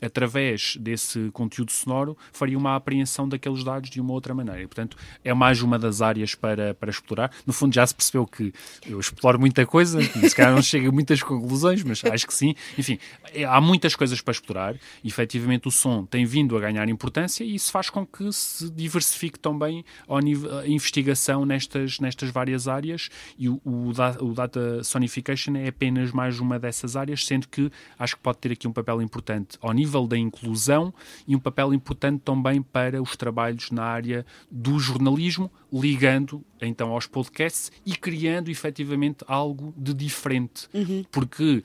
através 0.00 0.78
desse 0.80 1.28
conteúdo 1.34 1.70
sonoro, 1.70 2.16
faria 2.32 2.56
uma 2.56 2.76
apreensão 2.76 3.28
daqueles 3.28 3.62
dados 3.62 3.90
de 3.90 4.00
uma 4.00 4.14
outra 4.14 4.32
maneira. 4.32 4.62
E, 4.62 4.66
portanto, 4.66 4.96
é 5.22 5.34
mais 5.34 5.60
uma 5.60 5.78
das 5.78 6.00
áreas 6.00 6.34
para, 6.34 6.72
para 6.72 6.88
explorar 6.88 7.30
no 7.46 7.52
fundo 7.52 7.74
já 7.74 7.86
se 7.86 7.94
percebeu 7.94 8.26
que 8.26 8.52
eu 8.86 8.98
exploro 8.98 9.38
muita 9.38 9.64
coisa, 9.66 10.00
se 10.02 10.34
calhar 10.34 10.54
não 10.54 10.62
chego 10.62 10.88
a 10.88 10.92
muitas 10.92 11.22
conclusões, 11.22 11.82
mas 11.82 12.02
acho 12.04 12.26
que 12.26 12.34
sim. 12.34 12.54
Enfim, 12.78 12.98
é, 13.32 13.44
há 13.44 13.60
muitas 13.60 13.94
coisas 13.94 14.20
para 14.20 14.32
explorar 14.32 14.74
e 15.02 15.08
efetivamente 15.08 15.68
o 15.68 15.70
som 15.70 16.04
tem 16.04 16.24
vindo 16.24 16.56
a 16.56 16.60
ganhar 16.60 16.88
importância 16.88 17.44
e 17.44 17.54
isso 17.54 17.70
faz 17.70 17.90
com 17.90 18.06
que 18.06 18.32
se 18.32 18.70
diversifique 18.70 19.38
também 19.38 19.84
a 20.08 20.66
investigação 20.66 21.44
nestas, 21.44 21.98
nestas 21.98 22.30
várias 22.30 22.68
áreas 22.68 23.08
e 23.38 23.48
o, 23.48 23.60
o, 23.64 23.90
o 24.20 24.34
Data 24.34 24.82
Sonification 24.84 25.56
é 25.56 25.68
apenas 25.68 26.12
mais 26.12 26.38
uma 26.40 26.58
dessas 26.58 26.96
áreas, 26.96 27.24
sendo 27.24 27.48
que 27.48 27.70
acho 27.98 28.16
que 28.16 28.22
pode 28.22 28.38
ter 28.38 28.52
aqui 28.52 28.68
um 28.68 28.72
papel 28.72 29.00
importante 29.02 29.58
ao 29.60 29.72
nível 29.72 30.06
da 30.06 30.16
inclusão 30.16 30.92
e 31.26 31.34
um 31.34 31.40
papel 31.40 31.72
importante 31.74 32.20
também 32.24 32.62
para 32.62 33.02
os 33.02 33.16
trabalhos 33.16 33.70
na 33.70 33.84
área 33.84 34.26
do 34.50 34.78
jornalismo, 34.78 35.50
ligando 35.72 36.44
então 36.60 36.90
aos 36.90 37.06
podcasts 37.06 37.72
e 37.84 37.96
criando 37.96 38.50
efetivamente 38.50 39.24
algo 39.26 39.72
de 39.76 39.94
diferente. 39.94 40.68
Uhum. 40.74 41.04
Porque 41.10 41.64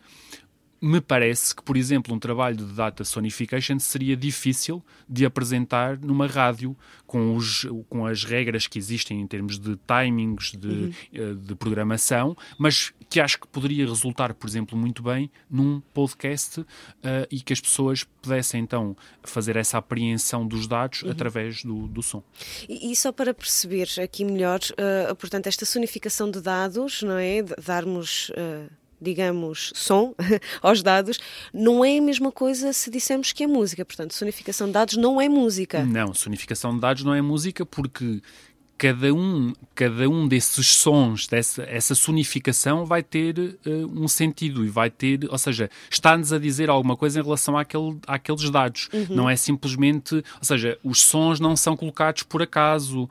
me 0.82 1.02
parece 1.02 1.56
que, 1.56 1.64
por 1.64 1.76
exemplo, 1.76 2.14
um 2.14 2.20
trabalho 2.20 2.58
de 2.58 2.74
data 2.74 3.04
sonification 3.04 3.80
seria 3.80 4.16
difícil 4.16 4.84
de 5.10 5.26
apresentar 5.26 5.98
numa 5.98 6.28
rádio 6.28 6.76
com, 7.06 7.36
os, 7.36 7.66
com 7.90 8.06
as 8.06 8.24
regras 8.24 8.68
que 8.68 8.78
existem 8.78 9.20
em 9.22 9.28
termos 9.28 9.58
de 9.58 9.78
timings, 9.88 10.52
de, 10.52 10.68
uhum. 10.68 10.94
Eh, 11.14 11.34
de 11.34 11.56
programação, 11.56 12.36
mas 12.58 12.94
que 13.10 13.20
acho 13.20 13.40
que 13.40 13.48
poderia 13.48 13.86
resultar, 13.86 14.34
por 14.34 14.48
exemplo, 14.48 14.78
muito 14.78 15.02
bem 15.02 15.32
num 15.50 15.80
podcast 15.94 16.60
uh, 16.60 16.66
e 17.32 17.40
que 17.40 17.54
as 17.54 17.62
pessoas 17.62 18.04
pudessem 18.04 18.62
então 18.62 18.96
fazer 19.24 19.56
essa 19.56 19.78
apreensão 19.78 20.46
dos 20.46 20.68
dados 20.68 21.04
uhum. 21.04 21.12
através 21.12 21.64
do, 21.64 21.88
do 21.88 22.04
som. 22.04 22.22
E, 22.68 22.92
e, 22.92 22.96
só 22.96 23.12
para 23.12 23.34
perceber 23.34 23.88
aqui 24.04 24.26
melhor, 24.26 24.60
uh, 24.60 25.16
portanto, 25.16 25.48
esta 25.48 25.66
sonificação 25.66 26.30
de 26.30 26.42
dados, 26.42 27.02
não 27.02 27.18
é? 27.18 27.42
darmos. 27.42 28.30
Uh 28.32 28.87
digamos, 29.02 29.72
som 29.76 30.16
aos 30.62 30.82
dados, 30.82 31.20
não 31.54 31.84
é 31.84 31.98
a 31.98 32.02
mesma 32.02 32.32
coisa 32.32 32.74
se 32.74 32.90
dissermos 32.90 33.32
que 33.32 33.44
é 33.44 33.48
música. 33.48 33.86
Portanto, 33.86 34.14
sonificação 34.14 34.68
de 34.68 34.74
dados 34.74 34.98
não 34.98 35.22
é 35.22 35.30
música. 35.30 35.84
Não, 35.84 36.14
sonificação 36.14 36.74
de 36.74 36.82
dados 36.82 37.04
não 37.04 37.14
é 37.14 37.22
música 37.22 37.66
porque 37.66 38.22
cada 38.78 39.14
um, 39.14 39.54
cada 39.74 40.08
um 40.08 40.28
desses 40.28 40.76
sons, 40.76 41.28
dessa 41.28 41.64
essa 41.64 41.96
sonificação 41.96 42.86
vai 42.86 43.02
ter 43.02 43.40
uh, 43.40 44.02
um 44.02 44.08
sentido 44.08 44.64
e 44.64 44.70
vai 44.70 44.90
ter, 44.90 45.28
ou 45.30 45.38
seja, 45.38 45.70
está-nos 45.90 46.32
a 46.32 46.38
dizer 46.38 46.70
alguma 46.70 46.96
coisa 46.96 47.20
em 47.20 47.24
relação 47.24 47.58
àquele, 47.58 47.98
àqueles 48.06 48.50
dados. 48.50 48.90
Uhum. 48.94 49.08
Não 49.10 49.30
é 49.30 49.36
simplesmente, 49.36 50.16
ou 50.16 50.44
seja, 50.44 50.78
os 50.84 51.02
sons 51.02 51.40
não 51.40 51.56
são 51.56 51.76
colocados 51.76 52.24
por 52.24 52.42
acaso, 52.42 53.04
uh, 53.04 53.10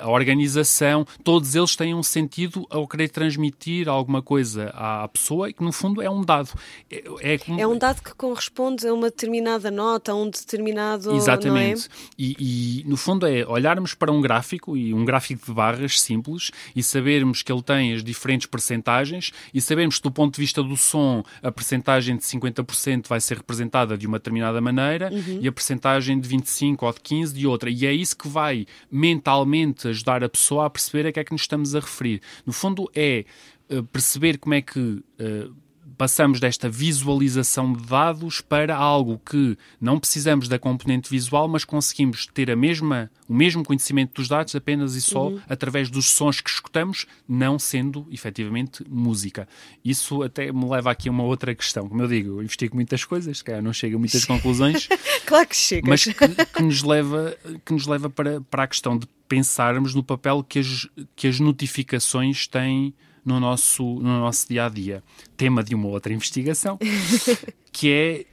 a 0.00 0.08
organização, 0.08 1.06
todos 1.24 1.54
eles 1.54 1.74
têm 1.74 1.94
um 1.94 2.02
sentido 2.02 2.66
ao 2.70 2.86
querer 2.86 3.08
transmitir 3.08 3.88
alguma 3.88 4.22
coisa 4.22 4.70
à 4.74 5.08
pessoa 5.08 5.50
e 5.50 5.52
que 5.52 5.62
no 5.62 5.72
fundo 5.72 6.00
é 6.00 6.08
um 6.08 6.22
dado. 6.22 6.50
É, 6.90 7.34
é, 7.34 7.38
como... 7.38 7.60
é 7.60 7.66
um 7.66 7.76
dado 7.76 8.02
que 8.02 8.14
corresponde 8.14 8.86
a 8.86 8.94
uma 8.94 9.10
determinada 9.10 9.70
nota, 9.70 10.12
a 10.12 10.14
um 10.14 10.30
determinado. 10.30 11.14
Exatamente. 11.14 11.86
É? 11.86 11.88
E, 12.18 12.82
e 12.82 12.84
no 12.88 12.96
fundo 12.96 13.26
é 13.26 13.44
olharmos 13.46 13.94
para 13.94 14.12
um 14.12 14.20
gráfico 14.20 14.51
gráfico 14.52 14.76
e 14.76 14.92
um 14.92 15.04
gráfico 15.04 15.46
de 15.46 15.52
barras 15.52 16.00
simples 16.00 16.50
e 16.74 16.82
sabermos 16.82 17.42
que 17.42 17.50
ele 17.50 17.62
tem 17.62 17.94
as 17.94 18.04
diferentes 18.04 18.46
percentagens 18.46 19.32
e 19.52 19.60
sabermos 19.60 19.96
que 19.96 20.02
do 20.02 20.10
ponto 20.10 20.34
de 20.34 20.40
vista 20.40 20.62
do 20.62 20.76
som 20.76 21.22
a 21.42 21.50
percentagem 21.50 22.16
de 22.16 22.22
50% 22.22 23.08
vai 23.08 23.20
ser 23.20 23.38
representada 23.38 23.96
de 23.96 24.06
uma 24.06 24.18
determinada 24.18 24.60
maneira 24.60 25.10
uhum. 25.12 25.38
e 25.40 25.48
a 25.48 25.52
percentagem 25.52 26.20
de 26.20 26.28
25 26.28 26.84
ou 26.84 26.92
de 26.92 27.00
15 27.00 27.34
de 27.34 27.46
outra. 27.46 27.70
E 27.70 27.86
é 27.86 27.92
isso 27.92 28.16
que 28.16 28.28
vai 28.28 28.66
mentalmente 28.90 29.88
ajudar 29.88 30.22
a 30.22 30.28
pessoa 30.28 30.66
a 30.66 30.70
perceber 30.70 31.06
a 31.06 31.12
que 31.12 31.20
é 31.20 31.24
que 31.24 31.32
nos 31.32 31.42
estamos 31.42 31.74
a 31.74 31.80
referir. 31.80 32.20
No 32.44 32.52
fundo 32.52 32.90
é 32.94 33.24
uh, 33.70 33.82
perceber 33.84 34.38
como 34.38 34.54
é 34.54 34.62
que 34.62 34.78
uh, 34.78 35.54
passamos 36.02 36.40
desta 36.40 36.68
visualização 36.68 37.72
de 37.72 37.86
dados 37.86 38.40
para 38.40 38.74
algo 38.74 39.20
que 39.24 39.56
não 39.80 40.00
precisamos 40.00 40.48
da 40.48 40.58
componente 40.58 41.08
visual, 41.08 41.46
mas 41.46 41.64
conseguimos 41.64 42.26
ter 42.26 42.50
a 42.50 42.56
mesma, 42.56 43.08
o 43.28 43.32
mesmo 43.32 43.62
conhecimento 43.62 44.12
dos 44.14 44.26
dados 44.26 44.52
apenas 44.56 44.96
e 44.96 45.00
só 45.00 45.28
uhum. 45.28 45.40
através 45.48 45.88
dos 45.88 46.06
sons 46.06 46.40
que 46.40 46.50
escutamos, 46.50 47.06
não 47.28 47.56
sendo 47.56 48.04
efetivamente 48.10 48.84
música. 48.88 49.46
Isso 49.84 50.24
até 50.24 50.50
me 50.50 50.68
leva 50.68 50.90
aqui 50.90 51.08
a 51.08 51.12
uma 51.12 51.22
outra 51.22 51.54
questão. 51.54 51.88
Como 51.88 52.02
eu 52.02 52.08
digo, 52.08 52.30
eu 52.30 52.42
investigo 52.42 52.74
muitas 52.74 53.04
coisas, 53.04 53.38
se 53.38 53.44
calhar 53.44 53.62
não 53.62 53.72
chego 53.72 53.94
a 53.94 53.98
muitas 54.00 54.24
conclusões. 54.24 54.88
claro 55.24 55.46
que 55.46 55.54
chega. 55.54 55.88
Mas 55.88 56.02
que, 56.02 56.12
que, 56.12 56.62
nos 56.64 56.82
leva, 56.82 57.36
que 57.64 57.72
nos 57.72 57.86
leva 57.86 58.10
para, 58.10 58.40
para 58.40 58.64
a 58.64 58.66
questão 58.66 58.98
de 58.98 59.06
pensarmos 59.28 59.94
no 59.94 60.02
papel 60.02 60.42
que 60.42 60.58
as, 60.58 60.88
que 61.14 61.28
as 61.28 61.38
notificações 61.38 62.48
têm 62.48 62.92
no 63.24 63.38
nosso, 63.40 63.82
no 63.84 64.20
nosso 64.20 64.48
dia 64.48 64.66
a 64.66 64.68
dia. 64.68 65.02
Tema 65.36 65.62
de 65.62 65.74
uma 65.74 65.88
outra 65.88 66.12
investigação, 66.12 66.78
que 67.72 67.90
é 67.90 68.26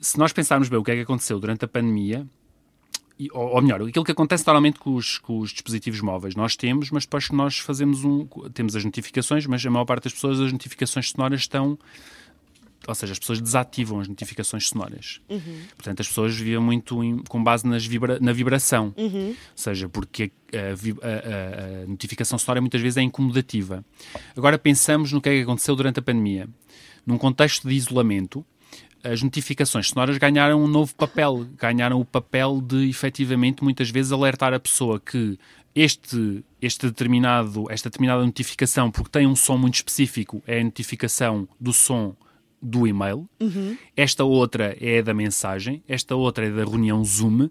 se 0.00 0.18
nós 0.18 0.32
pensarmos 0.32 0.68
bem 0.68 0.78
o 0.78 0.84
que 0.84 0.90
é 0.90 0.94
que 0.96 1.00
aconteceu 1.02 1.38
durante 1.38 1.64
a 1.64 1.68
pandemia, 1.68 2.26
ou 3.32 3.62
melhor, 3.62 3.80
aquilo 3.80 4.04
que 4.04 4.10
acontece 4.10 4.44
normalmente 4.46 4.78
com 4.78 4.94
os, 4.94 5.18
com 5.18 5.38
os, 5.38 5.52
dispositivos 5.52 6.00
móveis, 6.00 6.34
nós 6.34 6.56
temos, 6.56 6.90
mas 6.90 7.04
depois 7.04 7.30
nós 7.30 7.58
fazemos 7.58 8.04
um. 8.04 8.26
Temos 8.52 8.74
as 8.74 8.84
notificações, 8.84 9.46
mas 9.46 9.64
a 9.64 9.70
maior 9.70 9.84
parte 9.84 10.04
das 10.04 10.12
pessoas, 10.12 10.40
as 10.40 10.52
notificações 10.52 11.10
sonoras 11.10 11.40
estão. 11.40 11.78
Ou 12.86 12.94
seja, 12.94 13.12
as 13.12 13.18
pessoas 13.18 13.40
desativam 13.40 14.00
as 14.00 14.08
notificações 14.08 14.68
sonoras. 14.68 15.20
Uhum. 15.28 15.60
Portanto, 15.76 16.00
as 16.00 16.08
pessoas 16.08 16.36
vivem 16.36 16.60
muito 16.60 17.02
em, 17.02 17.18
com 17.18 17.42
base 17.42 17.66
nas 17.66 17.84
vibra, 17.84 18.18
na 18.20 18.32
vibração. 18.32 18.94
Uhum. 18.96 19.28
Ou 19.28 19.36
seja, 19.54 19.88
porque 19.88 20.30
a, 20.52 20.58
a, 20.58 21.80
a, 21.80 21.82
a 21.82 21.86
notificação 21.86 22.38
sonora 22.38 22.60
muitas 22.60 22.80
vezes 22.80 22.96
é 22.96 23.02
incomodativa. 23.02 23.84
Agora 24.36 24.58
pensamos 24.58 25.12
no 25.12 25.20
que 25.20 25.28
é 25.28 25.36
que 25.36 25.42
aconteceu 25.42 25.74
durante 25.74 25.98
a 25.98 26.02
pandemia. 26.02 26.48
Num 27.06 27.18
contexto 27.18 27.68
de 27.68 27.74
isolamento, 27.74 28.44
as 29.02 29.22
notificações 29.22 29.88
sonoras 29.88 30.16
ganharam 30.16 30.62
um 30.62 30.66
novo 30.66 30.94
papel. 30.94 31.46
Ganharam 31.58 32.00
o 32.00 32.04
papel 32.04 32.60
de, 32.60 32.88
efetivamente, 32.88 33.62
muitas 33.62 33.90
vezes 33.90 34.12
alertar 34.12 34.54
a 34.54 34.58
pessoa 34.58 34.98
que 34.98 35.38
este, 35.74 36.44
este 36.62 36.86
determinado, 36.86 37.70
esta 37.70 37.90
determinada 37.90 38.24
notificação, 38.24 38.90
porque 38.90 39.10
tem 39.10 39.26
um 39.26 39.34
som 39.34 39.58
muito 39.58 39.74
específico, 39.74 40.42
é 40.46 40.60
a 40.60 40.64
notificação 40.64 41.48
do 41.60 41.72
som 41.72 42.16
do 42.64 42.86
e-mail, 42.86 43.28
uhum. 43.38 43.76
esta 43.96 44.24
outra 44.24 44.76
é 44.80 45.02
da 45.02 45.12
mensagem, 45.12 45.82
esta 45.86 46.16
outra 46.16 46.46
é 46.46 46.50
da 46.50 46.64
reunião 46.64 47.04
Zoom, 47.04 47.50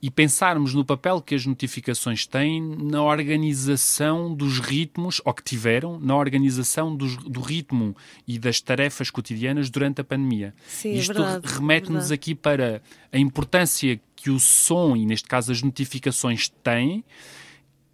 e 0.00 0.10
pensarmos 0.10 0.74
no 0.74 0.84
papel 0.84 1.20
que 1.20 1.34
as 1.34 1.44
notificações 1.44 2.26
têm 2.26 2.60
na 2.60 3.02
organização 3.02 4.32
dos 4.32 4.60
ritmos, 4.60 5.20
ou 5.24 5.34
que 5.34 5.42
tiveram, 5.42 5.98
na 5.98 6.16
organização 6.16 6.94
dos, 6.94 7.16
do 7.16 7.40
ritmo 7.40 7.96
e 8.26 8.38
das 8.38 8.60
tarefas 8.60 9.10
cotidianas 9.10 9.70
durante 9.70 10.00
a 10.00 10.04
pandemia. 10.04 10.54
Sim, 10.66 10.90
é 10.90 10.94
Isto 10.94 11.22
é 11.22 11.40
remete-nos 11.42 12.12
aqui 12.12 12.34
para 12.34 12.80
a 13.12 13.18
importância 13.18 14.00
que 14.14 14.30
o 14.30 14.38
som, 14.38 14.96
e 14.96 15.04
neste 15.04 15.28
caso 15.28 15.50
as 15.50 15.62
notificações, 15.62 16.48
têm 16.62 17.04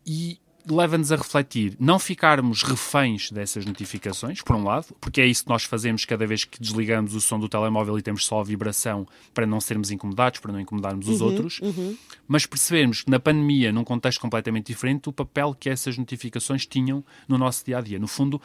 e 0.07 0.39
leva-nos 0.69 1.13
a 1.13 1.17
refletir, 1.17 1.77
não 1.79 1.99
ficarmos 1.99 2.63
reféns 2.63 3.31
dessas 3.31 3.65
notificações, 3.65 4.41
por 4.43 4.57
um 4.57 4.65
lado, 4.65 4.95
porque 5.01 5.21
é 5.21 5.27
isso 5.27 5.45
que 5.45 5.51
nós 5.51 5.65
fazemos 5.65 6.05
cada 6.05 6.27
vez 6.27 6.45
que 6.45 6.61
desligamos 6.61 7.15
o 7.15 7.21
som 7.21 7.39
do 7.39 7.49
telemóvel 7.49 7.99
e 7.99 8.03
temos 8.03 8.25
só 8.25 8.41
a 8.41 8.45
vibração 8.45 9.07
para 9.33 9.47
não 9.47 9.61
sermos 9.61 9.91
incomodados, 9.91 10.41
para 10.41 10.53
não 10.53 10.61
incomodarmos 10.61 11.09
os 11.09 11.21
uhum, 11.21 11.27
outros, 11.27 11.61
uhum. 11.61 11.97
mas 12.27 12.47
percebemos 12.47 13.03
que 13.03 13.11
na 13.11 13.21
pandemia, 13.21 13.73
num 13.73 13.85
contexto 13.85 14.21
completamente 14.21 14.67
diferente, 14.67 15.09
o 15.09 15.13
papel 15.13 15.55
que 15.59 15.69
essas 15.69 15.99
notificações 15.99 16.67
tinham 16.67 17.05
no 17.29 17.37
nosso 17.37 17.65
dia 17.65 17.79
a 17.79 17.81
dia. 17.81 17.99
No 17.99 18.09
fundo, 18.09 18.41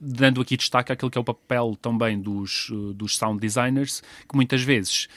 dando 0.00 0.40
aqui 0.40 0.56
destaque 0.56 0.92
àquilo 0.92 1.10
que 1.10 1.18
é 1.18 1.20
o 1.20 1.24
papel 1.24 1.76
também 1.80 2.20
dos, 2.20 2.70
dos 2.94 3.16
sound 3.16 3.40
designers, 3.40 4.02
que 4.28 4.36
muitas 4.36 4.62
vezes 4.62 5.08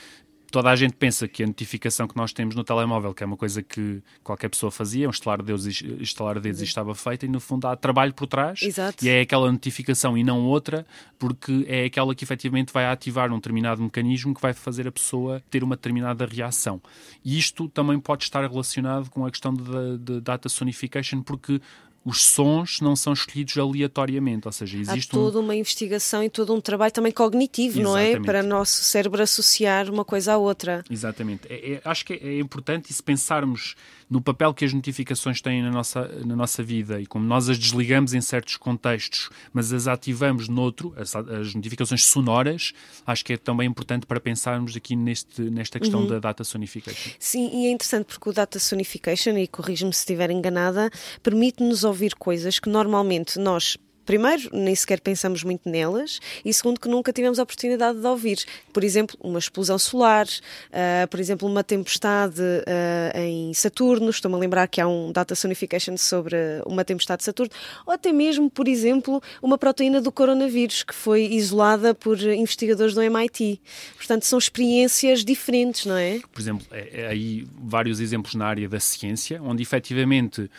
toda 0.52 0.70
a 0.70 0.76
gente 0.76 0.94
pensa 0.94 1.28
que 1.28 1.44
a 1.44 1.48
notificação 1.48 2.08
que 2.08 2.16
nós 2.16 2.34
temos 2.34 2.56
no 2.56 2.64
telemóvel, 2.64 3.14
que 3.14 3.24
é 3.24 3.26
uma 3.26 3.38
coisa 3.38 3.62
que 3.62 4.02
qualquer 4.24 4.50
pessoa 4.50 4.72
fazia, 4.72 5.08
um 5.08 5.12
estalar 5.12 5.40
de 5.40 5.46
dedos, 5.46 5.82
estalar 6.02 6.40
dedos 6.40 6.62
e 6.62 6.64
estava 6.64 6.94
feita, 6.96 7.26
e 7.26 7.30
no 7.30 7.40
fundo 7.40 7.68
há 7.68 7.76
trabalho 7.76 8.14
por 8.14 8.28
trás. 8.28 8.62
Exato. 8.62 9.06
E 9.06 9.10
é 9.10 9.22
aquela 9.22 9.52
notificação 9.52 10.18
e 10.18 10.24
não 10.24 10.46
outra, 10.46 10.86
porque 11.18 11.66
é 11.68 11.86
aquela 11.86 12.14
que 12.16 12.24
efetivamente 12.24 12.74
vai 12.74 12.86
ativar 12.86 13.32
um 13.32 13.36
determinado 13.36 13.82
mecanismo 13.82 14.34
que 14.34 14.42
vai 14.42 14.54
fazer 14.54 14.88
a 14.88 14.92
pessoa 14.92 15.42
ter 15.50 15.64
uma 15.64 15.76
determinada 15.76 16.26
reação. 16.26 16.82
E 17.24 17.38
isto 17.38 17.70
também 17.70 18.00
pode 18.00 18.24
estar 18.24 18.42
relacionado 18.42 19.10
com 19.10 19.26
a 19.26 19.32
questão 19.32 19.54
de, 19.54 19.98
de 20.00 20.22
data 20.22 20.50
sonification, 20.50 21.22
porque 21.22 21.62
os 22.10 22.26
sons 22.26 22.82
não 22.82 22.96
são 22.96 23.14
escolhidos 23.14 23.56
aleatoriamente, 23.58 24.48
ou 24.48 24.52
seja, 24.52 24.78
existe 24.78 25.12
Há 25.12 25.14
toda 25.14 25.38
um... 25.40 25.44
uma 25.44 25.56
investigação 25.56 26.24
e 26.24 26.30
todo 26.30 26.54
um 26.54 26.60
trabalho 26.60 26.92
também 26.92 27.12
cognitivo, 27.12 27.80
Exatamente. 27.80 28.14
não 28.14 28.20
é? 28.22 28.26
Para 28.26 28.44
o 28.44 28.48
nosso 28.48 28.84
cérebro 28.84 29.22
associar 29.22 29.92
uma 29.92 30.04
coisa 30.04 30.34
à 30.34 30.38
outra. 30.38 30.84
Exatamente. 30.90 31.48
É, 31.48 31.74
é, 31.74 31.82
acho 31.86 32.04
que 32.06 32.14
é, 32.14 32.18
é 32.18 32.40
importante 32.40 32.90
e 32.90 32.94
se 32.94 33.04
pensarmos 33.04 33.76
no 34.10 34.22
papel 34.22 34.54
que 34.54 34.66
as 34.66 34.74
notificações 34.74 35.42
têm 35.42 35.62
na 35.62 35.70
nossa, 35.70 36.08
na 36.26 36.36
nossa 36.36 36.64
vida 36.64 37.00
e 37.00 37.06
como 37.06 37.26
nós 37.26 37.48
as 37.48 37.58
desligamos 37.58 38.14
em 38.14 38.22
certos 38.22 38.58
contextos, 38.58 39.30
mas 39.54 39.72
as 39.72 39.88
ativamos 39.88 40.50
noutro, 40.50 40.94
as, 40.98 41.16
as 41.16 41.54
notificações 41.54 42.04
sonoras, 42.06 42.74
acho 43.06 43.24
que 43.24 43.34
é 43.34 43.38
também 43.38 43.68
importante 43.68 44.06
para 44.06 44.20
pensarmos 44.20 44.76
aqui 44.76 44.96
neste, 44.96 45.42
nesta 45.44 45.80
questão 45.80 46.02
uhum. 46.02 46.08
da 46.08 46.20
data 46.20 46.44
sonification. 46.44 47.12
Sim, 47.20 47.50
e 47.54 47.68
é 47.68 47.72
interessante 47.72 48.06
porque 48.06 48.30
o 48.30 48.34
data 48.34 48.58
sonification, 48.58 49.38
e 49.38 49.48
corrijo-me 49.48 49.94
se 49.94 50.00
estiver 50.00 50.32
enganada, 50.32 50.90
permite-nos 51.22 51.84
ouvir 51.84 52.16
coisas 52.16 52.60
que 52.60 52.70
normalmente 52.70 53.38
nós 53.38 53.78
primeiro, 54.10 54.50
nem 54.52 54.74
sequer 54.74 55.00
pensamos 55.02 55.44
muito 55.44 55.70
nelas, 55.70 56.20
e 56.44 56.52
segundo, 56.52 56.80
que 56.80 56.88
nunca 56.88 57.14
tivemos 57.14 57.38
a 57.38 57.44
oportunidade 57.44 58.00
de 58.00 58.08
ouvir. 58.08 58.44
Por 58.74 58.84
exemplo, 58.84 59.16
uma 59.22 59.38
explosão 59.38 59.78
solar, 59.78 60.26
uh, 60.26 61.08
por 61.08 61.20
exemplo, 61.20 61.48
uma 61.48 61.64
tempestade 61.64 62.42
uh, 62.42 63.20
em 63.20 63.54
Saturno, 63.54 64.10
estou-me 64.10 64.36
a 64.36 64.40
lembrar 64.40 64.68
que 64.68 64.82
há 64.82 64.88
um 64.88 65.12
data 65.12 65.36
sonification 65.36 65.96
sobre 65.96 66.36
uma 66.66 66.84
tempestade 66.84 67.20
de 67.20 67.26
Saturno, 67.26 67.52
ou 67.86 67.94
até 67.94 68.12
mesmo, 68.12 68.50
por 68.50 68.68
exemplo, 68.68 69.22
uma 69.44 69.60
proteína 69.60 70.02
do 70.02 70.12
coronavírus 70.12 70.82
que 70.82 70.96
foi 70.96 71.26
isolada 71.26 71.94
por 71.94 72.20
investigadores 72.20 72.96
do 72.96 73.04
MIT. 73.04 73.62
Portanto, 73.96 74.26
são 74.26 74.40
experiências 74.40 75.24
diferentes, 75.24 75.86
não 75.86 75.96
é? 75.96 76.20
Por 76.32 76.42
exemplo, 76.42 76.66
é, 76.72 77.02
é 77.02 77.08
aí 77.10 77.46
vários 77.62 78.00
exemplos 78.00 78.34
na 78.34 78.48
área 78.48 78.68
da 78.68 78.80
ciência, 78.80 79.40
onde 79.40 79.62
efetivamente 79.62 80.50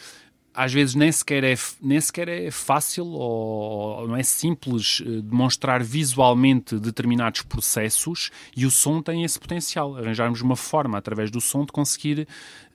às 0.61 0.74
vezes 0.74 0.94
nem 0.94 1.11
sequer 1.11 1.42
é, 1.42 1.54
nem 1.80 1.98
sequer 1.98 2.28
é 2.28 2.50
fácil 2.50 3.06
ou, 3.06 4.06
não 4.06 4.14
é 4.14 4.22
simples 4.22 5.02
eh, 5.02 5.22
demonstrar 5.22 5.82
visualmente 5.82 6.78
determinados 6.78 7.40
processos 7.40 8.30
e 8.54 8.66
o 8.66 8.70
som 8.70 9.00
tem 9.00 9.24
esse 9.24 9.40
potencial. 9.40 9.96
Arranjarmos 9.96 10.42
uma 10.42 10.56
forma, 10.56 10.98
através 10.98 11.30
do 11.30 11.40
som, 11.40 11.64
de 11.64 11.72
conseguir 11.72 12.28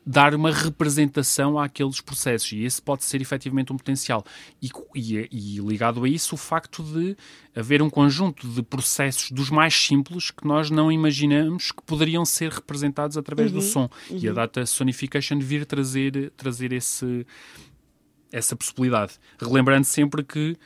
dar 0.05 0.33
uma 0.33 0.51
representação 0.51 1.57
àqueles 1.59 1.99
processos 1.99 2.51
e 2.51 2.63
esse 2.63 2.81
pode 2.81 3.03
ser 3.03 3.21
efetivamente 3.21 3.71
um 3.73 3.77
potencial. 3.77 4.23
E, 4.61 4.69
e, 4.95 5.27
e, 5.31 5.59
ligado 5.59 6.03
a 6.03 6.09
isso, 6.09 6.35
o 6.35 6.37
facto 6.37 6.83
de 6.83 7.15
haver 7.55 7.81
um 7.81 7.89
conjunto 7.89 8.47
de 8.47 8.61
processos 8.61 9.31
dos 9.31 9.49
mais 9.49 9.73
simples 9.73 10.29
que 10.29 10.45
nós 10.45 10.69
não 10.69 10.91
imaginamos 10.91 11.71
que 11.71 11.81
poderiam 11.83 12.23
ser 12.23 12.51
representados 12.51 13.17
através 13.17 13.51
uhum, 13.51 13.59
do 13.59 13.63
som. 13.63 13.89
Uhum. 14.09 14.19
E 14.21 14.29
a 14.29 14.33
data 14.33 14.65
sonification 14.65 15.39
vir 15.39 15.65
trazer, 15.65 16.31
trazer 16.37 16.71
esse, 16.71 17.25
essa 18.35 18.55
possibilidade. 18.55 19.13
Relembrando 19.39 19.85
sempre 19.85 20.23
que 20.23 20.57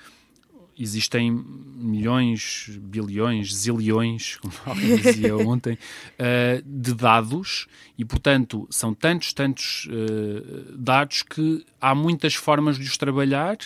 existem 0.78 1.30
milhões, 1.32 2.70
bilhões, 2.82 3.54
zilhões, 3.54 4.38
como 4.38 4.54
alguém 4.66 4.96
dizia 4.96 5.38
ontem, 5.38 5.74
uh, 5.74 6.64
de 6.66 6.94
dados 6.94 7.68
e, 7.98 8.06
portanto, 8.06 8.66
são 8.72 8.94
tantos, 8.94 9.34
tantos 9.34 9.88
uh, 9.88 10.78
dados 10.78 11.22
que 11.22 11.66
há 11.80 11.94
muitas 11.94 12.34
formas 12.34 12.78
de 12.78 12.86
os 12.86 12.98
trabalhar 12.98 13.58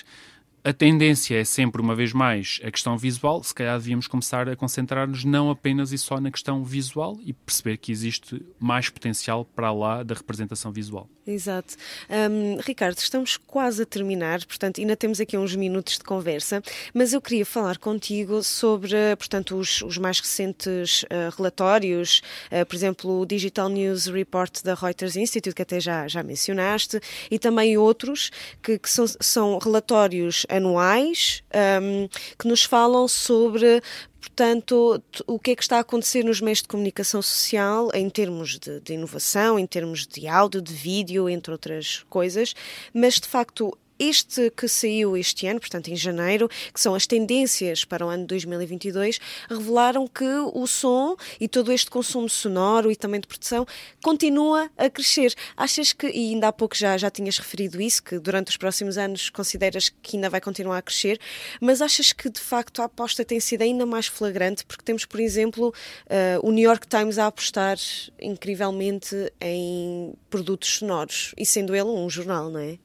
a 0.64 0.72
tendência 0.72 1.36
é 1.36 1.44
sempre, 1.44 1.82
uma 1.82 1.94
vez 1.94 2.14
mais, 2.14 2.62
a 2.64 2.72
questão 2.72 2.98
visual. 2.98 3.44
Se 3.44 3.54
calhar 3.54 3.78
devíamos 3.78 4.08
começar 4.08 4.48
a 4.48 4.56
concentrar-nos 4.56 5.26
não 5.26 5.50
apenas 5.50 5.92
e 5.92 5.98
só 5.98 6.22
na 6.22 6.32
questão 6.32 6.64
visual 6.64 7.20
e 7.22 7.34
perceber 7.34 7.78
que 7.78 7.92
existe 7.92 8.42
mais 8.58 8.90
potencial 8.90 9.44
para 9.44 9.72
lá 9.74 10.04
da 10.04 10.16
representação 10.16 10.72
visual. 10.72 11.10
Exato. 11.26 11.76
Um, 12.10 12.58
Ricardo, 12.60 12.98
estamos 12.98 13.38
quase 13.38 13.84
a 13.84 13.86
terminar, 13.86 14.46
portanto, 14.46 14.82
ainda 14.82 14.96
temos 14.96 15.22
aqui 15.22 15.38
uns 15.38 15.56
minutos 15.56 15.98
de 15.98 16.04
conversa, 16.04 16.62
mas 16.94 17.14
eu 17.14 17.22
queria 17.22 17.46
falar 17.46 17.78
contigo 17.78 18.44
sobre, 18.44 18.94
portanto, 19.18 19.56
os, 19.56 19.82
os 19.84 19.98
mais 19.98 20.20
recentes 20.20 21.04
uh, 21.04 21.34
relatórios, 21.38 22.22
uh, 22.52 22.66
por 22.66 22.76
exemplo, 22.76 23.22
o 23.22 23.26
Digital 23.26 23.70
News 23.70 24.08
Report 24.08 24.62
da 24.64 24.74
Reuters 24.76 25.16
Institute, 25.16 25.56
que 25.56 25.62
até 25.62 25.80
já, 25.80 26.08
já 26.10 26.22
mencionaste, 26.22 27.00
e 27.32 27.40
também 27.40 27.78
outros 27.78 28.30
que, 28.62 28.78
que 28.78 28.90
são, 28.90 29.06
são 29.08 29.58
relatórios 29.60 30.46
anuais 30.56 31.44
um, 31.82 32.08
que 32.38 32.48
nos 32.48 32.64
falam 32.64 33.08
sobre 33.08 33.82
portanto, 34.20 35.04
o 35.28 35.38
que 35.38 35.52
é 35.52 35.56
que 35.56 35.62
está 35.62 35.78
a 35.78 35.82
acontecer 35.82 36.24
nos 36.24 36.40
meios 36.40 36.62
de 36.62 36.68
comunicação 36.68 37.22
social 37.22 37.90
em 37.94 38.10
termos 38.10 38.58
de, 38.58 38.80
de, 38.80 38.94
inovação, 38.94 39.60
em 39.60 39.68
termos 39.68 40.08
de 40.08 40.28
áudio, 40.28 40.62
de 40.62 40.74
vídeo, 40.74 41.30
entre 41.30 41.52
outras 41.52 42.06
coisas, 42.10 42.56
mas 42.94 43.16
de 43.16 43.28
facto 43.28 43.78
este 44.10 44.52
que 44.52 44.68
saiu 44.68 45.16
este 45.18 45.48
ano, 45.48 45.60
portanto 45.60 45.88
em 45.90 45.96
janeiro, 45.96 46.50
que 46.74 46.80
são 46.80 46.94
as 46.96 47.08
tendências 47.08 47.86
para 47.86 48.06
o 48.06 48.10
ano 48.10 48.26
2022, 48.26 49.20
revelaram 49.50 50.08
que 50.08 50.26
o 50.54 50.66
som 50.68 51.16
e 51.40 51.48
todo 51.48 51.72
este 51.72 51.90
consumo 51.90 52.30
sonoro 52.30 52.92
e 52.92 52.96
também 52.96 53.20
de 53.20 53.28
produção 53.28 53.66
continua 54.02 54.70
a 54.78 54.90
crescer. 54.90 55.34
Achas 55.56 55.94
que, 55.94 56.08
e 56.08 56.34
ainda 56.34 56.50
há 56.50 56.54
pouco 56.54 56.76
já, 56.76 56.98
já 56.98 57.10
tinhas 57.10 57.38
referido 57.38 57.82
isso, 57.82 58.04
que 58.04 58.20
durante 58.20 58.50
os 58.50 58.58
próximos 58.58 58.98
anos 58.98 59.30
consideras 59.30 59.90
que 59.90 60.18
ainda 60.18 60.30
vai 60.30 60.42
continuar 60.42 60.78
a 60.78 60.82
crescer, 60.82 61.20
mas 61.60 61.82
achas 61.82 62.14
que 62.14 62.30
de 62.30 62.40
facto 62.40 62.82
a 62.82 62.86
aposta 62.86 63.24
tem 63.24 63.40
sido 63.40 63.62
ainda 63.62 63.86
mais 63.86 64.08
flagrante? 64.08 64.66
Porque 64.66 64.84
temos, 64.84 65.06
por 65.06 65.20
exemplo, 65.20 65.74
uh, 66.08 66.48
o 66.48 66.52
New 66.52 66.64
York 66.64 66.88
Times 66.88 67.18
a 67.18 67.28
apostar 67.28 67.78
incrivelmente 68.20 69.32
em 69.40 70.14
produtos 70.30 70.78
sonoros, 70.78 71.34
e 71.38 71.46
sendo 71.46 71.76
ele 71.76 71.90
um 71.90 72.10
jornal, 72.10 72.50
não 72.50 72.60
é? 72.60 72.78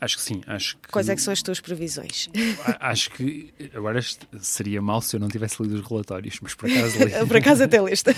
Acho 0.00 0.16
que 0.16 0.22
sim. 0.22 0.42
Acho 0.46 0.76
que, 0.76 0.88
Quais 0.88 1.08
é 1.08 1.16
que 1.16 1.20
são 1.20 1.32
as 1.32 1.42
tuas 1.42 1.60
previsões? 1.60 2.28
Acho 2.78 3.10
que 3.10 3.52
agora 3.74 4.00
seria 4.38 4.80
mal 4.80 5.00
se 5.00 5.16
eu 5.16 5.20
não 5.20 5.28
tivesse 5.28 5.60
lido 5.60 5.74
os 5.74 5.86
relatórios, 5.86 6.38
mas 6.40 6.54
por 6.54 6.70
acaso 6.70 6.98
li. 6.98 7.10
por 7.26 7.36
acaso 7.36 7.64
até 7.64 7.80
leste. 7.80 8.10
uh, 8.10 8.14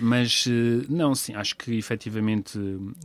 mas 0.02 0.46
uh, 0.46 0.50
não, 0.88 1.14
sim, 1.14 1.34
acho 1.34 1.56
que 1.56 1.76
efetivamente 1.76 2.58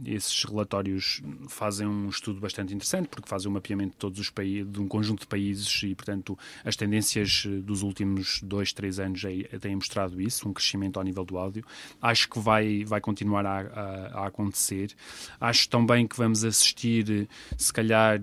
esses 0.05 0.43
relatórios 0.43 1.23
fazem 1.49 1.87
um 1.87 2.07
estudo 2.07 2.39
bastante 2.39 2.73
interessante 2.73 3.07
porque 3.07 3.27
fazem 3.27 3.49
um 3.49 3.53
mapeamento 3.53 3.91
de 3.93 3.97
todos 3.97 4.19
os 4.19 4.29
países, 4.29 4.71
de 4.71 4.79
um 4.79 4.87
conjunto 4.87 5.21
de 5.21 5.27
países 5.27 5.81
e, 5.83 5.95
portanto, 5.95 6.37
as 6.63 6.75
tendências 6.75 7.47
dos 7.63 7.81
últimos 7.81 8.41
dois, 8.43 8.73
três 8.73 8.99
anos 8.99 9.23
têm 9.59 9.75
mostrado 9.75 10.21
isso, 10.21 10.47
um 10.47 10.53
crescimento 10.53 10.97
ao 10.97 11.03
nível 11.03 11.25
do 11.25 11.37
áudio. 11.37 11.65
Acho 11.99 12.29
que 12.29 12.39
vai, 12.39 12.85
vai 12.85 13.01
continuar 13.01 13.45
a, 13.45 13.59
a, 13.59 14.23
a 14.23 14.27
acontecer. 14.27 14.91
Acho 15.39 15.67
também 15.67 16.07
que 16.07 16.15
vamos 16.15 16.43
assistir 16.43 17.27
se 17.57 17.71
calhar 17.73 18.19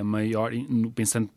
a 0.00 0.04
maior, 0.04 0.52
pensando 0.94 1.30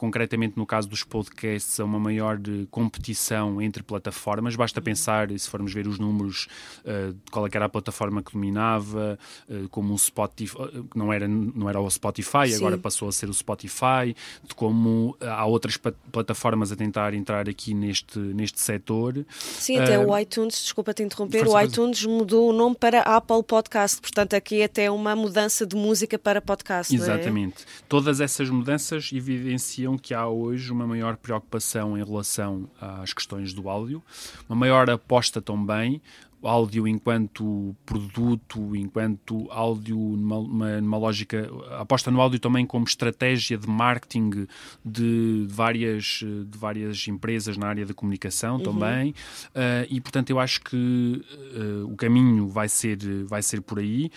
concretamente 0.00 0.54
no 0.56 0.64
caso 0.64 0.88
dos 0.88 1.04
podcasts, 1.04 1.78
a 1.78 1.84
uma 1.84 2.00
maior 2.00 2.38
de 2.38 2.66
competição 2.70 3.60
entre 3.60 3.82
plataformas. 3.82 4.56
Basta 4.56 4.80
pensar, 4.80 5.28
se 5.38 5.46
formos 5.46 5.74
ver 5.74 5.86
os 5.86 5.98
números, 5.98 6.48
uh, 6.86 7.12
de 7.12 7.30
qual 7.30 7.46
é 7.46 7.50
era 7.52 7.66
a 7.66 7.68
plataforma 7.68 8.22
que 8.22 8.32
dominava, 8.32 9.18
uh, 9.46 9.68
como 9.68 9.92
o 9.92 9.98
Spotify, 9.98 10.56
uh, 10.56 10.86
não 10.94 11.12
era, 11.12 11.28
não 11.28 11.68
era 11.68 11.78
o 11.78 11.90
Spotify, 11.90 12.48
Sim. 12.48 12.56
agora 12.56 12.78
passou 12.78 13.10
a 13.10 13.12
ser 13.12 13.28
o 13.28 13.34
Spotify, 13.34 14.16
de 14.42 14.54
como 14.54 15.18
há 15.20 15.44
outras 15.44 15.76
plataformas 15.76 16.72
a 16.72 16.76
tentar 16.76 17.12
entrar 17.12 17.46
aqui 17.46 17.74
neste, 17.74 18.18
neste 18.18 18.58
setor. 18.58 19.26
Sim, 19.28 19.80
até 19.80 19.98
o 19.98 20.16
iTunes, 20.16 20.62
desculpa 20.62 20.94
te 20.94 21.02
interromper, 21.02 21.46
o 21.46 21.60
iTunes 21.60 22.06
mudou 22.06 22.48
o 22.48 22.52
nome 22.54 22.74
para 22.74 23.02
Apple 23.02 23.42
Podcast, 23.42 24.00
portanto 24.00 24.32
aqui 24.32 24.62
é 24.62 24.64
até 24.64 24.90
uma 24.90 25.14
mudança 25.14 25.66
de 25.66 25.76
música 25.76 26.18
para 26.18 26.40
podcast. 26.40 26.94
Exatamente. 26.94 27.64
É? 27.64 27.82
Todas 27.86 28.18
essas 28.18 28.48
mudanças 28.48 29.10
evidenciam 29.12 29.89
que 29.98 30.14
há 30.14 30.26
hoje 30.28 30.72
uma 30.72 30.86
maior 30.86 31.16
preocupação 31.16 31.96
em 31.96 32.04
relação 32.04 32.68
às 32.80 33.12
questões 33.12 33.52
do 33.52 33.68
áudio, 33.68 34.02
uma 34.48 34.56
maior 34.56 34.88
aposta 34.90 35.40
também 35.40 36.00
áudio 36.42 36.88
enquanto 36.88 37.76
produto, 37.84 38.74
enquanto 38.74 39.46
áudio 39.50 39.96
numa, 39.96 40.80
numa, 40.80 40.96
lógica, 40.96 41.50
aposta 41.78 42.10
no 42.10 42.20
áudio 42.20 42.38
também 42.38 42.64
como 42.64 42.84
estratégia 42.84 43.58
de 43.58 43.68
marketing 43.68 44.46
de 44.84 45.46
várias, 45.48 46.22
de 46.46 46.58
várias 46.58 47.06
empresas 47.08 47.56
na 47.56 47.66
área 47.66 47.84
da 47.84 47.92
comunicação 47.92 48.56
uhum. 48.56 48.62
também, 48.62 49.10
uh, 49.10 49.86
e 49.88 50.00
portanto 50.00 50.30
eu 50.30 50.38
acho 50.38 50.62
que 50.62 50.76
uh, 50.76 51.92
o 51.92 51.96
caminho 51.96 52.48
vai 52.48 52.68
ser, 52.68 52.98
vai 53.24 53.42
ser 53.42 53.60
por 53.60 53.78
aí 53.78 54.10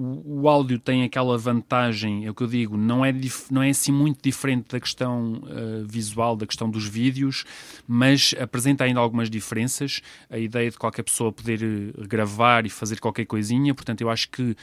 o, 0.00 0.42
o, 0.42 0.48
áudio 0.48 0.78
tem 0.78 1.04
aquela 1.04 1.36
vantagem, 1.36 2.24
é 2.24 2.30
o 2.30 2.34
que 2.34 2.42
eu 2.42 2.46
digo, 2.46 2.76
não 2.76 3.04
é, 3.04 3.14
não 3.50 3.62
é 3.62 3.68
assim 3.68 3.92
muito 3.92 4.18
diferente 4.22 4.68
da 4.70 4.80
questão 4.80 5.34
uh, 5.34 5.86
visual, 5.86 6.34
da 6.36 6.46
questão 6.46 6.70
dos 6.70 6.86
vídeos, 6.86 7.44
mas 7.86 8.34
apresenta 8.40 8.84
ainda 8.84 8.98
algumas 8.98 9.28
diferenças. 9.28 10.00
A 10.30 10.38
ideia 10.38 10.70
de 10.70 10.78
qualquer 10.78 11.02
pessoa 11.02 11.30
poder 11.30 11.62
uh, 11.62 12.08
gravar 12.08 12.64
e 12.64 12.70
fazer 12.70 12.98
qualquer 12.98 13.26
coisinha, 13.26 13.74
portanto, 13.74 14.00
eu 14.00 14.08
acho 14.08 14.30
que 14.30 14.56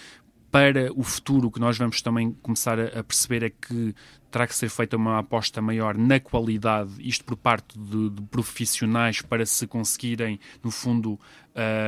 para 0.49 0.91
o 0.95 1.03
futuro, 1.03 1.49
o 1.49 1.51
que 1.51 1.59
nós 1.59 1.77
vamos 1.77 2.01
também 2.01 2.31
começar 2.41 2.79
a, 2.79 3.03
perceber 3.03 3.43
é 3.43 3.49
que 3.49 3.93
terá 4.31 4.47
que 4.47 4.55
ser 4.55 4.69
feita 4.69 4.95
uma 4.95 5.19
aposta 5.19 5.61
maior 5.61 5.97
na 5.97 6.19
qualidade, 6.19 6.93
isto 6.99 7.23
por 7.25 7.35
parte 7.35 7.77
de, 7.77 8.09
de 8.09 8.21
profissionais, 8.23 9.21
para 9.21 9.45
se 9.45 9.67
conseguirem, 9.67 10.39
no 10.63 10.71
fundo, 10.71 11.19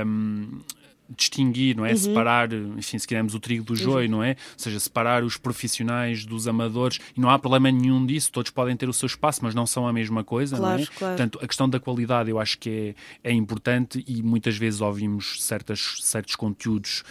um, 0.05 0.59
distinguir, 1.16 1.76
não 1.76 1.86
é? 1.86 1.91
Uhum. 1.91 1.97
Separar, 1.97 2.53
enfim, 2.53 2.97
se 2.97 3.07
quisermos 3.07 3.34
o 3.34 3.39
trigo 3.39 3.64
do 3.64 3.76
joio, 3.76 4.10
uhum. 4.10 4.18
não 4.18 4.24
é? 4.24 4.32
Ou 4.32 4.36
seja, 4.57 4.80
separar 4.80 5.24
os 5.24 5.38
profissionais 5.38 6.26
dos 6.26 6.47
amadores 6.47 6.99
e 7.16 7.20
não 7.20 7.30
há 7.30 7.39
problema 7.39 7.72
nenhum 7.72 8.05
disso, 8.05 8.32
todos 8.32 8.51
podem 8.51 8.76
ter 8.76 8.88
o 8.88 8.93
seu 8.93 9.07
espaço, 9.07 9.39
mas 9.43 9.55
não 9.55 9.66
são 9.66 9.88
a 9.88 9.93
mesma 9.93 10.24
coisa, 10.24 10.57
claro, 10.57 10.78
não 10.78 10.84
é? 10.84 10.86
Claro. 10.88 11.16
Portanto, 11.16 11.39
a 11.41 11.47
questão 11.47 11.70
da 11.70 11.80
qualidade 11.80 12.30
eu 12.30 12.39
acho 12.39 12.57
que 12.57 12.95
é, 13.24 13.30
é 13.32 13.34
importante 13.34 14.03
e 14.07 14.22
muitas 14.22 14.57
vezes 14.57 14.82
ouvimos 14.82 15.43
certas, 15.43 15.97
certos 16.01 16.36
conteúdos 16.36 17.03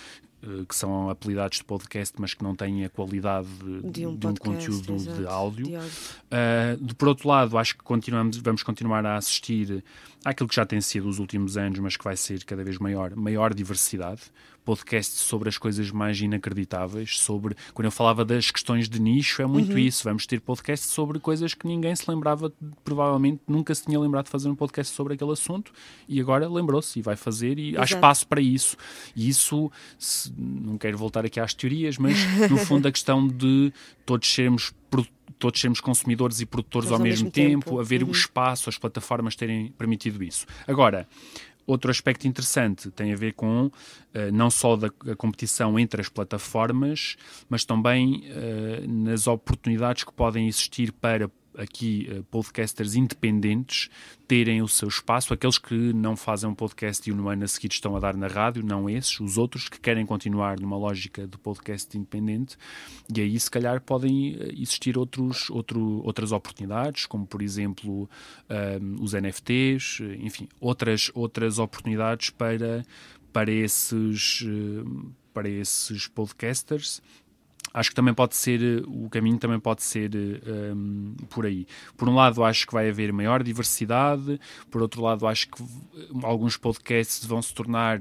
que 0.69 0.75
são 0.75 1.11
apelidados 1.11 1.59
de 1.59 1.65
podcast, 1.65 2.15
mas 2.19 2.33
que 2.33 2.45
não 2.45 2.55
têm 2.55 2.85
a 2.85 2.89
qualidade 2.89 3.49
de 3.85 4.07
um, 4.07 4.17
de 4.17 4.27
um 4.27 4.35
conteúdo 4.35 4.95
exato, 4.95 5.19
de 5.19 5.27
áudio. 5.27 5.67
De 5.67 5.77
áudio. 5.77 5.91
Uh, 5.91 6.85
de, 6.85 6.95
por 6.95 7.09
outro 7.09 7.29
lado, 7.29 7.59
acho 7.59 7.77
que 7.77 7.83
continuamos, 7.83 8.37
vamos 8.37 8.63
continuar 8.63 9.05
a 9.05 9.17
assistir 9.17 9.83
àquilo 10.25 10.49
que 10.49 10.55
já 10.55 10.65
tem 10.65 10.81
sido 10.81 11.09
os 11.09 11.19
últimos 11.19 11.57
anos, 11.57 11.79
mas 11.81 11.97
que 11.97 12.05
vai 12.05 12.17
ser 12.17 12.45
cada 12.45 12.63
vez 12.63 12.79
maior, 12.79 13.15
maior 13.17 13.53
diversidade. 13.53 14.23
Podcasts 14.69 15.21
sobre 15.21 15.49
as 15.49 15.57
coisas 15.57 15.91
mais 15.91 16.21
inacreditáveis, 16.21 17.19
sobre 17.19 17.57
quando 17.73 17.87
eu 17.87 17.91
falava 17.91 18.23
das 18.23 18.51
questões 18.51 18.87
de 18.87 19.01
nicho, 19.01 19.41
é 19.41 19.47
muito 19.47 19.73
uhum. 19.73 19.79
isso. 19.79 20.05
Vamos 20.05 20.27
ter 20.27 20.43
podcasts 20.43 20.91
sobre 20.91 21.19
coisas 21.19 21.55
que 21.55 21.67
ninguém 21.67 21.97
se 21.97 22.05
lembrava, 22.07 22.53
provavelmente 22.85 23.41
nunca 23.49 23.75
se 23.75 23.87
tinha 23.87 23.99
lembrado 23.99 24.27
de 24.27 24.31
fazer 24.31 24.51
um 24.51 24.55
podcast 24.55 24.95
sobre 24.95 25.15
aquele 25.15 25.33
assunto 25.33 25.73
e 26.07 26.21
agora 26.21 26.47
lembrou-se 26.47 26.99
e 26.99 27.03
vai 27.03 27.17
fazer 27.17 27.59
e 27.59 27.71
Exato. 27.71 27.81
há 27.81 27.85
espaço 27.85 28.27
para 28.27 28.43
isso. 28.43 28.77
E 29.17 29.27
isso, 29.27 29.73
se, 29.99 30.31
não 30.37 30.77
quero 30.77 30.99
voltar 30.99 31.25
aqui 31.25 31.41
às 31.41 31.55
teorias, 31.55 31.97
mas 31.97 32.19
no 32.51 32.59
fundo 32.61 32.87
a 32.87 32.93
questão 32.93 33.27
de 33.27 33.73
todos 34.05 34.31
sermos 34.31 34.71
produtores 34.91 35.19
todos 35.39 35.61
sermos 35.61 35.81
consumidores 35.81 36.41
e 36.41 36.47
produtores 36.47 36.89
ao, 36.89 36.97
ao, 36.97 37.03
mesmo, 37.03 37.27
mesmo 37.27 37.31
tempo, 37.31 37.65
tempo, 37.67 37.81
haver 37.81 38.03
uhum. 38.03 38.09
o 38.09 38.13
espaço, 38.13 38.69
as 38.69 38.77
plataformas 38.77 39.37
terem 39.37 39.73
permitido 39.79 40.23
isso. 40.23 40.47
Agora, 40.67 41.09
Outro 41.69 41.91
aspecto 41.91 42.27
interessante 42.27 42.91
tem 42.91 43.13
a 43.13 43.17
ver 43.17 43.35
com 43.35 43.67
uh, 43.67 43.73
não 44.33 44.49
só 44.49 44.75
da 44.75 44.89
competição 45.19 45.79
entre 45.79 46.01
as 46.01 46.09
plataformas, 46.09 47.19
mas 47.47 47.63
também 47.63 48.25
uh, 48.31 48.89
nas 48.89 49.27
oportunidades 49.27 50.03
que 50.03 50.11
podem 50.11 50.49
existir 50.49 50.91
para 50.93 51.31
aqui 51.59 52.09
uh, 52.11 52.23
podcasters 52.25 52.95
independentes 52.95 53.91
terem 54.27 54.63
o 54.63 54.69
seu 54.69 54.89
espaço, 54.89 55.35
aqueles 55.35 55.59
que 55.59 55.75
não 55.93 56.17
fazem 56.17 56.49
um 56.49 56.55
podcast 56.55 57.09
e 57.09 57.13
no 57.13 57.29
ano 57.29 57.45
a 57.45 57.49
seguir 57.49 57.73
estão 57.73 57.97
a 57.97 58.01
dar 58.01 58.17
na 58.17 58.27
rádio, 58.27 58.65
não 58.65 58.89
esses, 58.89 59.19
os 59.21 59.37
outros 59.37 59.69
que 59.69 59.81
querem 59.81 60.07
continuar 60.07 60.61
numa 60.61 60.77
lógica 60.77 61.27
de 61.27 61.37
podcast 61.39 61.97
independente, 61.97 62.57
e 63.15 63.21
aí 63.21 63.41
se 63.41 63.51
calhar 63.51 63.81
podem 63.81 64.37
eh, 64.39 64.53
existir 64.53 64.97
outros, 64.97 65.51
outro, 65.51 66.03
outras 66.05 66.31
oportunidades, 66.31 67.07
como 67.07 67.27
por 67.27 67.43
exemplo 67.43 68.03
um, 68.03 68.09
eh, 68.49 68.79
os 69.01 69.13
NFTs, 69.15 70.01
enfim, 70.21 70.49
outras, 70.61 71.11
outras 71.15 71.59
oportunidades 71.59 72.31
para, 72.31 72.85
para, 73.33 73.51
esses, 73.51 74.45
para 75.33 75.49
esses 75.49 76.07
podcasters 76.07 77.03
acho 77.79 77.91
que 77.91 77.95
também 77.95 78.13
pode 78.13 78.35
ser, 78.35 78.61
eh, 78.61 78.83
o 78.87 79.09
caminho 79.09 79.39
também 79.39 79.61
pode 79.61 79.83
ser 79.83 80.11
um, 80.15 81.15
ehm, 81.15 81.27
por 81.29 81.47
aí. 81.47 81.67
Por 81.97 82.09
um 82.09 82.15
lado, 82.15 82.43
acho 82.43 82.67
que 82.67 82.73
vai 82.73 82.89
haver 82.89 83.13
maior 83.13 83.43
diversidade, 83.43 84.41
por 84.71 84.83
outro 84.83 85.03
lado, 85.03 85.27
acho 85.27 85.49
que 85.49 85.63
alguns 86.23 86.57
podcasts 86.57 87.25
vão 87.25 87.41
se 87.41 87.55
tornar 87.55 88.01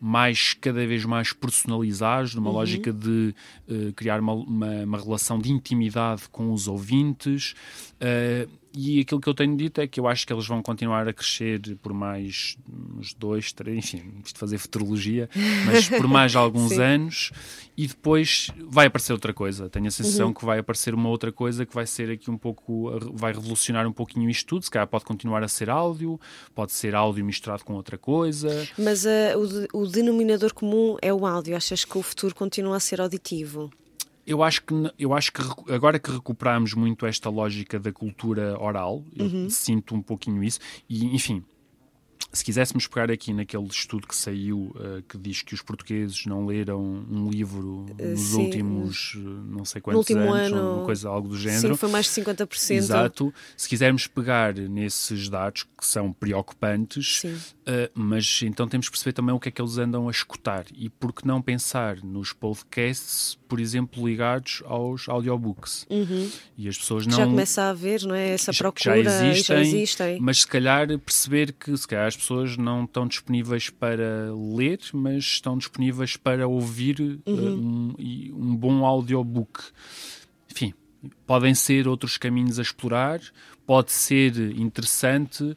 mais, 0.00 0.54
cada 0.54 0.86
vez 0.86 1.04
mais 1.04 1.32
personalizados, 1.32 2.34
numa 2.34 2.50
uhum. 2.50 2.56
lógica 2.56 2.92
de 2.92 3.34
uh, 3.68 3.92
criar 3.94 4.20
uma, 4.20 4.32
uma, 4.32 4.84
uma, 4.84 4.98
relação 4.98 5.38
de 5.38 5.50
intimidade 5.50 6.28
com 6.30 6.52
os 6.52 6.68
ouvintes. 6.68 7.54
Uh, 7.94 8.48
e 8.76 9.00
aquilo 9.00 9.22
que 9.22 9.28
eu 9.28 9.32
tenho 9.32 9.56
dito 9.56 9.80
é 9.80 9.86
que 9.86 9.98
eu 9.98 10.06
acho 10.06 10.26
que 10.26 10.32
eles 10.32 10.46
vão 10.46 10.62
continuar 10.62 11.08
a 11.08 11.12
crescer 11.12 11.60
por 11.82 11.94
mais 11.94 12.58
uns 12.94 13.14
dois, 13.14 13.50
três, 13.50 13.78
enfim, 13.78 14.02
isto 14.22 14.38
fazer 14.38 14.58
futurologia, 14.58 15.30
mas 15.64 15.88
por 15.88 16.06
mais 16.06 16.36
alguns 16.36 16.72
anos 16.72 17.32
e 17.74 17.86
depois 17.86 18.50
vai 18.68 18.86
aparecer 18.86 19.14
outra 19.14 19.32
coisa. 19.32 19.70
Tenho 19.70 19.86
a 19.86 19.90
sensação 19.90 20.28
uhum. 20.28 20.34
que 20.34 20.44
vai 20.44 20.58
aparecer 20.58 20.94
uma 20.94 21.08
outra 21.08 21.32
coisa 21.32 21.64
que 21.64 21.74
vai 21.74 21.86
ser 21.86 22.10
aqui 22.10 22.30
um 22.30 22.36
pouco, 22.36 22.90
vai 23.14 23.32
revolucionar 23.32 23.86
um 23.86 23.92
pouquinho 23.92 24.28
isto 24.28 24.46
tudo. 24.46 24.64
Se 24.64 24.70
calhar 24.70 24.86
pode 24.86 25.06
continuar 25.06 25.42
a 25.42 25.48
ser 25.48 25.70
áudio, 25.70 26.20
pode 26.54 26.72
ser 26.72 26.94
áudio 26.94 27.24
misturado 27.24 27.64
com 27.64 27.72
outra 27.74 27.96
coisa. 27.96 28.68
Mas 28.78 29.06
uh, 29.06 29.38
o, 29.38 29.46
de, 29.46 29.68
o 29.72 29.86
denominador 29.86 30.52
comum 30.52 30.96
é 31.00 31.12
o 31.14 31.26
áudio. 31.26 31.56
Achas 31.56 31.82
que 31.82 31.96
o 31.96 32.02
futuro 32.02 32.34
continua 32.34 32.76
a 32.76 32.80
ser 32.80 33.00
auditivo? 33.00 33.70
Eu 34.26 34.42
acho 34.42 34.62
que 34.62 34.74
eu 34.98 35.14
acho 35.14 35.32
que 35.32 35.40
agora 35.72 35.98
que 35.98 36.10
recuperamos 36.10 36.74
muito 36.74 37.06
esta 37.06 37.30
lógica 37.30 37.78
da 37.78 37.92
cultura 37.92 38.60
oral, 38.60 39.04
uhum. 39.18 39.44
eu 39.44 39.50
sinto 39.50 39.94
um 39.94 40.02
pouquinho 40.02 40.42
isso 40.42 40.58
e 40.88 41.14
enfim, 41.14 41.44
se 42.32 42.44
quiséssemos 42.44 42.86
pegar 42.86 43.10
aqui 43.10 43.32
naquele 43.32 43.66
estudo 43.66 44.06
que 44.06 44.14
saiu 44.14 44.74
uh, 44.76 45.02
que 45.08 45.16
diz 45.16 45.42
que 45.42 45.54
os 45.54 45.62
portugueses 45.62 46.26
não 46.26 46.46
leram 46.46 46.80
um 46.82 47.30
livro 47.30 47.86
eh, 47.98 48.08
nos 48.08 48.20
Sim. 48.20 48.44
últimos 48.44 49.14
uh, 49.14 49.18
não 49.18 49.64
sei 49.64 49.80
quantos 49.80 50.10
anos, 50.10 50.52
ano, 50.52 50.82
coisa, 50.84 51.08
algo 51.08 51.28
do 51.28 51.38
género. 51.38 51.74
Sim, 51.74 51.76
foi 51.76 51.88
mais 51.88 52.06
de 52.06 52.22
50%. 52.22 52.70
Exato. 52.74 53.34
Se 53.56 53.68
quisermos 53.68 54.06
pegar 54.06 54.54
nesses 54.54 55.28
dados 55.28 55.62
que 55.62 55.86
são 55.86 56.12
preocupantes, 56.12 57.24
uh, 57.24 57.90
mas 57.94 58.40
então 58.42 58.68
temos 58.68 58.88
que 58.88 58.92
perceber 58.92 59.12
também 59.12 59.34
o 59.34 59.40
que 59.40 59.48
é 59.48 59.52
que 59.52 59.60
eles 59.60 59.78
andam 59.78 60.08
a 60.08 60.10
escutar 60.10 60.66
e 60.74 60.90
por 60.90 61.12
que 61.12 61.26
não 61.26 61.40
pensar 61.40 62.02
nos 62.02 62.32
podcasts, 62.32 63.38
por 63.48 63.60
exemplo, 63.60 64.06
ligados 64.06 64.62
aos 64.66 65.08
audiobooks. 65.08 65.86
Uhum. 65.88 66.30
E 66.58 66.68
as 66.68 66.76
pessoas 66.76 67.06
não... 67.06 67.16
Já 67.16 67.24
começa 67.24 67.62
a 67.62 67.70
haver, 67.70 68.02
não 68.02 68.14
é? 68.14 68.30
Essa 68.30 68.52
procura 68.52 69.02
já 69.02 69.26
existem, 69.26 69.56
já 69.56 69.62
existem. 69.62 70.20
mas 70.20 70.40
se 70.40 70.46
calhar 70.46 70.86
perceber 70.98 71.52
que 71.52 71.76
se 71.76 71.86
calhar 71.86 72.05
as 72.06 72.16
pessoas 72.16 72.56
não 72.56 72.84
estão 72.84 73.06
disponíveis 73.06 73.70
para 73.70 74.32
ler, 74.54 74.80
mas 74.92 75.24
estão 75.24 75.56
disponíveis 75.58 76.16
para 76.16 76.46
ouvir 76.46 77.00
uhum. 77.00 77.20
uh, 77.26 77.54
um, 77.56 77.94
um 78.34 78.56
bom 78.56 78.84
audiobook. 78.84 79.64
Enfim, 80.50 80.72
podem 81.26 81.54
ser 81.54 81.86
outros 81.88 82.16
caminhos 82.16 82.58
a 82.58 82.62
explorar, 82.62 83.20
pode 83.66 83.92
ser 83.92 84.36
interessante 84.58 85.56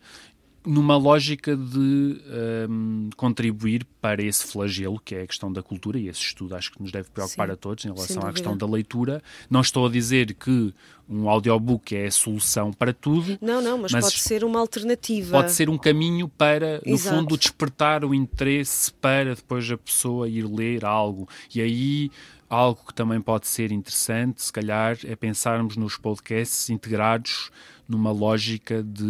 numa 0.70 0.95
lógica 0.95 1.57
de 1.57 2.22
um, 2.70 3.09
contribuir 3.17 3.84
para 3.99 4.22
esse 4.22 4.45
flagelo 4.45 5.01
que 5.03 5.15
é 5.15 5.24
a 5.24 5.28
questão 5.28 5.51
da 5.51 5.63
cultura 5.63 5.97
e 5.97 6.07
esse 6.07 6.22
estudo 6.22 6.55
acho 6.55 6.72
que 6.72 6.80
nos 6.80 6.91
deve 6.91 7.09
preocupar 7.09 7.47
Sim, 7.47 7.53
a 7.53 7.55
todos 7.55 7.86
em 7.86 7.91
relação 7.91 8.22
à 8.22 8.32
questão 8.32 8.55
da 8.55 8.67
leitura. 8.67 9.24
Não 9.49 9.61
estou 9.61 9.88
a 9.88 9.89
dizer 9.89 10.36
que 10.36 10.72
um 11.09 11.28
audiobook 11.28 11.95
é 11.95 12.05
a 12.05 12.11
solução 12.11 12.72
para 12.72 12.93
tudo. 12.93 13.36
Não, 13.41 13.59
não, 13.59 13.80
mas, 13.80 13.91
mas 13.91 14.05
pode 14.05 14.20
ser 14.20 14.43
uma 14.43 14.59
alternativa. 14.59 15.32
Pode 15.32 15.53
ser 15.53 15.72
um 15.72 15.78
caminho 15.78 16.30
para, 16.30 16.80
no 16.86 16.93
Exato. 16.93 17.15
fundo, 17.15 17.36
despertar 17.36 18.05
o 18.05 18.13
interesse 18.13 18.93
para 18.93 19.34
depois 19.34 19.70
a 19.72 19.78
pessoa 19.78 20.30
ir 20.30 20.43
ler 20.43 20.86
algo. 20.86 21.28
E 21.53 21.61
aí 21.61 22.11
algo 22.47 22.80
que 22.88 22.93
também 22.93 23.20
pode 23.20 23.47
ser 23.47 23.72
interessante, 23.72 24.43
se 24.43 24.53
calhar, 24.53 24.97
é 25.03 25.15
pensarmos 25.15 25.76
nos 25.76 25.97
podcasts 25.97 26.70
integrados 26.70 27.51
numa 27.90 28.12
lógica 28.12 28.84
de 28.84 29.04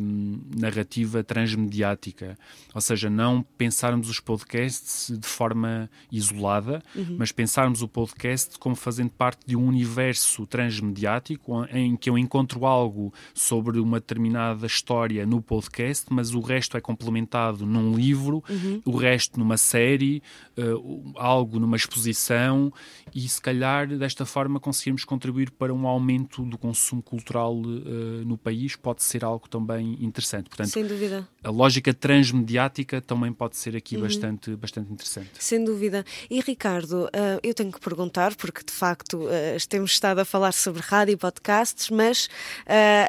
um, 0.00 0.38
narrativa 0.56 1.24
transmediática, 1.24 2.38
ou 2.72 2.80
seja, 2.80 3.10
não 3.10 3.44
pensarmos 3.58 4.08
os 4.08 4.20
podcasts 4.20 5.18
de 5.18 5.26
forma 5.26 5.90
isolada, 6.10 6.80
uhum. 6.94 7.16
mas 7.18 7.32
pensarmos 7.32 7.82
o 7.82 7.88
podcast 7.88 8.56
como 8.60 8.76
fazendo 8.76 9.10
parte 9.10 9.40
de 9.44 9.56
um 9.56 9.66
universo 9.66 10.46
transmediático 10.46 11.64
em 11.72 11.96
que 11.96 12.08
eu 12.08 12.16
encontro 12.16 12.64
algo 12.64 13.12
sobre 13.34 13.80
uma 13.80 13.98
determinada 13.98 14.66
história 14.66 15.26
no 15.26 15.42
podcast, 15.42 16.06
mas 16.10 16.32
o 16.32 16.40
resto 16.40 16.76
é 16.76 16.80
complementado 16.80 17.66
num 17.66 17.96
livro, 17.96 18.44
uhum. 18.48 18.80
o 18.84 18.96
resto 18.96 19.38
numa 19.38 19.56
série, 19.56 20.22
uh, 20.56 21.12
algo 21.16 21.58
numa 21.58 21.76
exposição 21.76 22.72
e 23.12 23.28
se 23.28 23.40
calhar 23.40 23.88
desta 23.88 24.24
forma 24.24 24.60
conseguirmos 24.60 25.04
contribuir 25.04 25.50
para 25.50 25.74
um 25.74 25.88
aumento 25.88 26.44
do 26.44 26.56
consumo 26.56 27.02
cultural 27.02 27.56
uh, 27.56 27.95
no 28.24 28.36
país 28.36 28.76
pode 28.76 29.02
ser 29.02 29.24
algo 29.24 29.48
também 29.48 29.96
interessante. 30.00 30.48
Portanto, 30.48 30.68
Sem 30.68 30.86
dúvida. 30.86 31.26
A 31.42 31.50
lógica 31.50 31.92
transmediática 31.92 33.00
também 33.00 33.32
pode 33.32 33.56
ser 33.56 33.76
aqui 33.76 33.96
uhum. 33.96 34.02
bastante, 34.02 34.56
bastante 34.56 34.92
interessante. 34.92 35.30
Sem 35.38 35.64
dúvida. 35.64 36.04
E 36.30 36.40
Ricardo, 36.40 37.04
uh, 37.04 37.40
eu 37.42 37.54
tenho 37.54 37.72
que 37.72 37.80
perguntar, 37.80 38.34
porque 38.34 38.62
de 38.64 38.72
facto 38.72 39.18
uh, 39.24 39.28
temos 39.68 39.92
estado 39.92 40.18
a 40.18 40.24
falar 40.24 40.52
sobre 40.52 40.82
rádio 40.82 41.12
e 41.12 41.16
podcasts, 41.16 41.90
mas 41.90 42.28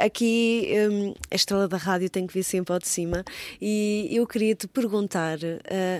aqui 0.04 0.68
a 1.32 1.36
estrela 1.36 1.68
da 1.68 1.78
rádio 1.78 2.10
tem 2.10 2.26
que 2.26 2.34
vir 2.34 2.44
sempre 2.44 2.74
ao 2.74 2.80
de 2.80 2.88
cima 2.88 3.24
e 3.62 4.08
eu 4.12 4.26
queria 4.26 4.56
te 4.56 4.68
perguntar 4.68 5.38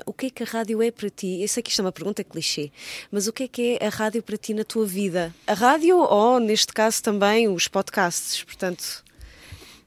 o 0.06 0.14
que 0.14 0.28
é 0.28 0.30
que 0.30 0.44
a 0.44 0.46
rádio 0.46 0.82
é 0.82 0.92
para 0.92 1.10
ti? 1.10 1.42
Eu 1.42 1.48
sei 1.48 1.62
que 1.64 1.70
isto 1.70 1.82
é 1.82 1.86
uma 1.86 1.92
pergunta 1.92 2.24
clichê, 2.24 2.72
mas 3.12 3.28
o 3.28 3.34
que 3.34 3.44
é 3.44 3.48
que 3.48 3.78
é 3.80 3.88
a 3.88 3.90
rádio 3.90 4.22
para 4.22 4.38
ti 4.38 4.54
na 4.54 4.64
tua 4.64 4.86
vida? 4.86 5.34
A 5.46 5.54
rádio 5.54 5.98
ou, 5.98 6.40
neste 6.40 6.74
caso, 6.74 7.02
também 7.02 7.48
os 7.48 7.68
podcasts? 7.68 8.44
Portanto, 8.44 8.77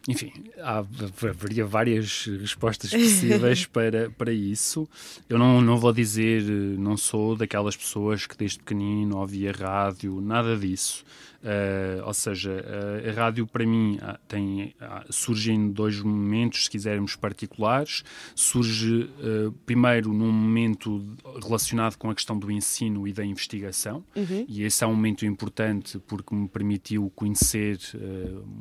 enfim, 0.09 0.33
há, 0.59 0.79
haveria 0.79 1.65
várias 1.67 2.25
respostas 2.41 2.91
possíveis 2.91 3.67
para, 3.71 4.11
para 4.11 4.33
isso. 4.33 4.89
Eu 5.29 5.39
não, 5.39 5.61
não 5.61 5.77
vou 5.77 5.93
dizer, 5.93 6.43
não 6.43 6.97
sou 6.97 7.37
daquelas 7.37 7.77
pessoas 7.77 8.27
que 8.27 8.37
desde 8.37 8.59
pequenino 8.59 9.19
ouvia 9.19 9.53
rádio, 9.53 10.21
nada 10.21 10.57
disso. 10.57 11.05
Uh, 11.43 12.07
ou 12.07 12.13
seja, 12.13 12.51
uh, 12.51 13.09
a 13.09 13.13
rádio 13.13 13.47
para 13.47 13.65
mim 13.65 13.97
uh, 13.97 14.19
tem, 14.29 14.75
surge 15.09 15.51
em 15.51 15.71
dois 15.71 15.99
momentos, 16.01 16.65
se 16.65 16.71
quisermos, 16.71 17.17
particulares. 17.17 18.05
Surge 18.35 19.11
primeiro 19.65 20.13
num 20.13 20.31
momento 20.31 21.03
relacionado 21.43 21.97
com 21.97 22.11
a 22.11 22.15
questão 22.15 22.39
do 22.39 22.51
ensino 22.51 23.07
e 23.07 23.13
da 23.13 23.25
investigação, 23.25 24.05
uhum. 24.15 24.45
e 24.49 24.63
esse 24.63 24.85
é 24.85 24.87
um 24.87 24.95
momento 24.95 25.25
importante 25.25 25.99
porque 25.99 26.35
me 26.35 26.49
permitiu 26.49 27.11
conhecer 27.15 27.79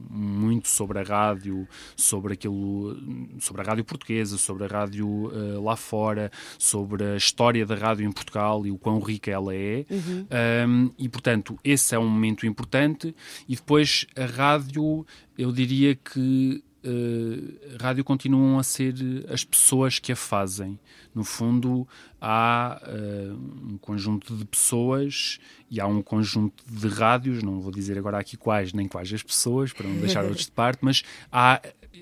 muito 0.09 0.67
sobre 0.67 0.99
a 0.99 1.03
rádio, 1.03 1.67
sobre 1.95 2.33
aquilo, 2.33 2.97
sobre 3.39 3.61
a 3.61 3.65
rádio 3.65 3.83
portuguesa, 3.83 4.37
sobre 4.37 4.65
a 4.65 4.67
rádio 4.67 5.31
lá 5.61 5.75
fora, 5.75 6.31
sobre 6.57 7.03
a 7.03 7.15
história 7.15 7.65
da 7.65 7.75
rádio 7.75 8.07
em 8.07 8.11
Portugal 8.11 8.65
e 8.65 8.71
o 8.71 8.77
quão 8.77 8.99
rica 8.99 9.31
ela 9.31 9.53
é. 9.53 9.85
Uhum. 9.89 10.27
Um, 10.67 10.91
e 10.97 11.09
portanto, 11.09 11.57
esse 11.63 11.95
é 11.95 11.99
um 11.99 12.07
momento 12.07 12.45
importante 12.45 12.68
importante. 12.69 13.15
E 13.47 13.55
depois 13.55 14.05
a 14.15 14.25
rádio, 14.25 15.05
eu 15.37 15.51
diria 15.51 15.95
que 15.95 16.63
uh, 16.85 17.75
a 17.79 17.83
rádio 17.83 18.03
continuam 18.03 18.59
a 18.59 18.63
ser 18.63 18.93
as 19.29 19.43
pessoas 19.43 19.97
que 19.97 20.11
a 20.11 20.15
fazem. 20.15 20.79
No 21.13 21.23
fundo, 21.23 21.87
há 22.21 22.79
uh, 22.85 23.73
um 23.73 23.77
conjunto 23.79 24.35
de 24.35 24.45
pessoas 24.45 25.39
e 25.69 25.81
há 25.81 25.87
um 25.87 26.01
conjunto 26.01 26.63
de 26.69 26.87
rádios, 26.87 27.41
não 27.41 27.59
vou 27.59 27.71
dizer 27.71 27.97
agora 27.97 28.19
aqui 28.19 28.37
quais 28.37 28.71
nem 28.71 28.87
quais 28.87 29.11
as 29.11 29.23
pessoas, 29.23 29.73
para 29.73 29.87
não 29.87 29.99
deixar 29.99 30.23
outros 30.23 30.45
de 30.45 30.51
parte, 30.53 30.79
mas 30.81 31.03
há, 31.31 31.61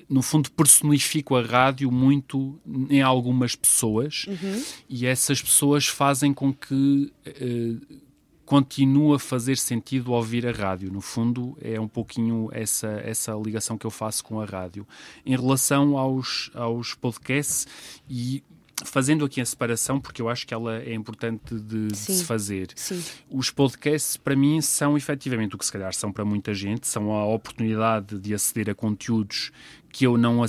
no 0.09 0.22
fundo, 0.22 0.51
personifico 0.51 1.36
a 1.36 1.41
rádio 1.41 1.89
muito 1.89 2.59
em 2.89 3.01
algumas 3.01 3.55
pessoas 3.55 4.26
uhum. 4.28 4.63
e 4.89 5.05
essas 5.05 5.41
pessoas 5.41 5.88
fazem 5.88 6.34
com 6.34 6.53
que. 6.53 7.11
Uh, 7.26 8.07
continua 8.48 9.18
a 9.18 9.20
fazer 9.20 9.58
sentido 9.58 10.14
ouvir 10.14 10.48
a 10.48 10.52
rádio. 10.54 10.89
No 10.89 11.02
fundo, 11.02 11.58
é 11.62 11.78
um 11.80 11.88
pouquinho 11.88 12.50
essa, 12.54 12.88
essa 13.04 13.34
ligação 13.34 13.78
que 13.78 13.86
eu 13.86 13.91
faço 13.91 14.24
com 14.24 14.39
a 14.39 14.45
rádio. 14.45 14.88
Em 15.26 15.36
relação 15.36 15.98
aos, 15.98 16.50
aos 16.56 16.93
podcasts, 16.93 17.68
e 18.10 18.41
fazendo 18.86 19.26
aqui 19.26 19.41
a 19.41 19.45
separação, 19.45 20.00
porque 20.00 20.22
eu 20.22 20.30
acho 20.30 20.48
que 20.48 20.54
ela 20.54 20.78
é 20.78 20.93
importante 20.93 21.56
de, 21.56 21.88
de 21.88 21.98
se 21.98 22.24
fazer. 22.24 22.70
Sim. 22.74 23.04
Os 23.30 23.52
podcasts, 23.52 24.16
para 24.16 24.34
mim, 24.34 24.62
são 24.62 24.95
efetivamente 24.95 25.54
o 25.54 25.58
que 25.58 25.66
se 25.66 25.72
calhar 25.72 25.93
são 25.93 26.10
para 26.10 26.24
muita 26.24 26.54
gente, 26.54 26.88
são 26.88 27.12
a 27.12 27.26
oportunidade 27.26 28.18
de 28.18 28.34
aceder 28.34 28.70
a 28.70 28.76
conteúdos 28.76 29.52
que 29.91 30.08
eu 30.08 30.18
não 30.18 30.41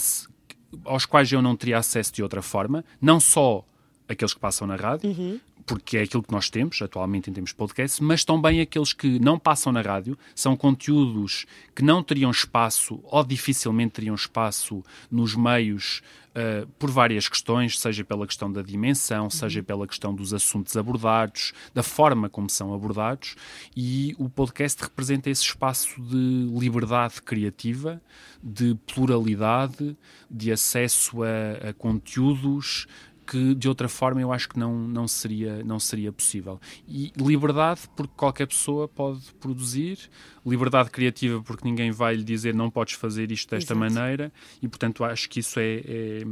aos 0.85 1.05
quais 1.05 1.33
eu 1.33 1.43
não 1.43 1.57
teria 1.57 1.79
acesso 1.79 2.13
de 2.13 2.23
outra 2.23 2.43
forma, 2.43 2.85
não 3.01 3.19
só 3.19 3.65
aqueles 4.07 4.35
que 4.35 4.41
passam 4.41 4.69
na 4.69 4.77
rádio, 4.77 5.11
uhum 5.11 5.41
porque 5.69 5.99
é 5.99 6.03
aquilo 6.03 6.23
que 6.23 6.33
nós 6.33 6.49
temos 6.49 6.81
atualmente 6.81 7.29
em 7.29 7.33
termos 7.33 7.51
de 7.51 7.57
podcast, 7.57 8.03
mas 8.03 8.25
também 8.25 8.61
aqueles 8.63 8.95
que 8.95 9.19
não 9.19 9.39
passam 9.39 9.71
na 9.71 9.83
rádio, 9.83 10.19
são 10.35 10.57
conteúdos 10.57 11.45
que 11.77 11.85
não 11.85 12.03
teriam 12.03 12.31
espaço 12.31 12.99
ou 13.05 13.23
dificilmente 13.23 13.93
teriam 13.93 14.15
espaço 14.15 14.83
nos 15.11 15.35
meios 15.35 16.01
uh, 16.31 16.67
por 16.79 16.91
várias 16.91 17.29
questões, 17.29 17.79
seja 17.79 18.03
pela 18.03 18.27
questão 18.27 18.51
da 18.51 18.63
dimensão, 18.63 19.25
uhum. 19.25 19.31
seja 19.31 19.63
pela 19.63 19.87
questão 19.87 20.15
dos 20.15 20.33
assuntos 20.33 20.75
abordados, 20.75 21.53
da 21.75 21.83
forma 21.83 22.31
como 22.31 22.49
são 22.49 22.73
abordados, 22.73 23.37
e 23.77 24.17
o 24.19 24.29
podcast 24.31 24.83
representa 24.83 25.29
esse 25.29 25.43
espaço 25.43 26.01
de 26.01 26.49
liberdade 26.59 27.21
criativa, 27.21 28.01
de 28.43 28.75
pluralidade, 28.87 29.97
de 30.31 30.51
acesso 30.51 31.23
a, 31.23 31.69
a 31.69 31.73
conteúdos 31.75 32.87
que 33.29 33.55
de 33.55 33.69
outra 33.69 33.89
forma 33.89 34.23
eu 34.23 34.33
acho 34.33 34.49
que 34.49 34.59
não, 34.59 34.75
não, 34.75 35.07
seria, 35.07 35.63
não 35.63 35.79
seria 35.79 36.11
possível. 36.11 36.59
E 36.89 37.13
liberdade, 37.17 37.83
porque 37.95 38.13
qualquer 38.17 38.47
pessoa 38.47 38.89
pode 38.89 39.21
produzir, 39.39 39.99
liberdade 40.47 40.91
criativa, 40.91 41.43
porque 41.43 41.69
ninguém 41.69 41.91
vai 41.91 42.15
lhe 42.15 42.25
dizer 42.25 42.55
não 42.55 42.71
podes 42.71 42.95
fazer 42.95 43.31
isto 43.31 43.51
desta 43.51 43.75
Exato. 43.75 43.79
maneira, 43.79 44.33
e 44.63 44.69
portanto 44.69 45.05
acho 45.05 45.29
que 45.29 45.41
isso 45.41 45.61
é, 45.61 45.83
é 45.85 46.23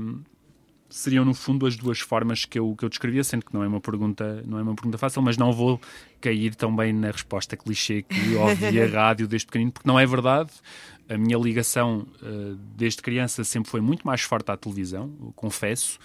seriam 0.97 1.24
no 1.24 1.34
fundo 1.34 1.66
as 1.66 1.76
duas 1.76 2.01
formas 2.01 2.44
que 2.44 2.59
eu, 2.59 2.74
que 2.76 2.84
eu 2.84 2.88
descrevia, 2.88 3.22
sendo 3.22 3.44
que 3.44 3.53
não 3.53 3.62
é 3.62 3.68
uma 3.68 3.80
pergunta 3.80 4.42
não 4.47 4.59
é 4.59 4.62
uma 4.62 4.74
pergunta 4.74 4.99
fácil, 4.99 5.20
mas 5.22 5.36
não 5.36 5.53
vou 5.53 5.80
cair 6.20 6.55
tão 6.55 6.74
bem 6.74 6.92
na 6.92 7.11
resposta 7.11 7.57
clichê 7.57 8.03
que 8.03 8.34
ouvi 8.36 8.80
a 8.80 8.86
rádio 8.86 9.28
desde 9.28 9.47
pequenino, 9.47 9.72
porque 9.72 9.86
não 9.86 9.99
é 9.99 10.07
verdade 10.07 10.51
a 11.09 11.16
minha 11.16 11.38
ligação 11.38 12.07
uh, 12.22 12.57
desde 12.76 13.01
criança 13.01 13.44
sempre 13.44 13.70
foi 13.70 13.80
muito 13.80 14.07
mais 14.07 14.22
forte 14.22 14.51
à 14.51 14.57
televisão, 14.57 15.09
confesso, 15.36 15.99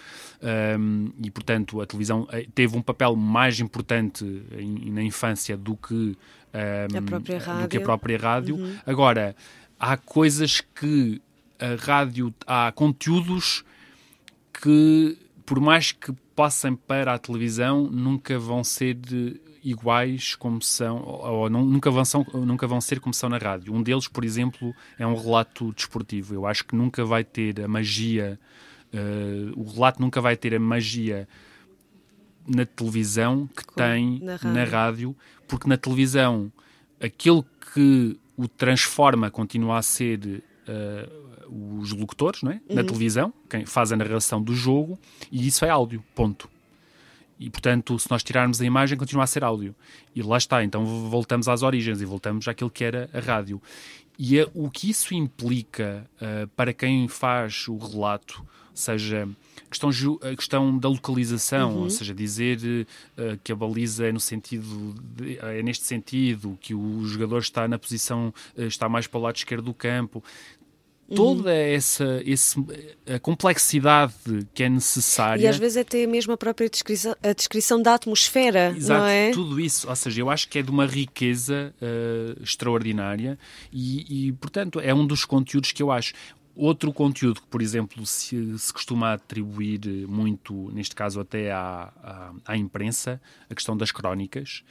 um, 0.80 1.10
e 1.24 1.32
portanto 1.32 1.82
a 1.82 1.86
televisão 1.86 2.28
eh, 2.32 2.46
teve 2.54 2.78
um 2.78 2.82
papel 2.82 3.16
mais 3.16 3.60
importante 3.60 4.24
em, 4.52 4.92
na 4.92 5.02
infância 5.02 5.58
do 5.58 5.76
que, 5.76 5.94
um, 5.94 6.98
a, 6.98 7.02
própria 7.02 7.40
do 7.40 7.68
que 7.68 7.78
a 7.78 7.82
própria 7.82 8.18
rádio. 8.18 8.56
Uhum. 8.56 8.76
Agora, 8.86 9.36
há 9.80 9.98
coisas 9.98 10.62
que 10.62 11.20
a 11.60 11.84
rádio, 11.84 12.34
há 12.46 12.72
conteúdos 12.72 13.64
que, 14.54 15.18
por 15.46 15.60
mais 15.60 15.92
que 15.92 16.12
passem 16.36 16.76
para 16.76 17.14
a 17.14 17.20
televisão, 17.20 17.84
nunca 17.84 18.38
vão 18.40 18.64
ser 18.64 18.98
iguais 19.64 20.36
como 20.36 20.62
são, 20.62 21.02
ou, 21.04 21.42
ou 21.42 21.50
nunca, 21.50 21.92
vão 21.92 22.04
são, 22.04 22.26
nunca 22.34 22.66
vão 22.68 22.82
ser 22.82 23.00
como 23.00 23.14
são 23.14 23.30
na 23.30 23.38
rádio. 23.38 23.74
Um 23.74 23.84
deles, 23.84 24.08
por 24.08 24.24
exemplo, 24.24 24.74
é 24.98 25.06
um 25.06 25.16
relato 25.16 25.72
desportivo. 25.74 26.34
Eu 26.34 26.46
acho 26.46 26.66
que 26.66 26.76
nunca 26.76 27.06
vai 27.06 27.24
ter 27.24 27.62
a 27.62 27.68
magia, 27.68 28.40
uh, 28.94 29.60
o 29.60 29.72
relato 29.72 30.02
nunca 30.02 30.20
vai 30.20 30.36
ter 30.36 30.56
a 30.56 30.60
magia 30.60 31.28
na 32.48 32.66
televisão 32.66 33.48
que 33.48 33.64
Como 33.64 33.78
tem 33.78 34.20
na 34.20 34.32
rádio. 34.36 34.52
na 34.52 34.64
rádio, 34.64 35.16
porque 35.48 35.68
na 35.68 35.78
televisão 35.78 36.52
aquilo 37.00 37.46
que 37.74 38.20
o 38.36 38.48
transforma 38.48 39.30
continua 39.30 39.78
a 39.78 39.82
ser 39.82 40.44
uh, 40.68 41.31
os 41.52 41.92
locutores 41.92 42.42
não 42.42 42.52
é? 42.52 42.62
Uhum. 42.70 42.76
na 42.76 42.84
televisão, 42.84 43.34
quem 43.50 43.66
faz 43.66 43.92
a 43.92 43.98
narração 43.98 44.42
do 44.42 44.56
jogo, 44.56 44.98
e 45.32 45.46
isso 45.48 45.66
é 45.66 45.70
áudio, 45.70 46.04
ponto. 46.16 46.50
E, 47.40 47.50
portanto, 47.50 47.98
se 47.98 48.10
nós 48.12 48.22
tirarmos 48.22 48.62
a 48.62 48.66
imagem, 48.66 48.96
continua 48.96 49.24
a 49.24 49.28
ser 49.28 49.44
áudio. 49.44 49.76
E 50.16 50.22
lá 50.22 50.38
está, 50.38 50.64
então 50.64 50.86
voltamos 51.10 51.48
às 51.48 51.64
origens 51.64 52.00
e 52.00 52.06
voltamos 52.06 52.48
àquilo 52.48 52.70
que 52.70 52.84
era 52.84 53.10
a 53.12 53.20
rádio. 53.20 53.60
E 54.18 54.38
é, 54.38 54.48
o 54.54 54.70
que 54.70 54.92
isso 54.92 55.16
implica 55.16 56.08
uh, 56.18 56.48
para 56.50 56.72
quem 56.72 57.08
faz 57.08 57.68
o 57.68 57.76
relato, 57.78 58.46
seja 58.76 59.28
questão, 59.72 59.90
a 60.22 60.36
questão 60.36 60.78
da 60.78 60.88
localização, 60.88 61.72
uhum. 61.72 61.84
ou 61.84 61.90
seja, 61.90 62.14
dizer 62.14 62.60
uh, 63.18 63.40
que 63.44 63.52
a 63.52 63.56
baliza 63.56 64.06
é 64.06 64.12
no 64.12 64.20
sentido 64.20 64.94
de, 65.16 65.40
é 65.40 65.64
neste 65.64 65.86
sentido, 65.86 66.56
que 66.62 66.76
o 66.76 67.04
jogador 67.06 67.40
está 67.40 67.68
na 67.68 67.80
posição, 67.80 68.32
uh, 68.56 68.62
está 68.62 68.88
mais 68.88 69.08
para 69.08 69.20
o 69.20 69.24
lado 69.24 69.38
esquerdo 69.38 69.66
do 69.66 69.74
campo, 69.74 70.24
toda 71.16 71.50
uhum. 71.50 71.56
essa 71.56 72.22
esse, 72.26 72.58
a 73.08 73.20
complexidade 73.20 74.14
que 74.54 74.64
é 74.64 74.70
necessária. 74.70 75.44
E 75.44 75.48
às 75.48 75.58
vezes 75.58 75.78
até 75.78 76.06
mesmo 76.08 76.34
a 76.34 76.38
própria 76.38 76.70
descrição, 76.70 77.16
a 77.22 77.34
descrição 77.34 77.82
da 77.82 77.96
atmosfera, 77.96 78.74
Exato, 78.76 79.02
não 79.02 79.08
é? 79.08 79.32
tudo 79.32 79.60
isso. 79.60 79.90
Ou 79.90 79.96
seja, 79.96 80.22
eu 80.22 80.30
acho 80.30 80.48
que 80.48 80.60
é 80.60 80.62
de 80.62 80.72
uma 80.72 80.86
riqueza 80.86 81.74
uh, 81.82 82.44
extraordinária 82.44 83.38
e, 83.72 84.28
e, 84.28 84.32
portanto, 84.34 84.80
é 84.80 84.94
um 84.94 85.06
dos 85.06 85.26
conteúdos 85.26 85.72
que 85.72 85.82
eu 85.82 85.92
acho. 85.92 86.14
Outro 86.54 86.92
conteúdo 86.92 87.42
que, 87.42 87.48
por 87.48 87.62
exemplo, 87.62 88.06
se, 88.06 88.58
se 88.60 88.74
costuma 88.74 89.14
atribuir 89.14 89.80
muito, 90.08 90.70
neste 90.74 90.94
caso 90.94 91.20
até 91.22 91.52
à, 91.52 91.92
à, 92.04 92.32
à 92.46 92.58
imprensa, 92.58 93.22
a 93.50 93.56
questão 93.56 93.76
das 93.76 93.92
crónicas 93.92 94.64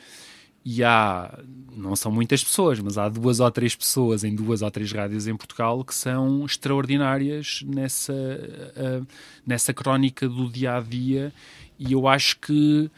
e 0.64 0.84
há, 0.84 1.38
não 1.74 1.96
são 1.96 2.12
muitas 2.12 2.44
pessoas, 2.44 2.78
mas 2.80 2.98
há 2.98 3.08
duas 3.08 3.40
ou 3.40 3.50
três 3.50 3.74
pessoas 3.74 4.24
em 4.24 4.34
duas 4.34 4.60
ou 4.60 4.70
três 4.70 4.92
rádios 4.92 5.26
em 5.26 5.34
Portugal 5.34 5.82
que 5.84 5.94
são 5.94 6.44
extraordinárias 6.44 7.62
nessa, 7.66 8.12
uh, 8.12 9.06
nessa 9.46 9.72
crónica 9.72 10.28
do 10.28 10.50
dia 10.50 10.76
a 10.76 10.80
dia. 10.80 11.32
E 11.78 11.92
eu 11.92 12.06
acho 12.06 12.38
que 12.38 12.90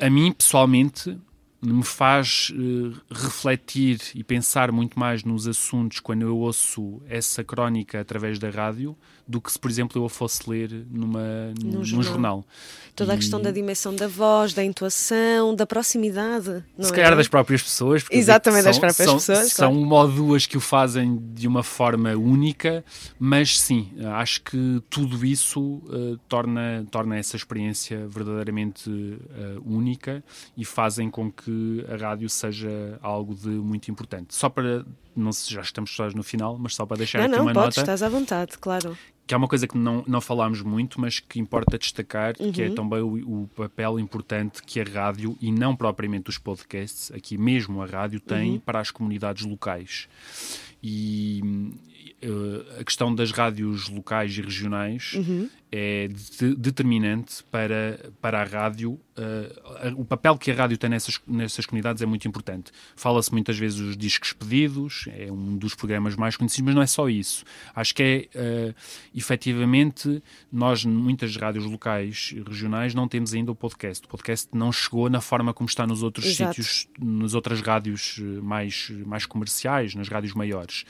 a 0.00 0.08
mim, 0.08 0.32
pessoalmente, 0.32 1.18
me 1.60 1.84
faz 1.84 2.50
uh, 2.50 3.00
refletir 3.10 4.00
e 4.14 4.22
pensar 4.22 4.70
muito 4.70 4.98
mais 4.98 5.24
nos 5.24 5.46
assuntos 5.46 6.00
quando 6.00 6.22
eu 6.22 6.36
ouço 6.38 7.00
essa 7.08 7.42
crónica 7.42 8.00
através 8.00 8.38
da 8.38 8.50
rádio 8.50 8.96
do 9.32 9.40
que 9.40 9.50
se, 9.50 9.58
por 9.58 9.70
exemplo, 9.70 10.00
eu 10.00 10.04
a 10.04 10.10
fosse 10.10 10.48
ler 10.48 10.70
numa, 10.90 11.52
num, 11.62 11.78
num 11.78 11.84
jornal. 11.84 12.12
jornal. 12.12 12.46
Toda 12.94 13.12
e... 13.12 13.14
a 13.14 13.18
questão 13.18 13.40
da 13.40 13.50
dimensão 13.50 13.96
da 13.96 14.06
voz, 14.06 14.52
da 14.52 14.62
intuação, 14.62 15.54
da 15.54 15.66
proximidade. 15.66 16.62
se 16.78 16.92
é? 16.92 16.94
calhar 16.94 17.16
das 17.16 17.26
próprias 17.26 17.62
pessoas. 17.62 18.04
Exatamente, 18.10 18.64
das 18.64 18.78
próprias 18.78 19.08
são, 19.08 19.14
pessoas. 19.14 19.52
São 19.52 19.72
claro. 19.72 19.86
uma 19.86 19.96
ou 19.96 20.08
duas 20.08 20.44
que 20.44 20.58
o 20.58 20.60
fazem 20.60 21.18
de 21.32 21.48
uma 21.48 21.62
forma 21.62 22.10
única, 22.10 22.84
mas 23.18 23.58
sim, 23.58 23.90
acho 24.14 24.42
que 24.42 24.82
tudo 24.90 25.24
isso 25.24 25.60
uh, 25.60 26.18
torna, 26.28 26.86
torna 26.90 27.16
essa 27.16 27.34
experiência 27.34 28.06
verdadeiramente 28.06 28.90
uh, 28.90 29.18
única 29.64 30.22
e 30.54 30.64
fazem 30.64 31.08
com 31.08 31.32
que 31.32 31.84
a 31.88 31.96
rádio 31.96 32.28
seja 32.28 32.98
algo 33.00 33.34
de 33.34 33.48
muito 33.48 33.90
importante. 33.90 34.34
Só 34.34 34.50
para 34.50 34.84
não 35.16 35.32
sei, 35.32 35.54
já 35.54 35.60
estamos 35.60 35.94
só 35.94 36.08
no 36.10 36.22
final, 36.22 36.58
mas 36.58 36.74
só 36.74 36.86
para 36.86 36.98
deixar 36.98 37.18
não, 37.18 37.26
aqui 37.26 37.36
não, 37.36 37.42
uma 37.42 37.52
podes, 37.52 37.76
nota. 37.76 37.80
estás 37.80 38.02
à 38.02 38.08
vontade, 38.08 38.58
claro. 38.58 38.96
Que 39.26 39.34
é 39.34 39.36
uma 39.36 39.48
coisa 39.48 39.68
que 39.68 39.78
não, 39.78 40.04
não 40.06 40.20
falámos 40.20 40.62
muito, 40.62 41.00
mas 41.00 41.20
que 41.20 41.38
importa 41.38 41.78
destacar, 41.78 42.34
uhum. 42.40 42.52
que 42.52 42.62
é 42.62 42.68
uhum. 42.68 42.74
também 42.74 43.00
o, 43.00 43.42
o, 43.42 43.48
papel 43.54 43.98
importante 44.00 44.62
que 44.62 44.80
a 44.80 44.84
rádio, 44.84 45.36
e 45.40 45.52
não 45.52 45.76
propriamente 45.76 46.28
os 46.28 46.38
podcasts, 46.38 47.10
aqui 47.12 47.38
mesmo 47.38 47.80
a 47.82 47.86
rádio, 47.86 48.20
tem 48.20 48.52
uhum. 48.52 48.58
para 48.58 48.80
as 48.80 48.90
comunidades 48.90 49.44
locais. 49.44 50.08
E 50.82 51.40
uh, 52.24 52.80
a 52.80 52.84
questão 52.84 53.14
das 53.14 53.30
rádios 53.30 53.88
locais 53.88 54.36
e 54.36 54.42
regionais 54.42 55.12
uhum. 55.14 55.48
É 55.74 56.06
de, 56.08 56.54
determinante 56.54 57.42
para, 57.50 58.12
para 58.20 58.42
a 58.42 58.44
rádio. 58.44 58.92
Uh, 58.92 60.00
o 60.00 60.04
papel 60.04 60.36
que 60.36 60.50
a 60.50 60.54
rádio 60.54 60.76
tem 60.76 60.90
nessas, 60.90 61.18
nessas 61.26 61.64
comunidades 61.64 62.02
é 62.02 62.06
muito 62.06 62.28
importante. 62.28 62.70
Fala-se 62.94 63.32
muitas 63.32 63.58
vezes 63.58 63.80
os 63.80 63.96
discos 63.96 64.34
pedidos, 64.34 65.08
é 65.08 65.32
um 65.32 65.56
dos 65.56 65.74
programas 65.74 66.14
mais 66.14 66.36
conhecidos, 66.36 66.66
mas 66.66 66.74
não 66.74 66.82
é 66.82 66.86
só 66.86 67.08
isso. 67.08 67.44
Acho 67.74 67.94
que 67.94 68.28
é, 68.34 68.68
uh, 68.70 68.74
efetivamente, 69.14 70.22
nós, 70.52 70.84
muitas 70.84 71.34
rádios 71.36 71.64
locais 71.64 72.32
e 72.34 72.42
regionais, 72.42 72.94
não 72.94 73.08
temos 73.08 73.32
ainda 73.32 73.50
o 73.50 73.54
podcast. 73.54 74.04
O 74.04 74.08
podcast 74.08 74.48
não 74.52 74.70
chegou 74.70 75.08
na 75.08 75.22
forma 75.22 75.54
como 75.54 75.68
está 75.68 75.86
nos 75.86 76.02
outros 76.02 76.26
Exato. 76.26 76.54
sítios, 76.54 76.86
nas 77.00 77.32
outras 77.32 77.62
rádios 77.62 78.18
mais, 78.42 78.90
mais 79.06 79.24
comerciais, 79.24 79.94
nas 79.94 80.08
rádios 80.08 80.34
maiores 80.34 80.84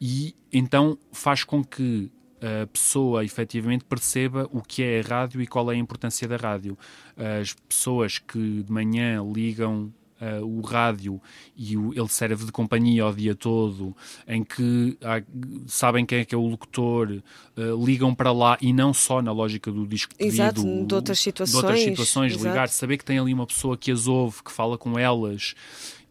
e 0.00 0.34
então 0.52 0.98
faz 1.12 1.44
com 1.44 1.64
que 1.64 2.10
a 2.40 2.66
pessoa 2.66 3.24
efetivamente 3.24 3.84
perceba 3.84 4.48
o 4.52 4.60
que 4.60 4.82
é 4.82 5.00
a 5.00 5.02
rádio 5.02 5.40
e 5.40 5.46
qual 5.46 5.70
é 5.70 5.74
a 5.74 5.78
importância 5.78 6.26
da 6.28 6.36
rádio. 6.36 6.76
As 7.16 7.54
pessoas 7.68 8.18
que 8.18 8.62
de 8.62 8.72
manhã 8.72 9.22
ligam 9.24 9.92
Uh, 10.18 10.42
o 10.42 10.62
rádio 10.62 11.20
e 11.54 11.76
o, 11.76 11.92
ele 11.92 12.08
serve 12.08 12.46
de 12.46 12.50
companhia 12.50 13.06
o 13.06 13.12
dia 13.12 13.34
todo, 13.34 13.94
em 14.26 14.42
que 14.42 14.96
há, 15.02 15.22
sabem 15.66 16.06
quem 16.06 16.20
é 16.20 16.24
que 16.24 16.34
é 16.34 16.38
o 16.38 16.46
locutor, 16.46 17.22
uh, 17.54 17.84
ligam 17.84 18.14
para 18.14 18.32
lá 18.32 18.56
e 18.58 18.72
não 18.72 18.94
só 18.94 19.20
na 19.20 19.30
lógica 19.30 19.70
do 19.70 19.86
disco 19.86 20.14
pedido, 20.14 20.32
Exato, 20.32 20.86
de 20.86 20.94
outras 20.94 21.18
situações, 21.18 21.60
de 21.60 21.66
outras 21.66 21.80
situações 21.82 22.32
ligar, 22.32 22.70
saber 22.70 22.96
que 22.96 23.04
tem 23.04 23.18
ali 23.18 23.34
uma 23.34 23.46
pessoa 23.46 23.76
que 23.76 23.92
as 23.92 24.06
ouve, 24.06 24.42
que 24.42 24.50
fala 24.50 24.78
com 24.78 24.98
elas 24.98 25.54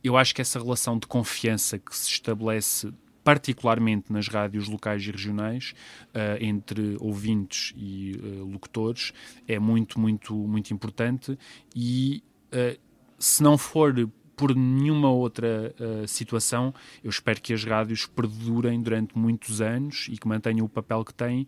eu 0.07 0.15
acho 0.15 0.35
que 0.35 0.41
essa 0.41 0.59
relação 0.59 0.99
de 0.99 1.07
confiança 1.07 1.79
que 1.79 1.95
se 1.95 2.09
estabelece 2.09 2.93
particularmente 3.25 4.13
nas 4.13 4.27
rádios 4.27 4.69
locais 4.69 5.01
e 5.01 5.09
regionais, 5.09 5.73
uh, 6.09 6.37
entre 6.39 6.95
ouvintes 6.99 7.73
e 7.75 8.21
uh, 8.21 8.45
locutores, 8.45 9.11
é 9.47 9.57
muito, 9.57 9.99
muito, 9.99 10.35
muito 10.35 10.71
importante. 10.71 11.35
E 11.75 12.23
uh, 12.53 12.79
se 13.17 13.41
não 13.41 13.57
for 13.57 13.91
por 14.37 14.55
nenhuma 14.55 15.09
outra 15.09 15.73
situação, 16.05 16.73
eu 17.01 17.09
espero 17.09 17.39
que 17.39 17.53
as 17.53 17.63
rádios 17.63 18.05
perdurem 18.05 18.81
durante 18.81 19.17
muitos 19.17 19.61
anos 19.61 20.07
e 20.11 20.17
que 20.17 20.27
mantenham 20.27 20.65
o 20.65 20.69
papel 20.69 21.05
que 21.05 21.13
têm, 21.13 21.47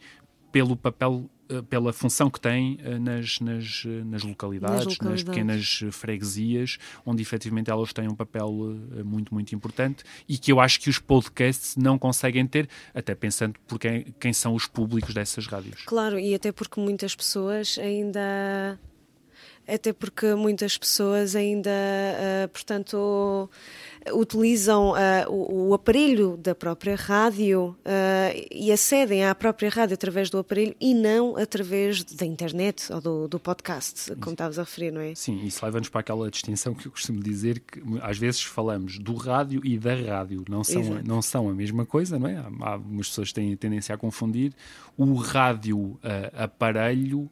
pelo 0.53 0.73
papel 0.73 1.29
pela 1.69 1.93
função 1.93 2.29
que 2.29 2.39
tem 2.39 2.77
eh, 2.83 2.99
nas, 2.99 3.39
nas, 3.39 3.83
eh, 3.85 4.03
nas, 4.03 4.23
localidades, 4.23 4.85
nas, 4.85 4.93
localidades, 4.93 5.23
nas 5.23 5.23
pequenas 5.23 5.79
freguesias, 5.91 6.77
onde 7.05 7.21
efetivamente 7.21 7.69
elas 7.69 7.93
têm 7.93 8.07
um 8.07 8.15
papel 8.15 8.49
muito, 9.05 9.33
muito 9.33 9.53
importante 9.55 10.03
e 10.27 10.37
que 10.37 10.51
eu 10.51 10.59
acho 10.59 10.79
que 10.79 10.89
os 10.89 10.99
podcasts 10.99 11.75
não 11.75 11.97
conseguem 11.97 12.45
ter, 12.45 12.69
até 12.93 13.15
pensando 13.15 13.55
por 13.67 13.79
quem, 13.79 14.13
quem 14.19 14.33
são 14.33 14.53
os 14.53 14.65
públicos 14.67 15.13
dessas 15.13 15.47
rádios. 15.47 15.83
Claro, 15.85 16.19
e 16.19 16.35
até 16.35 16.51
porque 16.51 16.79
muitas 16.79 17.15
pessoas 17.15 17.77
ainda. 17.77 18.79
Até 19.67 19.91
porque 19.91 20.33
muitas 20.33 20.77
pessoas 20.77 21.35
ainda, 21.35 21.69
uh, 21.69 22.47
portanto 22.49 23.49
utilizam 24.13 24.91
uh, 24.91 24.95
o, 25.29 25.69
o, 25.69 25.73
aparelho 25.73 26.37
da 26.37 26.55
própria 26.55 26.95
rádio 26.95 27.75
uh, 27.79 28.47
e 28.51 28.71
acedem 28.71 29.25
à 29.25 29.33
própria 29.35 29.69
rádio 29.69 29.95
através 29.95 30.29
do 30.29 30.37
aparelho 30.37 30.75
e 30.79 30.93
não 30.93 31.35
através 31.37 32.03
da 32.03 32.25
internet 32.25 32.91
ou 32.91 33.01
do, 33.01 33.27
do 33.27 33.39
podcast, 33.39 34.15
como 34.15 34.31
estavas 34.31 34.59
a 34.59 34.63
referir, 34.63 34.91
não 34.91 35.01
é? 35.01 35.13
Sim, 35.15 35.45
isso 35.45 35.63
leva-nos 35.65 35.89
para 35.89 36.01
aquela 36.01 36.29
distinção 36.29 36.73
que 36.73 36.87
eu 36.87 36.91
costumo 36.91 37.21
dizer 37.21 37.59
que 37.59 37.81
às 38.01 38.17
vezes 38.17 38.43
falamos 38.43 38.97
do 38.97 39.15
rádio 39.15 39.61
e 39.63 39.77
da 39.77 39.95
rádio, 39.95 40.43
não 40.47 40.63
são, 40.63 40.81
não 41.03 41.21
são 41.21 41.49
a 41.49 41.53
mesma 41.53 41.85
coisa, 41.85 42.17
não 42.17 42.27
é? 42.27 42.37
Há, 42.37 42.49
há 42.61 42.69
algumas 42.73 43.09
pessoas 43.09 43.33
têm 43.33 43.55
tendência 43.55 43.93
a 43.93 43.97
confundir 43.97 44.53
o 44.97 45.15
rádio 45.15 45.77
uh, 45.77 45.99
aparelho 46.33 47.29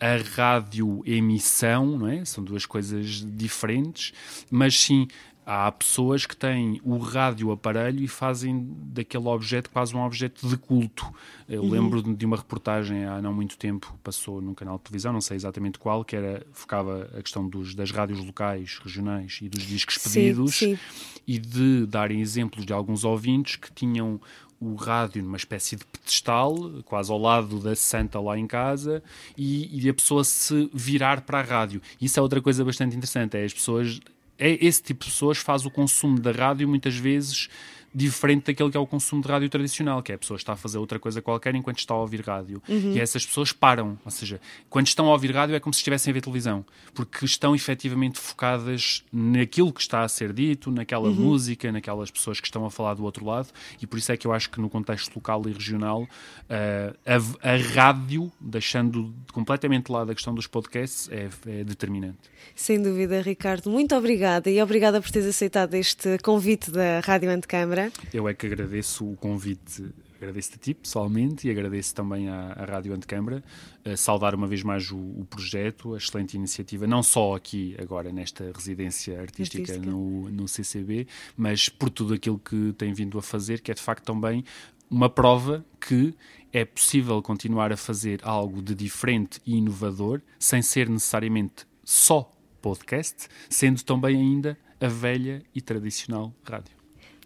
a 0.00 0.36
rádio 0.36 1.02
emissão, 1.04 1.98
não 1.98 2.08
é? 2.08 2.24
São 2.24 2.42
duas 2.42 2.64
coisas 2.64 3.24
diferentes, 3.26 4.12
mas 4.50 4.78
sim 4.78 5.08
Há 5.48 5.70
pessoas 5.70 6.26
que 6.26 6.36
têm 6.36 6.80
o 6.82 6.98
rádio 6.98 7.52
aparelho 7.52 8.02
e 8.02 8.08
fazem 8.08 8.66
daquele 8.92 9.28
objeto 9.28 9.70
quase 9.70 9.94
um 9.94 10.04
objeto 10.04 10.48
de 10.48 10.56
culto. 10.56 11.06
Eu 11.48 11.62
uhum. 11.62 11.70
lembro 11.70 12.02
de 12.02 12.26
uma 12.26 12.36
reportagem 12.36 13.04
há 13.04 13.22
não 13.22 13.32
muito 13.32 13.56
tempo, 13.56 13.96
passou 14.02 14.42
num 14.42 14.54
canal 14.54 14.76
de 14.76 14.82
televisão, 14.82 15.12
não 15.12 15.20
sei 15.20 15.36
exatamente 15.36 15.78
qual, 15.78 16.04
que 16.04 16.16
era 16.16 16.44
focava 16.52 17.08
a 17.16 17.22
questão 17.22 17.48
dos, 17.48 17.76
das 17.76 17.92
rádios 17.92 18.18
locais, 18.18 18.80
regionais 18.82 19.38
e 19.40 19.48
dos 19.48 19.62
discos 19.62 19.98
pedidos 19.98 20.52
sim, 20.52 20.74
sim. 20.74 20.80
e 21.24 21.38
de 21.38 21.86
darem 21.86 22.20
exemplos 22.20 22.66
de 22.66 22.72
alguns 22.72 23.04
ouvintes 23.04 23.54
que 23.54 23.72
tinham 23.72 24.20
o 24.60 24.74
rádio 24.74 25.22
numa 25.22 25.36
espécie 25.36 25.76
de 25.76 25.84
pedestal, 25.84 26.54
quase 26.84 27.10
ao 27.10 27.18
lado 27.18 27.60
da 27.60 27.74
santa 27.76 28.20
lá 28.20 28.38
em 28.38 28.46
casa, 28.46 29.02
e, 29.36 29.84
e 29.84 29.88
a 29.88 29.94
pessoa 29.94 30.24
se 30.24 30.70
virar 30.72 31.22
para 31.22 31.40
a 31.40 31.42
rádio. 31.42 31.82
Isso 32.00 32.18
é 32.18 32.22
outra 32.22 32.40
coisa 32.40 32.64
bastante 32.64 32.96
interessante, 32.96 33.36
é 33.36 33.44
as 33.44 33.52
pessoas 33.52 34.00
é 34.38 34.64
esse 34.64 34.82
tipo 34.82 35.04
de 35.04 35.10
pessoas 35.10 35.38
faz 35.38 35.64
o 35.64 35.70
consumo 35.70 36.20
da 36.20 36.30
rádio 36.30 36.68
muitas 36.68 36.94
vezes 36.94 37.48
diferente 37.94 38.46
daquele 38.46 38.70
que 38.70 38.76
é 38.76 38.80
o 38.80 38.86
consumo 38.86 39.22
de 39.22 39.28
rádio 39.28 39.48
tradicional, 39.48 40.02
que 40.02 40.12
é 40.12 40.14
a 40.14 40.18
pessoa 40.18 40.36
está 40.36 40.52
a 40.52 40.56
fazer 40.56 40.78
outra 40.78 40.98
coisa 40.98 41.22
qualquer 41.22 41.54
enquanto 41.54 41.78
está 41.78 41.94
a 41.94 41.98
ouvir 41.98 42.20
rádio. 42.20 42.62
Uhum. 42.68 42.92
E 42.92 43.00
essas 43.00 43.24
pessoas 43.24 43.52
param, 43.52 43.98
ou 44.04 44.10
seja, 44.10 44.40
quando 44.68 44.86
estão 44.86 45.06
a 45.06 45.12
ouvir 45.12 45.34
rádio 45.34 45.54
é 45.54 45.60
como 45.60 45.72
se 45.72 45.78
estivessem 45.78 46.10
a 46.10 46.14
ver 46.14 46.20
televisão, 46.20 46.64
porque 46.94 47.24
estão 47.24 47.54
efetivamente 47.54 48.18
focadas 48.18 49.04
naquilo 49.12 49.72
que 49.72 49.80
está 49.80 50.02
a 50.02 50.08
ser 50.08 50.32
dito, 50.32 50.70
naquela 50.70 51.08
uhum. 51.08 51.14
música, 51.14 51.70
naquelas 51.72 52.10
pessoas 52.10 52.40
que 52.40 52.46
estão 52.46 52.64
a 52.64 52.70
falar 52.70 52.94
do 52.94 53.04
outro 53.04 53.24
lado, 53.24 53.48
e 53.80 53.86
por 53.86 53.98
isso 53.98 54.12
é 54.12 54.16
que 54.16 54.26
eu 54.26 54.32
acho 54.32 54.50
que 54.50 54.60
no 54.60 54.68
contexto 54.68 55.14
local 55.14 55.42
e 55.46 55.52
regional 55.52 56.02
uh, 56.02 56.96
a, 57.04 57.52
a, 57.52 57.56
rádio, 57.74 58.30
deixando 58.40 59.14
completamente 59.32 59.86
de 59.86 59.92
lado 59.92 60.10
a 60.10 60.14
questão 60.14 60.34
dos 60.34 60.46
podcasts, 60.46 61.08
é, 61.10 61.28
é 61.46 61.64
determinante. 61.64 62.18
Sem 62.54 62.80
dúvida, 62.80 63.20
Ricardo. 63.20 63.70
Muito 63.70 63.94
obrigada 63.94 64.50
e 64.50 64.62
obrigada 64.62 65.00
por 65.00 65.10
teres 65.10 65.28
aceitado 65.28 65.74
este 65.74 66.18
convite 66.18 66.70
da 66.70 67.00
Rádio 67.00 67.30
Antecâmara. 67.30 67.75
Eu 68.12 68.28
é 68.28 68.34
que 68.34 68.46
agradeço 68.46 69.08
o 69.08 69.16
convite 69.16 69.92
agradeço-te 70.16 70.54
a 70.56 70.58
ti 70.58 70.74
pessoalmente 70.74 71.46
e 71.46 71.50
agradeço 71.50 71.94
também 71.94 72.28
à, 72.28 72.52
à 72.52 72.64
Rádio 72.64 72.94
Antecâmara. 72.94 73.42
Uh, 73.84 73.96
saudar 73.96 74.34
uma 74.34 74.46
vez 74.46 74.62
mais 74.62 74.90
o, 74.90 74.96
o, 74.96 75.26
projeto, 75.28 75.94
a 75.94 75.98
excelente 75.98 76.34
iniciativa, 76.34 76.86
não 76.86 77.02
só 77.02 77.36
aqui 77.36 77.76
agora 77.78 78.12
nesta 78.12 78.50
residência 78.54 79.20
artística, 79.20 79.72
artística. 79.72 79.90
No, 79.90 80.28
no 80.30 80.48
CCB, 80.48 81.06
mas 81.36 81.68
por 81.68 81.90
tudo 81.90 82.14
aquilo 82.14 82.38
que 82.38 82.72
tem 82.76 82.92
vindo 82.92 83.18
a 83.18 83.22
fazer, 83.22 83.60
que 83.60 83.70
é 83.70 83.74
de 83.74 83.82
facto 83.82 84.04
também 84.04 84.44
uma 84.90 85.10
prova 85.10 85.64
que 85.80 86.14
é 86.52 86.64
possível 86.64 87.20
continuar 87.20 87.72
a 87.72 87.76
fazer 87.76 88.20
algo 88.22 88.62
de 88.62 88.74
diferente 88.74 89.40
e 89.44 89.56
inovador 89.56 90.20
sem 90.38 90.62
ser 90.62 90.88
necessariamente 90.88 91.66
só 91.84 92.32
podcast, 92.62 93.28
sendo 93.50 93.82
também 93.82 94.16
ainda 94.16 94.58
a 94.80 94.88
velha 94.88 95.42
e 95.54 95.60
tradicional 95.60 96.32
rádio. 96.44 96.75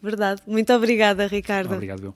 Verdade. 0.03 0.43
Muito 0.47 0.73
obrigada, 0.73 1.27
Ricardo. 1.27 1.75
Obrigado, 1.75 2.05
eu. 2.05 2.15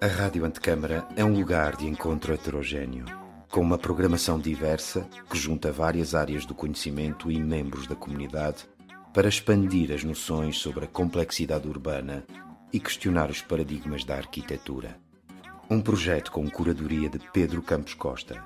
A 0.00 0.06
Rádio 0.06 0.44
Antecâmara 0.44 1.06
é 1.16 1.24
um 1.24 1.32
lugar 1.32 1.76
de 1.76 1.86
encontro 1.86 2.32
heterogêneo, 2.32 3.04
com 3.50 3.60
uma 3.60 3.76
programação 3.76 4.38
diversa 4.38 5.08
que 5.28 5.36
junta 5.36 5.72
várias 5.72 6.14
áreas 6.14 6.46
do 6.46 6.54
conhecimento 6.54 7.32
e 7.32 7.38
membros 7.40 7.86
da 7.86 7.96
comunidade 7.96 8.64
para 9.12 9.28
expandir 9.28 9.90
as 9.92 10.04
noções 10.04 10.58
sobre 10.58 10.84
a 10.84 10.88
complexidade 10.88 11.66
urbana 11.66 12.24
e 12.72 12.78
questionar 12.78 13.28
os 13.28 13.42
paradigmas 13.42 14.04
da 14.04 14.16
arquitetura. 14.16 14.96
Um 15.70 15.82
projeto 15.82 16.32
com 16.32 16.48
curadoria 16.48 17.10
de 17.10 17.18
Pedro 17.18 17.60
Campos 17.60 17.92
Costa 17.92 18.42